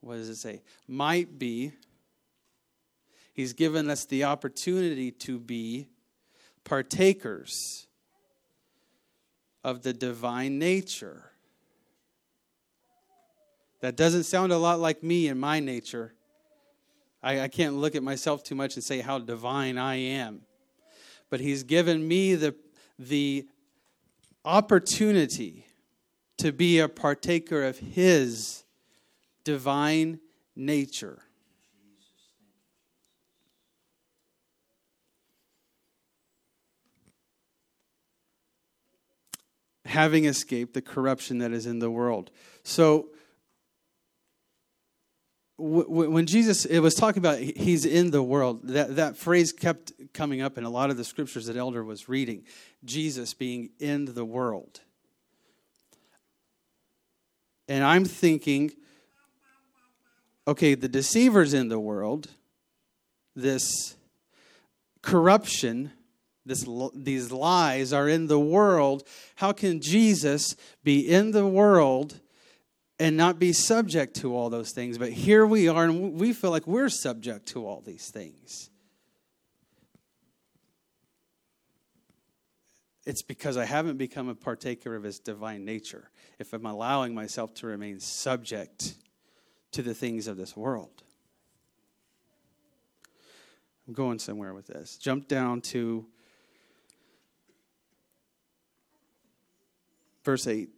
what 0.00 0.16
does 0.16 0.28
it 0.28 0.36
say? 0.36 0.62
Might 0.86 1.36
be. 1.38 1.72
He's 3.32 3.52
given 3.54 3.88
us 3.90 4.04
the 4.04 4.24
opportunity 4.24 5.10
to 5.12 5.38
be 5.40 5.88
partakers 6.68 7.86
of 9.64 9.82
the 9.82 9.92
divine 9.92 10.58
nature. 10.58 11.30
That 13.80 13.96
doesn't 13.96 14.24
sound 14.24 14.52
a 14.52 14.58
lot 14.58 14.78
like 14.78 15.02
me 15.02 15.28
and 15.28 15.40
my 15.40 15.60
nature. 15.60 16.14
I, 17.22 17.40
I, 17.42 17.48
can't 17.48 17.74
look 17.74 17.94
at 17.94 18.02
myself 18.02 18.44
too 18.44 18.54
much 18.54 18.74
and 18.74 18.84
say 18.84 19.00
how 19.00 19.18
divine 19.18 19.78
I 19.78 19.96
am. 19.96 20.40
But 21.30 21.40
He's 21.40 21.62
given 21.62 22.06
me 22.06 22.34
the, 22.34 22.54
the 22.98 23.46
opportunity 24.44 25.66
to 26.38 26.52
be 26.52 26.78
a 26.80 26.88
partaker 26.88 27.64
of 27.64 27.78
His 27.78 28.64
divine 29.44 30.20
nature. 30.56 31.20
having 39.88 40.26
escaped 40.26 40.74
the 40.74 40.82
corruption 40.82 41.38
that 41.38 41.50
is 41.52 41.66
in 41.66 41.78
the 41.80 41.90
world. 41.90 42.30
So, 42.62 43.08
when 45.60 46.26
Jesus 46.26 46.64
it 46.66 46.78
was 46.78 46.94
talking 46.94 47.18
about 47.18 47.38
he's 47.40 47.84
in 47.84 48.12
the 48.12 48.22
world, 48.22 48.60
that, 48.68 48.94
that 48.94 49.16
phrase 49.16 49.52
kept 49.52 49.92
coming 50.14 50.40
up 50.40 50.56
in 50.56 50.62
a 50.62 50.70
lot 50.70 50.90
of 50.90 50.96
the 50.96 51.02
scriptures 51.04 51.46
that 51.46 51.56
Elder 51.56 51.82
was 51.82 52.08
reading 52.08 52.44
Jesus 52.84 53.34
being 53.34 53.70
in 53.80 54.04
the 54.04 54.24
world. 54.24 54.80
And 57.66 57.82
I'm 57.82 58.04
thinking, 58.04 58.70
okay, 60.46 60.76
the 60.76 60.88
deceiver's 60.88 61.52
in 61.54 61.68
the 61.68 61.80
world, 61.80 62.28
this 63.34 63.96
corruption 65.02 65.90
this, 66.48 66.66
these 66.94 67.30
lies 67.30 67.92
are 67.92 68.08
in 68.08 68.26
the 68.26 68.40
world. 68.40 69.04
How 69.36 69.52
can 69.52 69.80
Jesus 69.80 70.56
be 70.82 71.00
in 71.00 71.30
the 71.30 71.46
world 71.46 72.18
and 72.98 73.16
not 73.16 73.38
be 73.38 73.52
subject 73.52 74.16
to 74.16 74.34
all 74.34 74.50
those 74.50 74.72
things? 74.72 74.98
But 74.98 75.12
here 75.12 75.46
we 75.46 75.68
are, 75.68 75.84
and 75.84 76.14
we 76.14 76.32
feel 76.32 76.50
like 76.50 76.66
we're 76.66 76.88
subject 76.88 77.46
to 77.48 77.66
all 77.66 77.80
these 77.82 78.10
things. 78.10 78.70
It's 83.06 83.22
because 83.22 83.56
I 83.56 83.64
haven't 83.64 83.96
become 83.96 84.28
a 84.28 84.34
partaker 84.34 84.94
of 84.94 85.02
his 85.02 85.18
divine 85.18 85.64
nature 85.64 86.10
if 86.38 86.52
I'm 86.52 86.66
allowing 86.66 87.14
myself 87.14 87.54
to 87.54 87.66
remain 87.66 88.00
subject 88.00 88.94
to 89.72 89.82
the 89.82 89.94
things 89.94 90.26
of 90.26 90.36
this 90.36 90.56
world. 90.56 91.02
I'm 93.86 93.94
going 93.94 94.18
somewhere 94.18 94.52
with 94.52 94.66
this. 94.66 94.98
Jump 94.98 95.26
down 95.28 95.62
to 95.62 96.04
verse 100.28 100.46
8. 100.46 100.68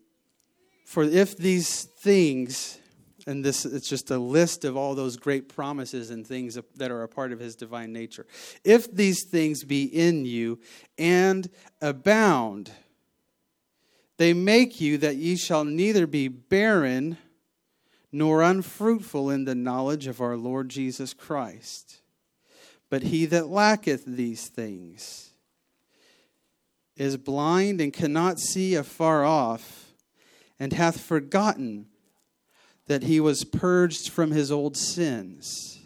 For 0.84 1.02
if 1.02 1.36
these 1.36 1.82
things, 1.82 2.78
and 3.26 3.44
this 3.44 3.64
it's 3.66 3.88
just 3.88 4.12
a 4.12 4.16
list 4.16 4.64
of 4.64 4.76
all 4.76 4.94
those 4.94 5.16
great 5.16 5.48
promises 5.48 6.10
and 6.10 6.24
things 6.24 6.56
that 6.76 6.90
are 6.92 7.02
a 7.02 7.08
part 7.08 7.32
of 7.32 7.40
his 7.40 7.56
divine 7.56 7.92
nature. 7.92 8.26
If 8.62 8.94
these 8.94 9.24
things 9.28 9.64
be 9.64 9.82
in 9.86 10.24
you 10.24 10.60
and 10.98 11.50
abound, 11.82 12.70
they 14.18 14.34
make 14.34 14.80
you 14.80 14.98
that 14.98 15.16
ye 15.16 15.34
shall 15.36 15.64
neither 15.64 16.06
be 16.06 16.28
barren 16.28 17.18
nor 18.12 18.42
unfruitful 18.42 19.30
in 19.30 19.46
the 19.46 19.54
knowledge 19.56 20.06
of 20.06 20.20
our 20.20 20.36
Lord 20.36 20.68
Jesus 20.68 21.12
Christ. 21.12 22.02
But 22.88 23.02
he 23.02 23.26
that 23.26 23.48
lacketh 23.48 24.04
these 24.06 24.46
things, 24.46 25.29
is 27.00 27.16
blind 27.16 27.80
and 27.80 27.94
cannot 27.94 28.38
see 28.38 28.74
afar 28.74 29.24
off, 29.24 29.86
and 30.58 30.74
hath 30.74 31.00
forgotten 31.00 31.86
that 32.88 33.02
he 33.04 33.18
was 33.18 33.42
purged 33.42 34.10
from 34.10 34.32
his 34.32 34.52
old 34.52 34.76
sins. 34.76 35.80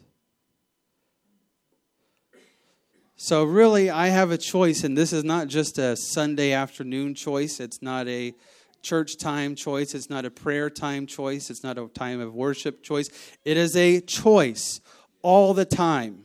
So, 3.14 3.44
really, 3.44 3.88
I 3.90 4.08
have 4.08 4.32
a 4.32 4.36
choice, 4.38 4.82
and 4.82 4.98
this 4.98 5.12
is 5.12 5.22
not 5.22 5.46
just 5.46 5.78
a 5.78 5.96
Sunday 5.96 6.50
afternoon 6.52 7.14
choice. 7.14 7.60
It's 7.60 7.80
not 7.80 8.08
a 8.08 8.34
church 8.82 9.16
time 9.16 9.54
choice. 9.54 9.94
It's 9.94 10.10
not 10.10 10.24
a 10.24 10.30
prayer 10.32 10.68
time 10.68 11.06
choice. 11.06 11.48
It's 11.48 11.62
not 11.62 11.78
a 11.78 11.86
time 11.86 12.18
of 12.20 12.34
worship 12.34 12.82
choice. 12.82 13.08
It 13.44 13.56
is 13.56 13.76
a 13.76 14.00
choice 14.00 14.80
all 15.22 15.54
the 15.54 15.64
time. 15.64 16.23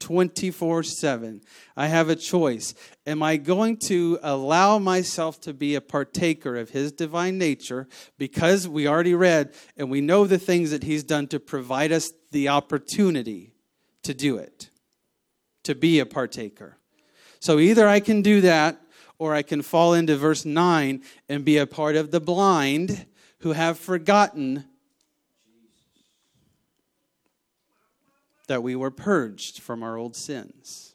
24 0.00 0.82
7. 0.82 1.40
I 1.76 1.86
have 1.88 2.08
a 2.08 2.16
choice. 2.16 2.74
Am 3.06 3.22
I 3.22 3.36
going 3.36 3.76
to 3.86 4.18
allow 4.22 4.78
myself 4.78 5.40
to 5.42 5.52
be 5.52 5.74
a 5.74 5.80
partaker 5.80 6.56
of 6.56 6.70
his 6.70 6.92
divine 6.92 7.36
nature 7.38 7.88
because 8.16 8.68
we 8.68 8.86
already 8.86 9.14
read 9.14 9.54
and 9.76 9.90
we 9.90 10.00
know 10.00 10.26
the 10.26 10.38
things 10.38 10.70
that 10.70 10.84
he's 10.84 11.04
done 11.04 11.26
to 11.28 11.40
provide 11.40 11.92
us 11.92 12.12
the 12.30 12.48
opportunity 12.48 13.54
to 14.04 14.14
do 14.14 14.36
it, 14.36 14.70
to 15.64 15.74
be 15.74 15.98
a 15.98 16.06
partaker? 16.06 16.76
So 17.40 17.58
either 17.58 17.86
I 17.88 18.00
can 18.00 18.22
do 18.22 18.40
that 18.42 18.80
or 19.18 19.34
I 19.34 19.42
can 19.42 19.62
fall 19.62 19.94
into 19.94 20.16
verse 20.16 20.44
9 20.44 21.02
and 21.28 21.44
be 21.44 21.58
a 21.58 21.66
part 21.66 21.96
of 21.96 22.10
the 22.12 22.20
blind 22.20 23.04
who 23.40 23.52
have 23.52 23.78
forgotten 23.78 24.67
that 28.48 28.62
we 28.62 28.74
were 28.74 28.90
purged 28.90 29.60
from 29.60 29.82
our 29.82 29.96
old 29.96 30.16
sins. 30.16 30.94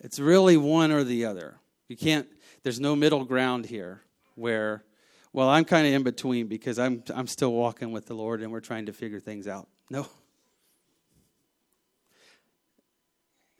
It's 0.00 0.18
really 0.18 0.56
one 0.56 0.90
or 0.90 1.04
the 1.04 1.26
other. 1.26 1.56
You 1.88 1.96
can't, 1.96 2.26
there's 2.62 2.80
no 2.80 2.96
middle 2.96 3.24
ground 3.24 3.66
here 3.66 4.00
where, 4.34 4.82
well, 5.32 5.48
I'm 5.48 5.64
kind 5.64 5.86
of 5.86 5.92
in 5.92 6.02
between 6.02 6.46
because 6.46 6.78
I'm, 6.78 7.02
I'm 7.14 7.26
still 7.26 7.52
walking 7.52 7.92
with 7.92 8.06
the 8.06 8.14
Lord 8.14 8.42
and 8.42 8.50
we're 8.50 8.60
trying 8.60 8.86
to 8.86 8.92
figure 8.92 9.20
things 9.20 9.46
out. 9.46 9.68
No. 9.88 10.06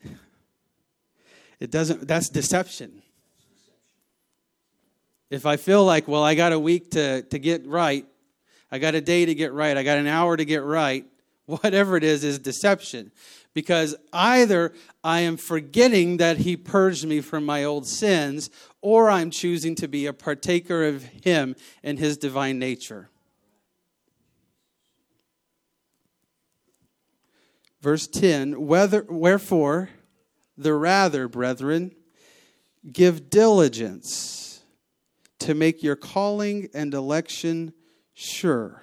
It 1.60 1.72
doesn't, 1.72 2.06
that's 2.06 2.28
deception. 2.28 3.02
If 5.28 5.44
I 5.44 5.56
feel 5.56 5.84
like, 5.84 6.06
well, 6.06 6.22
I 6.22 6.36
got 6.36 6.52
a 6.52 6.58
week 6.58 6.92
to, 6.92 7.22
to 7.22 7.38
get 7.40 7.66
right, 7.66 8.06
I 8.70 8.78
got 8.78 8.94
a 8.94 9.00
day 9.00 9.26
to 9.26 9.34
get 9.34 9.52
right, 9.52 9.76
I 9.76 9.82
got 9.82 9.98
an 9.98 10.06
hour 10.06 10.36
to 10.36 10.44
get 10.44 10.62
right, 10.62 11.04
whatever 11.48 11.96
it 11.96 12.04
is, 12.04 12.22
is 12.22 12.38
deception. 12.38 13.10
Because 13.54 13.96
either 14.12 14.72
I 15.02 15.20
am 15.20 15.36
forgetting 15.38 16.18
that 16.18 16.36
he 16.36 16.56
purged 16.56 17.06
me 17.06 17.20
from 17.22 17.46
my 17.46 17.64
old 17.64 17.88
sins, 17.88 18.50
or 18.82 19.10
I'm 19.10 19.30
choosing 19.30 19.74
to 19.76 19.88
be 19.88 20.06
a 20.06 20.12
partaker 20.12 20.84
of 20.84 21.02
him 21.04 21.56
and 21.82 21.98
his 21.98 22.18
divine 22.18 22.58
nature. 22.58 23.08
Verse 27.80 28.06
10 28.06 28.66
Whether, 28.66 29.06
Wherefore, 29.08 29.88
the 30.56 30.74
rather, 30.74 31.26
brethren, 31.28 31.94
give 32.92 33.30
diligence 33.30 34.60
to 35.38 35.54
make 35.54 35.82
your 35.82 35.96
calling 35.96 36.68
and 36.74 36.92
election 36.92 37.72
sure. 38.12 38.82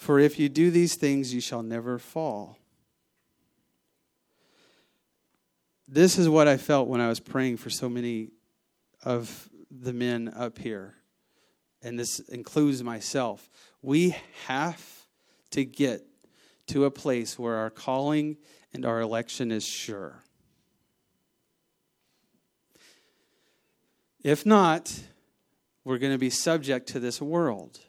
For 0.00 0.18
if 0.18 0.38
you 0.38 0.48
do 0.48 0.70
these 0.70 0.94
things, 0.96 1.34
you 1.34 1.42
shall 1.42 1.62
never 1.62 1.98
fall. 1.98 2.56
This 5.86 6.16
is 6.16 6.26
what 6.26 6.48
I 6.48 6.56
felt 6.56 6.88
when 6.88 7.02
I 7.02 7.08
was 7.08 7.20
praying 7.20 7.58
for 7.58 7.68
so 7.68 7.86
many 7.86 8.30
of 9.04 9.50
the 9.70 9.92
men 9.92 10.32
up 10.34 10.56
here, 10.56 10.94
and 11.82 11.98
this 11.98 12.18
includes 12.18 12.82
myself. 12.82 13.50
We 13.82 14.16
have 14.46 14.82
to 15.50 15.66
get 15.66 16.02
to 16.68 16.86
a 16.86 16.90
place 16.90 17.38
where 17.38 17.56
our 17.56 17.68
calling 17.68 18.38
and 18.72 18.86
our 18.86 19.02
election 19.02 19.50
is 19.52 19.66
sure. 19.66 20.22
If 24.24 24.46
not, 24.46 24.98
we're 25.84 25.98
going 25.98 26.12
to 26.14 26.18
be 26.18 26.30
subject 26.30 26.86
to 26.88 27.00
this 27.00 27.20
world. 27.20 27.80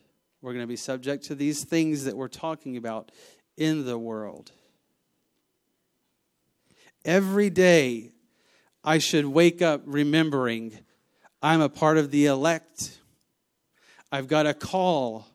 We're 0.42 0.54
going 0.54 0.64
to 0.64 0.68
be 0.68 0.76
subject 0.76 1.26
to 1.26 1.36
these 1.36 1.64
things 1.64 2.06
that 2.06 2.18
we're 2.18 2.28
talking 2.28 2.76
about 2.76 3.12
in 3.58 3.86
the 3.86 3.98
world. 3.98 4.52
Every 7.06 7.52
day, 7.52 8.12
I 8.84 8.98
should 8.98 9.26
wake 9.26 9.62
up 9.62 9.82
remembering 9.86 10.76
I'm 11.44 11.62
a 11.62 11.70
part 11.70 11.98
of 12.00 12.10
the 12.10 12.26
elect. 12.26 12.98
I've 14.12 14.28
got 14.28 14.48
a 14.48 14.56
call. 14.56 15.28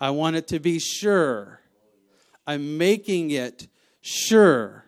I 0.00 0.10
want 0.10 0.36
it 0.36 0.48
to 0.48 0.60
be 0.60 0.78
sure. 0.78 1.60
I'm 2.46 2.78
making 2.78 3.30
it 3.32 3.68
sure. 4.00 4.86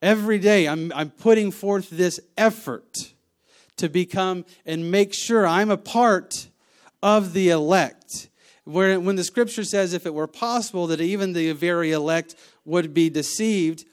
Every 0.00 0.38
day, 0.38 0.66
I'm, 0.66 0.90
I'm 0.94 1.10
putting 1.10 1.50
forth 1.50 1.90
this 1.90 2.20
effort 2.38 3.12
to 3.76 3.90
become 3.90 4.46
and 4.64 4.90
make 4.90 5.12
sure 5.12 5.46
I'm 5.46 5.70
a 5.70 5.76
part 5.76 6.48
of 7.02 7.32
the 7.32 7.50
elect. 7.50 8.28
Where, 8.64 9.00
when 9.00 9.16
the 9.16 9.24
scripture 9.24 9.64
says, 9.64 9.92
if 9.94 10.06
it 10.06 10.14
were 10.14 10.26
possible 10.26 10.86
that 10.88 11.00
even 11.00 11.32
the 11.32 11.52
very 11.52 11.92
elect 11.92 12.36
would 12.64 12.94
be 12.94 13.10
deceived, 13.10 13.84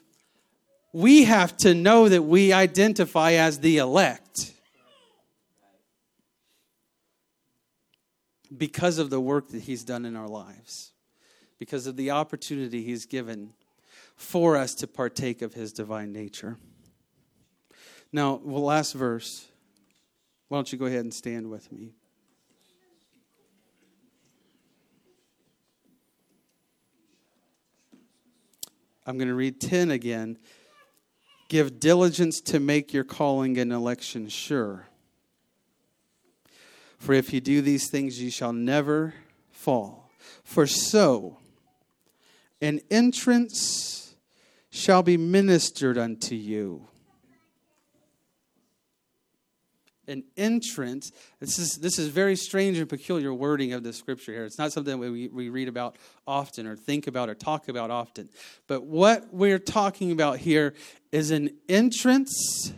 we 0.94 1.24
have 1.24 1.56
to 1.58 1.74
know 1.74 2.10
that 2.10 2.24
we 2.24 2.54
identify 2.54 3.34
as 3.34 3.60
the 3.60 3.78
elect 3.78 4.52
because 8.56 8.98
of 8.98 9.10
the 9.10 9.20
work 9.22 9.50
that 9.50 9.62
He's 9.64 9.84
done 9.84 10.06
in 10.06 10.16
our 10.16 10.28
lives, 10.28 10.92
because 11.60 11.88
of 11.88 11.96
the 11.98 12.12
opportunity 12.12 12.84
He's 12.84 13.06
given 13.06 13.54
for 14.16 14.56
us 14.58 14.74
to 14.76 14.88
partake 14.88 15.42
of 15.42 15.54
His 15.54 15.72
divine 15.74 16.12
nature. 16.14 16.58
Now, 18.12 18.40
last 18.44 18.94
verse. 18.94 19.46
Why 20.50 20.58
don't 20.58 20.72
you 20.72 20.78
go 20.78 20.86
ahead 20.86 21.02
and 21.02 21.14
stand 21.14 21.50
with 21.50 21.72
me? 21.74 21.94
I'm 29.08 29.18
going 29.18 29.30
to 29.30 29.36
read 29.36 29.62
10 29.62 29.90
again. 29.90 30.38
Give 31.48 31.80
diligence 31.80 32.42
to 32.42 32.60
make 32.60 32.92
your 32.94 33.06
calling 33.06 33.58
and 33.58 33.72
election 33.72 34.28
sure. 34.28 34.88
For 36.98 37.14
if 37.14 37.32
you 37.32 37.40
do 37.40 37.62
these 37.62 37.90
things, 37.90 38.22
you 38.22 38.30
shall 38.30 38.52
never 38.52 39.14
fall. 39.50 40.12
For 40.44 40.68
so 40.68 41.38
an 42.60 42.82
entrance 42.92 44.14
shall 44.72 45.04
be 45.04 45.16
ministered 45.16 45.98
unto 45.98 46.36
you 46.36 46.86
an 50.08 50.24
entrant. 50.38 51.12
This 51.40 51.60
is, 51.60 51.78
this 51.80 52.00
is 52.00 52.08
very 52.08 52.36
strange 52.36 52.78
and 52.78 52.90
peculiar 52.90 53.34
wording 53.34 53.74
of 53.74 53.84
the 53.84 53.92
scripture 53.94 54.32
here. 54.34 54.46
It's 54.46 54.58
not 54.58 54.72
something 54.72 54.98
we, 55.00 55.28
we 55.28 55.50
read 55.50 55.68
about 55.68 55.98
often 56.26 56.66
or 56.66 56.76
think 56.76 57.08
about 57.08 57.30
or 57.30 57.36
talk 57.36 57.68
about 57.68 57.92
often. 57.92 58.30
But 58.68 58.84
what 58.86 59.34
we're 59.34 59.60
talking 59.60 60.12
about 60.12 60.40
here 60.40 60.74
is 61.12 61.32
an 61.32 61.52
entrance 61.68 62.74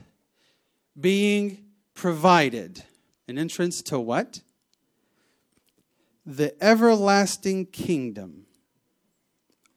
being 1.00 1.66
provided. 1.94 2.84
An 3.28 3.38
entrance 3.38 3.82
to 3.84 4.00
what? 4.00 4.42
The 6.26 6.62
everlasting 6.64 7.68
kingdom 7.68 8.46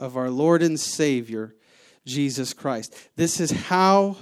of 0.01 0.17
our 0.17 0.31
Lord 0.31 0.63
and 0.63 0.81
Savior, 0.81 1.55
Jesus 2.07 2.53
Christ. 2.55 2.97
This 3.17 3.41
is 3.41 3.51
how 3.51 4.17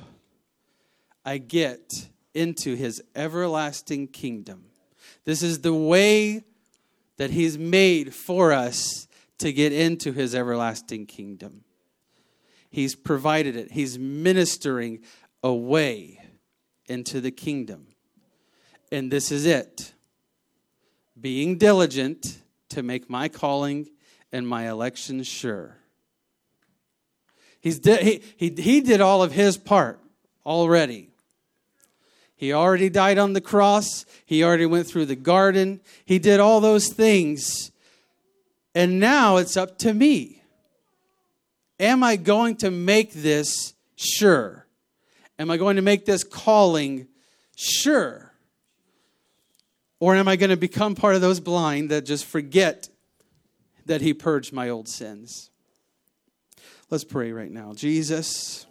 I 1.24 1.38
get 1.38 1.90
into 2.34 2.74
his 2.76 3.02
everlasting 3.14 4.08
kingdom. 4.08 4.64
This 5.24 5.42
is 5.42 5.60
the 5.60 5.74
way 5.74 6.44
that 7.16 7.30
he's 7.30 7.58
made 7.58 8.14
for 8.14 8.52
us 8.52 9.06
to 9.38 9.52
get 9.52 9.72
into 9.72 10.12
his 10.12 10.34
everlasting 10.34 11.06
kingdom. 11.06 11.64
He's 12.70 12.94
provided 12.94 13.56
it, 13.56 13.72
he's 13.72 13.98
ministering 13.98 15.00
a 15.42 15.52
way 15.52 16.20
into 16.86 17.20
the 17.20 17.30
kingdom. 17.30 17.86
And 18.92 19.10
this 19.10 19.32
is 19.32 19.46
it 19.46 19.92
being 21.20 21.58
diligent 21.58 22.38
to 22.70 22.82
make 22.82 23.10
my 23.10 23.28
calling 23.28 23.86
and 24.32 24.46
my 24.48 24.70
election 24.70 25.22
sure. 25.22 25.76
He's 27.60 27.78
di- 27.78 28.02
he, 28.02 28.22
he, 28.50 28.62
he 28.62 28.80
did 28.80 29.02
all 29.02 29.22
of 29.22 29.32
his 29.32 29.58
part 29.58 30.00
already. 30.46 31.09
He 32.40 32.54
already 32.54 32.88
died 32.88 33.18
on 33.18 33.34
the 33.34 33.42
cross. 33.42 34.06
He 34.24 34.42
already 34.42 34.64
went 34.64 34.86
through 34.86 35.04
the 35.04 35.14
garden. 35.14 35.82
He 36.06 36.18
did 36.18 36.40
all 36.40 36.62
those 36.62 36.88
things. 36.88 37.70
And 38.74 38.98
now 38.98 39.36
it's 39.36 39.58
up 39.58 39.76
to 39.80 39.92
me. 39.92 40.42
Am 41.78 42.02
I 42.02 42.16
going 42.16 42.56
to 42.56 42.70
make 42.70 43.12
this 43.12 43.74
sure? 43.94 44.64
Am 45.38 45.50
I 45.50 45.58
going 45.58 45.76
to 45.76 45.82
make 45.82 46.06
this 46.06 46.24
calling 46.24 47.08
sure? 47.56 48.32
Or 49.98 50.14
am 50.14 50.26
I 50.26 50.36
going 50.36 50.48
to 50.48 50.56
become 50.56 50.94
part 50.94 51.16
of 51.16 51.20
those 51.20 51.40
blind 51.40 51.90
that 51.90 52.06
just 52.06 52.24
forget 52.24 52.88
that 53.84 54.00
He 54.00 54.14
purged 54.14 54.50
my 54.54 54.70
old 54.70 54.88
sins? 54.88 55.50
Let's 56.88 57.04
pray 57.04 57.32
right 57.32 57.50
now. 57.50 57.74
Jesus. 57.74 58.64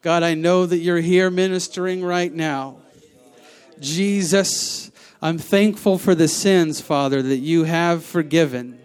God, 0.00 0.22
I 0.22 0.34
know 0.34 0.64
that 0.64 0.78
you're 0.78 1.00
here 1.00 1.28
ministering 1.28 2.04
right 2.04 2.32
now. 2.32 2.76
Jesus, 3.80 4.92
I'm 5.20 5.38
thankful 5.38 5.98
for 5.98 6.14
the 6.14 6.28
sins, 6.28 6.80
Father, 6.80 7.20
that 7.20 7.38
you 7.38 7.64
have 7.64 8.04
forgiven. 8.04 8.78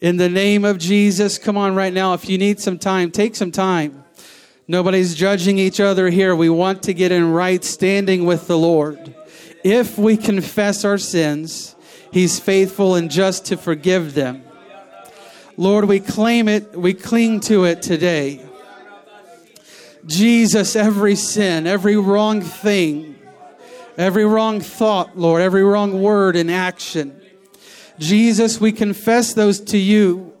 In 0.00 0.16
the 0.16 0.28
name 0.28 0.64
of 0.64 0.78
Jesus, 0.78 1.38
come 1.38 1.56
on 1.56 1.76
right 1.76 1.92
now. 1.92 2.14
If 2.14 2.28
you 2.28 2.38
need 2.38 2.58
some 2.58 2.76
time, 2.76 3.12
take 3.12 3.36
some 3.36 3.52
time. 3.52 4.02
Nobody's 4.66 5.14
judging 5.14 5.60
each 5.60 5.78
other 5.78 6.10
here. 6.10 6.34
We 6.34 6.50
want 6.50 6.82
to 6.84 6.94
get 6.94 7.12
in 7.12 7.30
right 7.32 7.62
standing 7.62 8.24
with 8.24 8.48
the 8.48 8.58
Lord. 8.58 9.14
If 9.62 9.96
we 9.96 10.16
confess 10.16 10.84
our 10.84 10.98
sins, 10.98 11.76
He's 12.10 12.40
faithful 12.40 12.96
and 12.96 13.12
just 13.12 13.46
to 13.46 13.56
forgive 13.56 14.14
them. 14.14 14.42
Lord, 15.56 15.84
we 15.84 16.00
claim 16.00 16.48
it, 16.48 16.74
we 16.76 16.94
cling 16.94 17.40
to 17.42 17.64
it 17.64 17.80
today. 17.80 18.44
Jesus, 20.08 20.74
every 20.74 21.14
sin, 21.16 21.66
every 21.66 21.96
wrong 21.96 22.40
thing, 22.40 23.18
every 23.98 24.24
wrong 24.24 24.58
thought, 24.60 25.18
Lord, 25.18 25.42
every 25.42 25.62
wrong 25.62 26.00
word 26.00 26.34
and 26.34 26.50
action. 26.50 27.20
Jesus, 27.98 28.58
we 28.58 28.72
confess 28.72 29.34
those 29.34 29.60
to 29.66 29.76
you, 29.76 30.32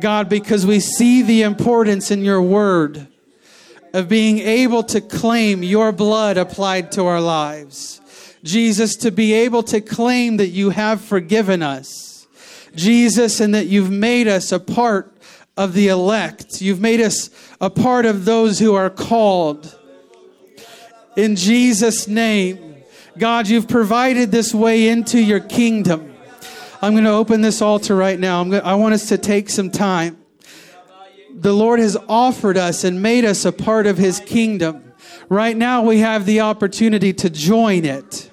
God, 0.00 0.28
because 0.28 0.66
we 0.66 0.80
see 0.80 1.22
the 1.22 1.42
importance 1.42 2.10
in 2.10 2.24
your 2.24 2.42
word 2.42 3.06
of 3.92 4.08
being 4.08 4.38
able 4.40 4.82
to 4.82 5.00
claim 5.00 5.62
your 5.62 5.92
blood 5.92 6.36
applied 6.36 6.90
to 6.92 7.06
our 7.06 7.20
lives. 7.20 8.00
Jesus, 8.42 8.96
to 8.96 9.12
be 9.12 9.32
able 9.32 9.62
to 9.62 9.80
claim 9.80 10.38
that 10.38 10.48
you 10.48 10.70
have 10.70 11.00
forgiven 11.00 11.62
us. 11.62 12.26
Jesus, 12.74 13.38
and 13.38 13.54
that 13.54 13.66
you've 13.66 13.92
made 13.92 14.26
us 14.26 14.50
a 14.50 14.58
part 14.58 15.13
of 15.56 15.72
the 15.72 15.88
elect. 15.88 16.60
You've 16.60 16.80
made 16.80 17.00
us 17.00 17.30
a 17.60 17.70
part 17.70 18.06
of 18.06 18.24
those 18.24 18.58
who 18.58 18.74
are 18.74 18.90
called. 18.90 19.78
In 21.16 21.36
Jesus' 21.36 22.08
name, 22.08 22.76
God, 23.18 23.46
you've 23.46 23.68
provided 23.68 24.32
this 24.32 24.52
way 24.52 24.88
into 24.88 25.20
your 25.22 25.38
kingdom. 25.38 26.12
I'm 26.82 26.92
going 26.92 27.04
to 27.04 27.10
open 27.10 27.40
this 27.40 27.62
altar 27.62 27.94
right 27.94 28.18
now. 28.18 28.40
I'm 28.40 28.50
going 28.50 28.62
to, 28.62 28.68
I 28.68 28.74
want 28.74 28.94
us 28.94 29.06
to 29.08 29.18
take 29.18 29.48
some 29.48 29.70
time. 29.70 30.18
The 31.32 31.52
Lord 31.52 31.78
has 31.78 31.96
offered 32.08 32.56
us 32.56 32.84
and 32.84 33.00
made 33.02 33.24
us 33.24 33.44
a 33.44 33.52
part 33.52 33.86
of 33.86 33.96
his 33.96 34.20
kingdom. 34.20 34.92
Right 35.28 35.56
now, 35.56 35.82
we 35.82 36.00
have 36.00 36.26
the 36.26 36.40
opportunity 36.40 37.12
to 37.14 37.30
join 37.30 37.84
it. 37.84 38.30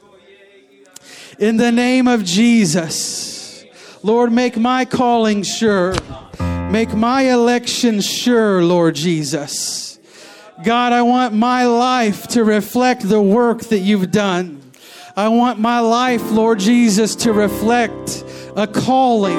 In 1.40 1.58
the 1.58 1.72
name 1.72 2.08
of 2.08 2.24
Jesus, 2.24 3.64
Lord, 4.04 4.32
make 4.32 4.58
my 4.58 4.86
calling 4.86 5.44
sure. 5.44 5.96
Make 6.72 6.94
my 6.94 7.24
election 7.30 8.00
sure, 8.00 8.64
Lord 8.64 8.96
Jesus. 8.96 10.00
God, 10.64 10.94
I 10.94 11.02
want 11.02 11.34
my 11.34 11.66
life 11.66 12.28
to 12.30 12.46
reflect 12.46 13.08
the 13.10 13.22
work 13.22 13.60
that 13.64 13.80
you've 13.80 14.10
done. 14.10 14.72
I 15.18 15.28
want 15.28 15.60
my 15.60 15.82
life, 15.82 16.32
Lord 16.32 16.60
Jesus, 16.60 17.14
to 17.18 17.34
reflect 17.34 18.24
a 18.56 18.66
calling 18.68 19.36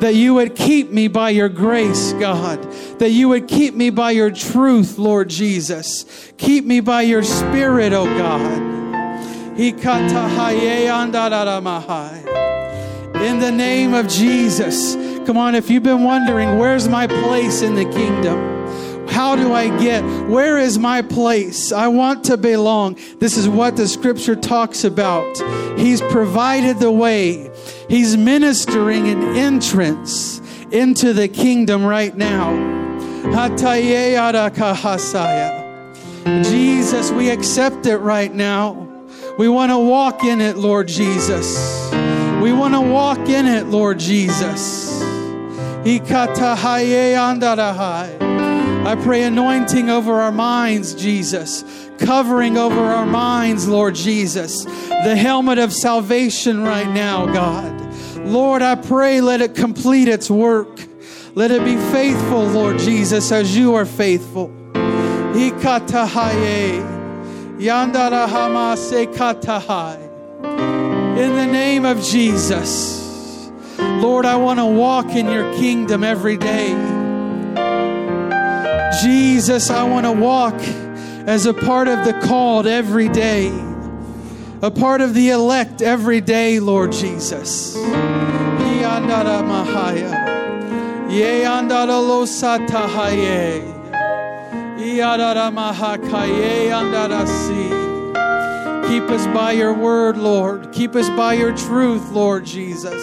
that 0.00 0.12
you 0.14 0.32
would 0.32 0.54
keep 0.54 0.88
me 0.90 1.08
by 1.08 1.30
your 1.30 1.50
grace, 1.50 2.14
God, 2.14 2.62
that 2.98 3.10
you 3.10 3.28
would 3.28 3.46
keep 3.46 3.74
me 3.74 3.90
by 3.90 4.12
your 4.12 4.30
truth, 4.30 4.96
Lord 4.96 5.28
Jesus. 5.28 6.32
Keep 6.38 6.64
me 6.64 6.80
by 6.80 7.02
your 7.02 7.22
spirit, 7.24 7.92
O 7.92 8.04
oh 8.04 8.06
God. 8.16 8.62
In 13.20 13.38
the 13.38 13.52
name 13.52 13.92
of 13.92 14.08
Jesus. 14.08 15.15
Come 15.26 15.38
on, 15.38 15.56
if 15.56 15.68
you've 15.70 15.82
been 15.82 16.04
wondering, 16.04 16.56
where's 16.56 16.86
my 16.86 17.08
place 17.08 17.60
in 17.60 17.74
the 17.74 17.84
kingdom? 17.84 19.08
How 19.08 19.34
do 19.34 19.52
I 19.52 19.76
get? 19.82 20.02
Where 20.28 20.56
is 20.56 20.78
my 20.78 21.02
place? 21.02 21.72
I 21.72 21.88
want 21.88 22.22
to 22.26 22.36
belong. 22.36 22.94
This 23.18 23.36
is 23.36 23.48
what 23.48 23.74
the 23.74 23.88
scripture 23.88 24.36
talks 24.36 24.84
about. 24.84 25.36
He's 25.76 26.00
provided 26.00 26.78
the 26.78 26.92
way, 26.92 27.50
He's 27.88 28.16
ministering 28.16 29.08
an 29.08 29.20
entrance 29.34 30.38
into 30.70 31.12
the 31.12 31.26
kingdom 31.26 31.84
right 31.84 32.16
now. 32.16 32.52
Jesus, 36.44 37.10
we 37.10 37.30
accept 37.30 37.86
it 37.86 37.98
right 37.98 38.32
now. 38.32 38.74
We 39.38 39.48
want 39.48 39.72
to 39.72 39.78
walk 39.78 40.22
in 40.22 40.40
it, 40.40 40.56
Lord 40.56 40.86
Jesus. 40.86 41.90
We 42.40 42.52
want 42.52 42.74
to 42.74 42.80
walk 42.80 43.18
in 43.28 43.46
it, 43.46 43.66
Lord 43.66 43.98
Jesus. 43.98 44.85
I 48.84 48.94
pray 49.04 49.22
anointing 49.22 49.88
over 49.88 50.14
our 50.20 50.32
minds, 50.32 50.94
Jesus. 50.96 51.64
Covering 51.98 52.58
over 52.58 52.80
our 52.80 53.06
minds, 53.06 53.68
Lord 53.68 53.94
Jesus. 53.94 54.64
The 54.64 55.14
helmet 55.16 55.58
of 55.58 55.72
salvation 55.72 56.62
right 56.64 56.88
now, 56.90 57.26
God. 57.26 57.72
Lord, 58.18 58.62
I 58.62 58.74
pray 58.74 59.20
let 59.20 59.40
it 59.40 59.54
complete 59.54 60.08
its 60.08 60.28
work. 60.28 60.68
Let 61.34 61.52
it 61.52 61.64
be 61.64 61.76
faithful, 61.92 62.44
Lord 62.46 62.78
Jesus, 62.80 63.30
as 63.30 63.56
you 63.56 63.74
are 63.76 63.86
faithful. 63.86 64.46
In 64.74 65.22
the 65.62 65.78
name 71.48 71.84
of 71.84 72.02
Jesus. 72.02 73.05
Lord, 73.78 74.24
I 74.26 74.36
want 74.36 74.58
to 74.58 74.66
walk 74.66 75.10
in 75.10 75.26
your 75.26 75.52
kingdom 75.54 76.04
every 76.04 76.36
day. 76.36 76.68
Jesus, 79.02 79.68
I 79.70 79.82
want 79.84 80.06
to 80.06 80.12
walk 80.12 80.54
as 81.26 81.46
a 81.46 81.54
part 81.54 81.88
of 81.88 82.04
the 82.04 82.12
called 82.26 82.66
every 82.68 83.08
day, 83.08 83.48
a 84.62 84.70
part 84.70 85.00
of 85.00 85.14
the 85.14 85.30
elect 85.30 85.82
every 85.82 86.20
day, 86.20 86.60
Lord 86.60 86.92
Jesus. 86.92 87.74
Keep 87.74 87.84
us 99.10 99.26
by 99.34 99.50
your 99.50 99.74
word, 99.74 100.16
Lord. 100.16 100.70
Keep 100.72 100.94
us 100.94 101.10
by 101.10 101.34
your 101.34 101.50
truth, 101.56 102.10
Lord 102.12 102.46
Jesus. 102.46 103.02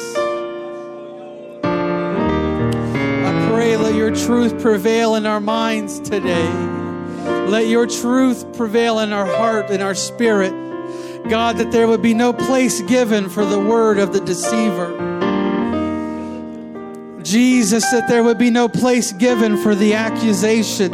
truth 4.15 4.61
prevail 4.61 5.15
in 5.15 5.25
our 5.25 5.39
minds 5.39 5.99
today. 5.99 6.47
Let 7.47 7.67
your 7.67 7.87
truth 7.87 8.55
prevail 8.55 8.99
in 8.99 9.11
our 9.11 9.25
heart 9.25 9.65
and 9.69 9.81
our 9.81 9.95
spirit. 9.95 10.51
God, 11.29 11.57
that 11.57 11.71
there 11.71 11.87
would 11.87 12.01
be 12.01 12.13
no 12.13 12.31
place 12.33 12.81
given 12.83 13.29
for 13.29 13.45
the 13.45 13.59
word 13.59 13.97
of 13.97 14.13
the 14.13 14.19
deceiver. 14.19 14.91
Jesus, 17.23 17.89
that 17.91 18.07
there 18.07 18.23
would 18.23 18.37
be 18.37 18.49
no 18.51 18.67
place 18.67 19.13
given 19.13 19.57
for 19.57 19.73
the 19.73 19.93
accusation. 19.95 20.93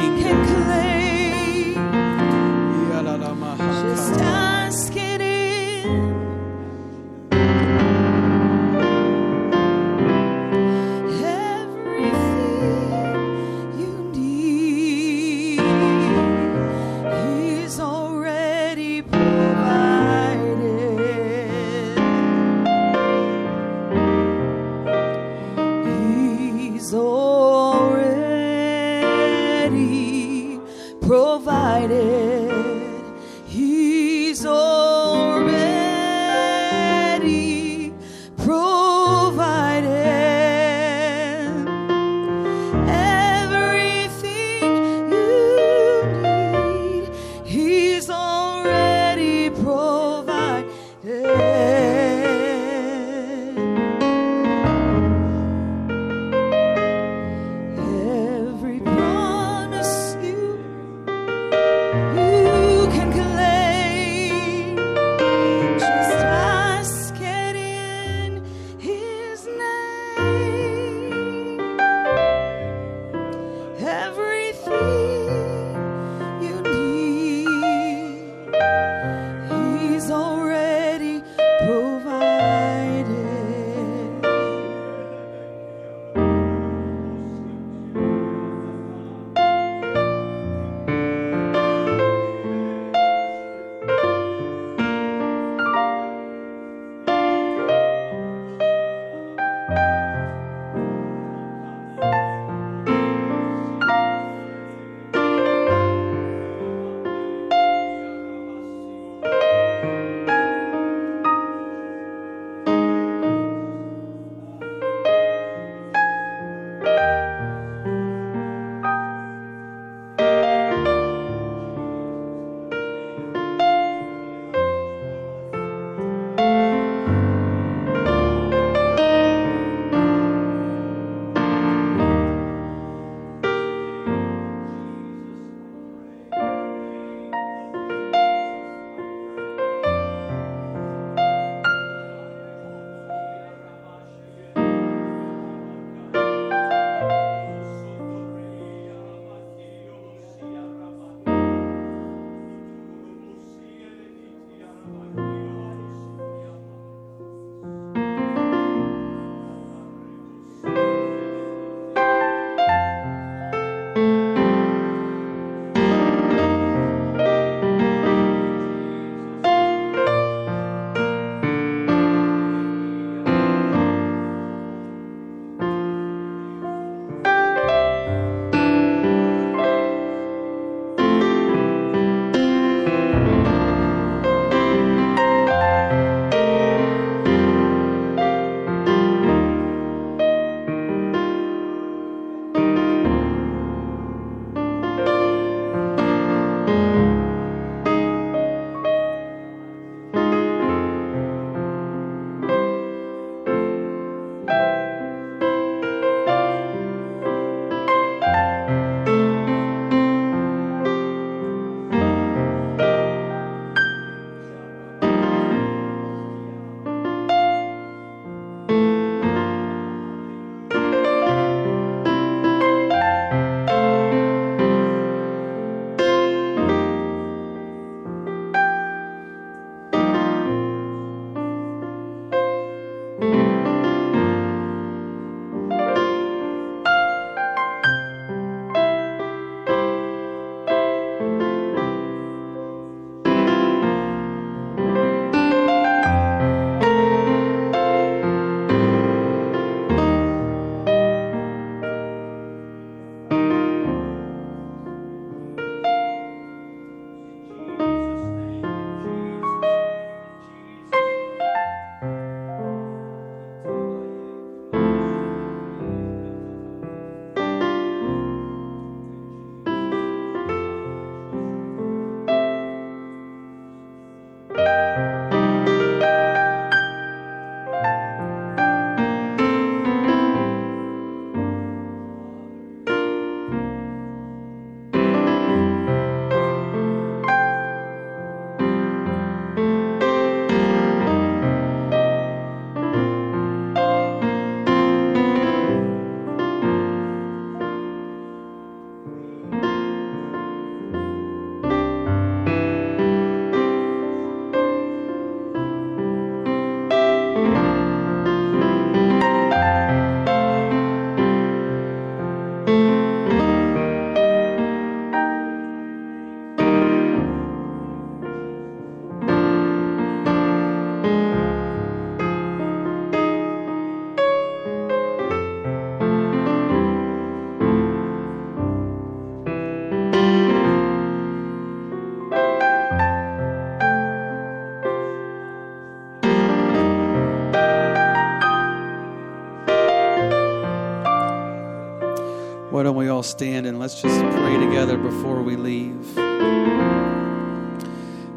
Why 342.81 342.85
don't 342.85 342.95
we 342.95 343.09
all 343.09 343.21
stand 343.21 343.67
and 343.67 343.77
let's 343.77 344.01
just 344.01 344.19
pray 344.35 344.57
together 344.57 344.97
before 344.97 345.43
we 345.43 345.55
leave? 345.55 346.03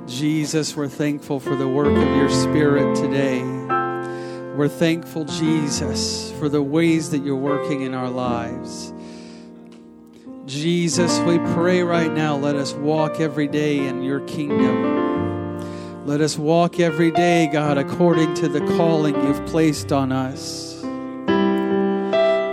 Jesus, 0.06 0.76
we're 0.76 0.86
thankful 0.86 1.40
for 1.40 1.56
the 1.56 1.66
work 1.66 1.86
of 1.86 1.96
your 2.14 2.28
Spirit 2.28 2.94
today. 2.94 3.40
We're 4.54 4.68
thankful, 4.68 5.24
Jesus, 5.24 6.30
for 6.32 6.50
the 6.50 6.62
ways 6.62 7.08
that 7.08 7.20
you're 7.24 7.34
working 7.38 7.80
in 7.84 7.94
our 7.94 8.10
lives. 8.10 8.92
Jesus, 10.44 11.20
we 11.20 11.38
pray 11.54 11.82
right 11.82 12.12
now, 12.12 12.36
let 12.36 12.54
us 12.54 12.74
walk 12.74 13.20
every 13.20 13.48
day 13.48 13.78
in 13.86 14.02
your 14.02 14.20
kingdom. 14.26 16.06
Let 16.06 16.20
us 16.20 16.36
walk 16.36 16.80
every 16.80 17.12
day, 17.12 17.48
God, 17.50 17.78
according 17.78 18.34
to 18.34 18.48
the 18.48 18.60
calling 18.76 19.14
you've 19.26 19.46
placed 19.46 19.90
on 19.90 20.12
us. 20.12 20.63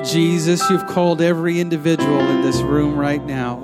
Jesus, 0.06 0.68
you've 0.68 0.88
called 0.88 1.22
every 1.22 1.60
individual 1.60 2.20
in 2.20 2.42
this 2.42 2.58
room 2.62 2.98
right 2.98 3.24
now. 3.24 3.58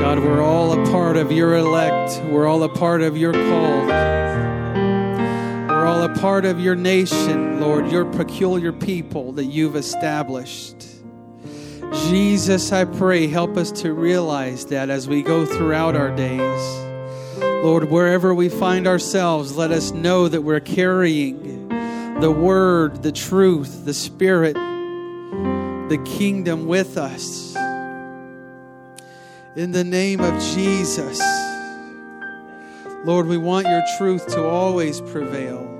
God, 0.00 0.20
we're 0.20 0.42
all 0.42 0.72
a 0.80 0.84
part 0.90 1.18
of 1.18 1.30
your 1.30 1.56
elect. 1.56 2.22
We're 2.30 2.46
all 2.46 2.62
a 2.62 2.70
part 2.70 3.02
of 3.02 3.14
your 3.14 3.34
call. 3.34 3.84
We're 5.68 5.84
all 5.86 6.02
a 6.04 6.14
part 6.16 6.46
of 6.46 6.58
your 6.58 6.74
nation, 6.74 7.60
Lord, 7.60 7.90
your 7.92 8.06
peculiar 8.12 8.72
people 8.72 9.32
that 9.32 9.44
you've 9.44 9.76
established. 9.76 10.86
Jesus, 12.08 12.72
I 12.72 12.86
pray, 12.86 13.26
help 13.26 13.58
us 13.58 13.70
to 13.82 13.92
realize 13.92 14.64
that 14.66 14.88
as 14.88 15.06
we 15.06 15.22
go 15.22 15.44
throughout 15.44 15.94
our 15.96 16.16
days. 16.16 16.62
Lord, 17.62 17.90
wherever 17.90 18.34
we 18.34 18.48
find 18.48 18.86
ourselves, 18.86 19.54
let 19.54 19.70
us 19.70 19.90
know 19.92 20.28
that 20.28 20.40
we're 20.42 20.60
carrying 20.60 21.68
the 22.20 22.30
word, 22.30 23.02
the 23.02 23.12
truth, 23.12 23.84
the 23.84 23.94
spirit 23.94 24.56
the 25.88 25.98
kingdom 25.98 26.66
with 26.66 26.96
us. 26.96 27.54
In 29.54 29.70
the 29.70 29.84
name 29.84 30.18
of 30.20 30.34
Jesus, 30.54 31.20
Lord, 33.04 33.26
we 33.26 33.36
want 33.36 33.66
your 33.68 33.82
truth 33.98 34.26
to 34.28 34.42
always 34.44 35.00
prevail. 35.02 35.70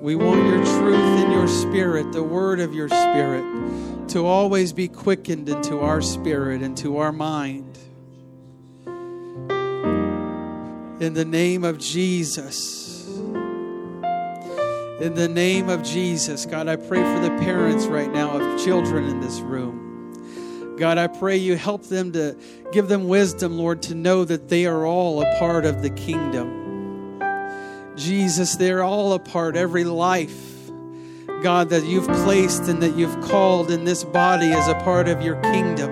We 0.00 0.14
want 0.14 0.44
your 0.46 0.64
truth 0.64 1.20
in 1.24 1.32
your 1.32 1.48
spirit, 1.48 2.12
the 2.12 2.22
word 2.22 2.60
of 2.60 2.72
your 2.74 2.88
spirit, 2.88 4.08
to 4.10 4.24
always 4.24 4.72
be 4.72 4.86
quickened 4.88 5.48
into 5.48 5.80
our 5.80 6.00
spirit 6.00 6.62
into 6.62 6.98
our 6.98 7.10
mind. 7.12 7.70
In 8.86 11.14
the 11.14 11.24
name 11.24 11.64
of 11.64 11.78
Jesus. 11.78 12.81
In 15.02 15.14
the 15.14 15.26
name 15.28 15.68
of 15.68 15.82
Jesus, 15.82 16.46
God, 16.46 16.68
I 16.68 16.76
pray 16.76 17.02
for 17.02 17.18
the 17.28 17.36
parents 17.42 17.86
right 17.86 18.08
now 18.12 18.30
of 18.38 18.64
children 18.64 19.08
in 19.08 19.18
this 19.18 19.40
room. 19.40 20.76
God, 20.78 20.96
I 20.96 21.08
pray 21.08 21.36
you 21.36 21.56
help 21.56 21.82
them 21.86 22.12
to 22.12 22.36
give 22.70 22.86
them 22.86 23.08
wisdom, 23.08 23.58
Lord, 23.58 23.82
to 23.82 23.96
know 23.96 24.24
that 24.24 24.48
they 24.48 24.64
are 24.64 24.86
all 24.86 25.20
a 25.20 25.38
part 25.40 25.64
of 25.66 25.82
the 25.82 25.90
kingdom. 25.90 27.18
Jesus, 27.96 28.54
they're 28.54 28.84
all 28.84 29.12
a 29.14 29.18
part, 29.18 29.56
every 29.56 29.82
life, 29.82 30.70
God, 31.42 31.70
that 31.70 31.84
you've 31.84 32.06
placed 32.24 32.68
and 32.68 32.80
that 32.80 32.94
you've 32.96 33.20
called 33.22 33.72
in 33.72 33.82
this 33.84 34.04
body 34.04 34.52
as 34.52 34.68
a 34.68 34.74
part 34.84 35.08
of 35.08 35.20
your 35.20 35.34
kingdom. 35.42 35.90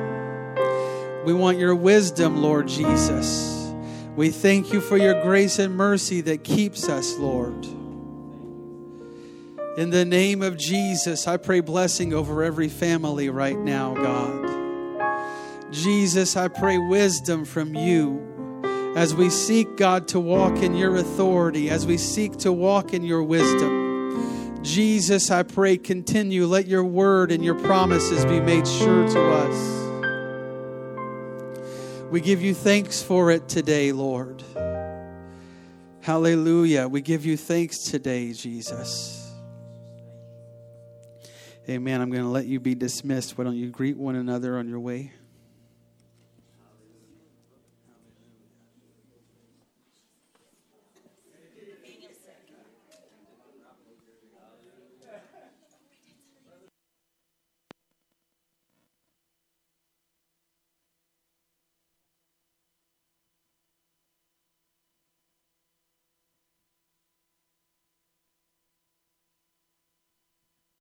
We 1.24 1.32
want 1.34 1.58
your 1.58 1.74
wisdom, 1.74 2.40
Lord 2.44 2.68
Jesus. 2.68 3.72
We 4.14 4.30
thank 4.30 4.72
you 4.72 4.80
for 4.80 4.96
your 4.98 5.20
grace 5.22 5.58
and 5.58 5.74
mercy 5.76 6.20
that 6.20 6.44
keeps 6.44 6.88
us, 6.88 7.18
Lord. 7.18 7.66
In 9.76 9.90
the 9.90 10.04
name 10.04 10.42
of 10.42 10.56
Jesus, 10.56 11.28
I 11.28 11.36
pray 11.36 11.60
blessing 11.60 12.12
over 12.12 12.42
every 12.42 12.68
family 12.68 13.30
right 13.30 13.56
now, 13.56 13.94
God. 13.94 14.48
Jesus, 15.72 16.36
I 16.36 16.48
pray 16.48 16.76
wisdom 16.76 17.44
from 17.44 17.74
you 17.76 18.92
as 18.96 19.14
we 19.14 19.30
seek, 19.30 19.76
God, 19.76 20.08
to 20.08 20.18
walk 20.18 20.56
in 20.58 20.74
your 20.74 20.96
authority, 20.96 21.70
as 21.70 21.86
we 21.86 21.98
seek 21.98 22.32
to 22.38 22.52
walk 22.52 22.92
in 22.92 23.04
your 23.04 23.22
wisdom. 23.22 24.58
Jesus, 24.64 25.30
I 25.30 25.44
pray, 25.44 25.78
continue. 25.78 26.46
Let 26.46 26.66
your 26.66 26.82
word 26.84 27.30
and 27.30 27.44
your 27.44 27.54
promises 27.54 28.24
be 28.24 28.40
made 28.40 28.66
sure 28.66 29.06
to 29.06 29.24
us. 31.54 32.10
We 32.10 32.20
give 32.20 32.42
you 32.42 32.54
thanks 32.54 33.04
for 33.04 33.30
it 33.30 33.48
today, 33.48 33.92
Lord. 33.92 34.42
Hallelujah. 36.00 36.88
We 36.88 37.02
give 37.02 37.24
you 37.24 37.36
thanks 37.36 37.84
today, 37.84 38.32
Jesus. 38.32 39.18
Amen. 41.70 42.00
I'm 42.00 42.10
going 42.10 42.24
to 42.24 42.28
let 42.28 42.46
you 42.46 42.58
be 42.58 42.74
dismissed. 42.74 43.38
Why 43.38 43.44
don't 43.44 43.54
you 43.56 43.68
greet 43.70 43.96
one 43.96 44.16
another 44.16 44.58
on 44.58 44.68
your 44.68 44.80
way? 44.80 45.12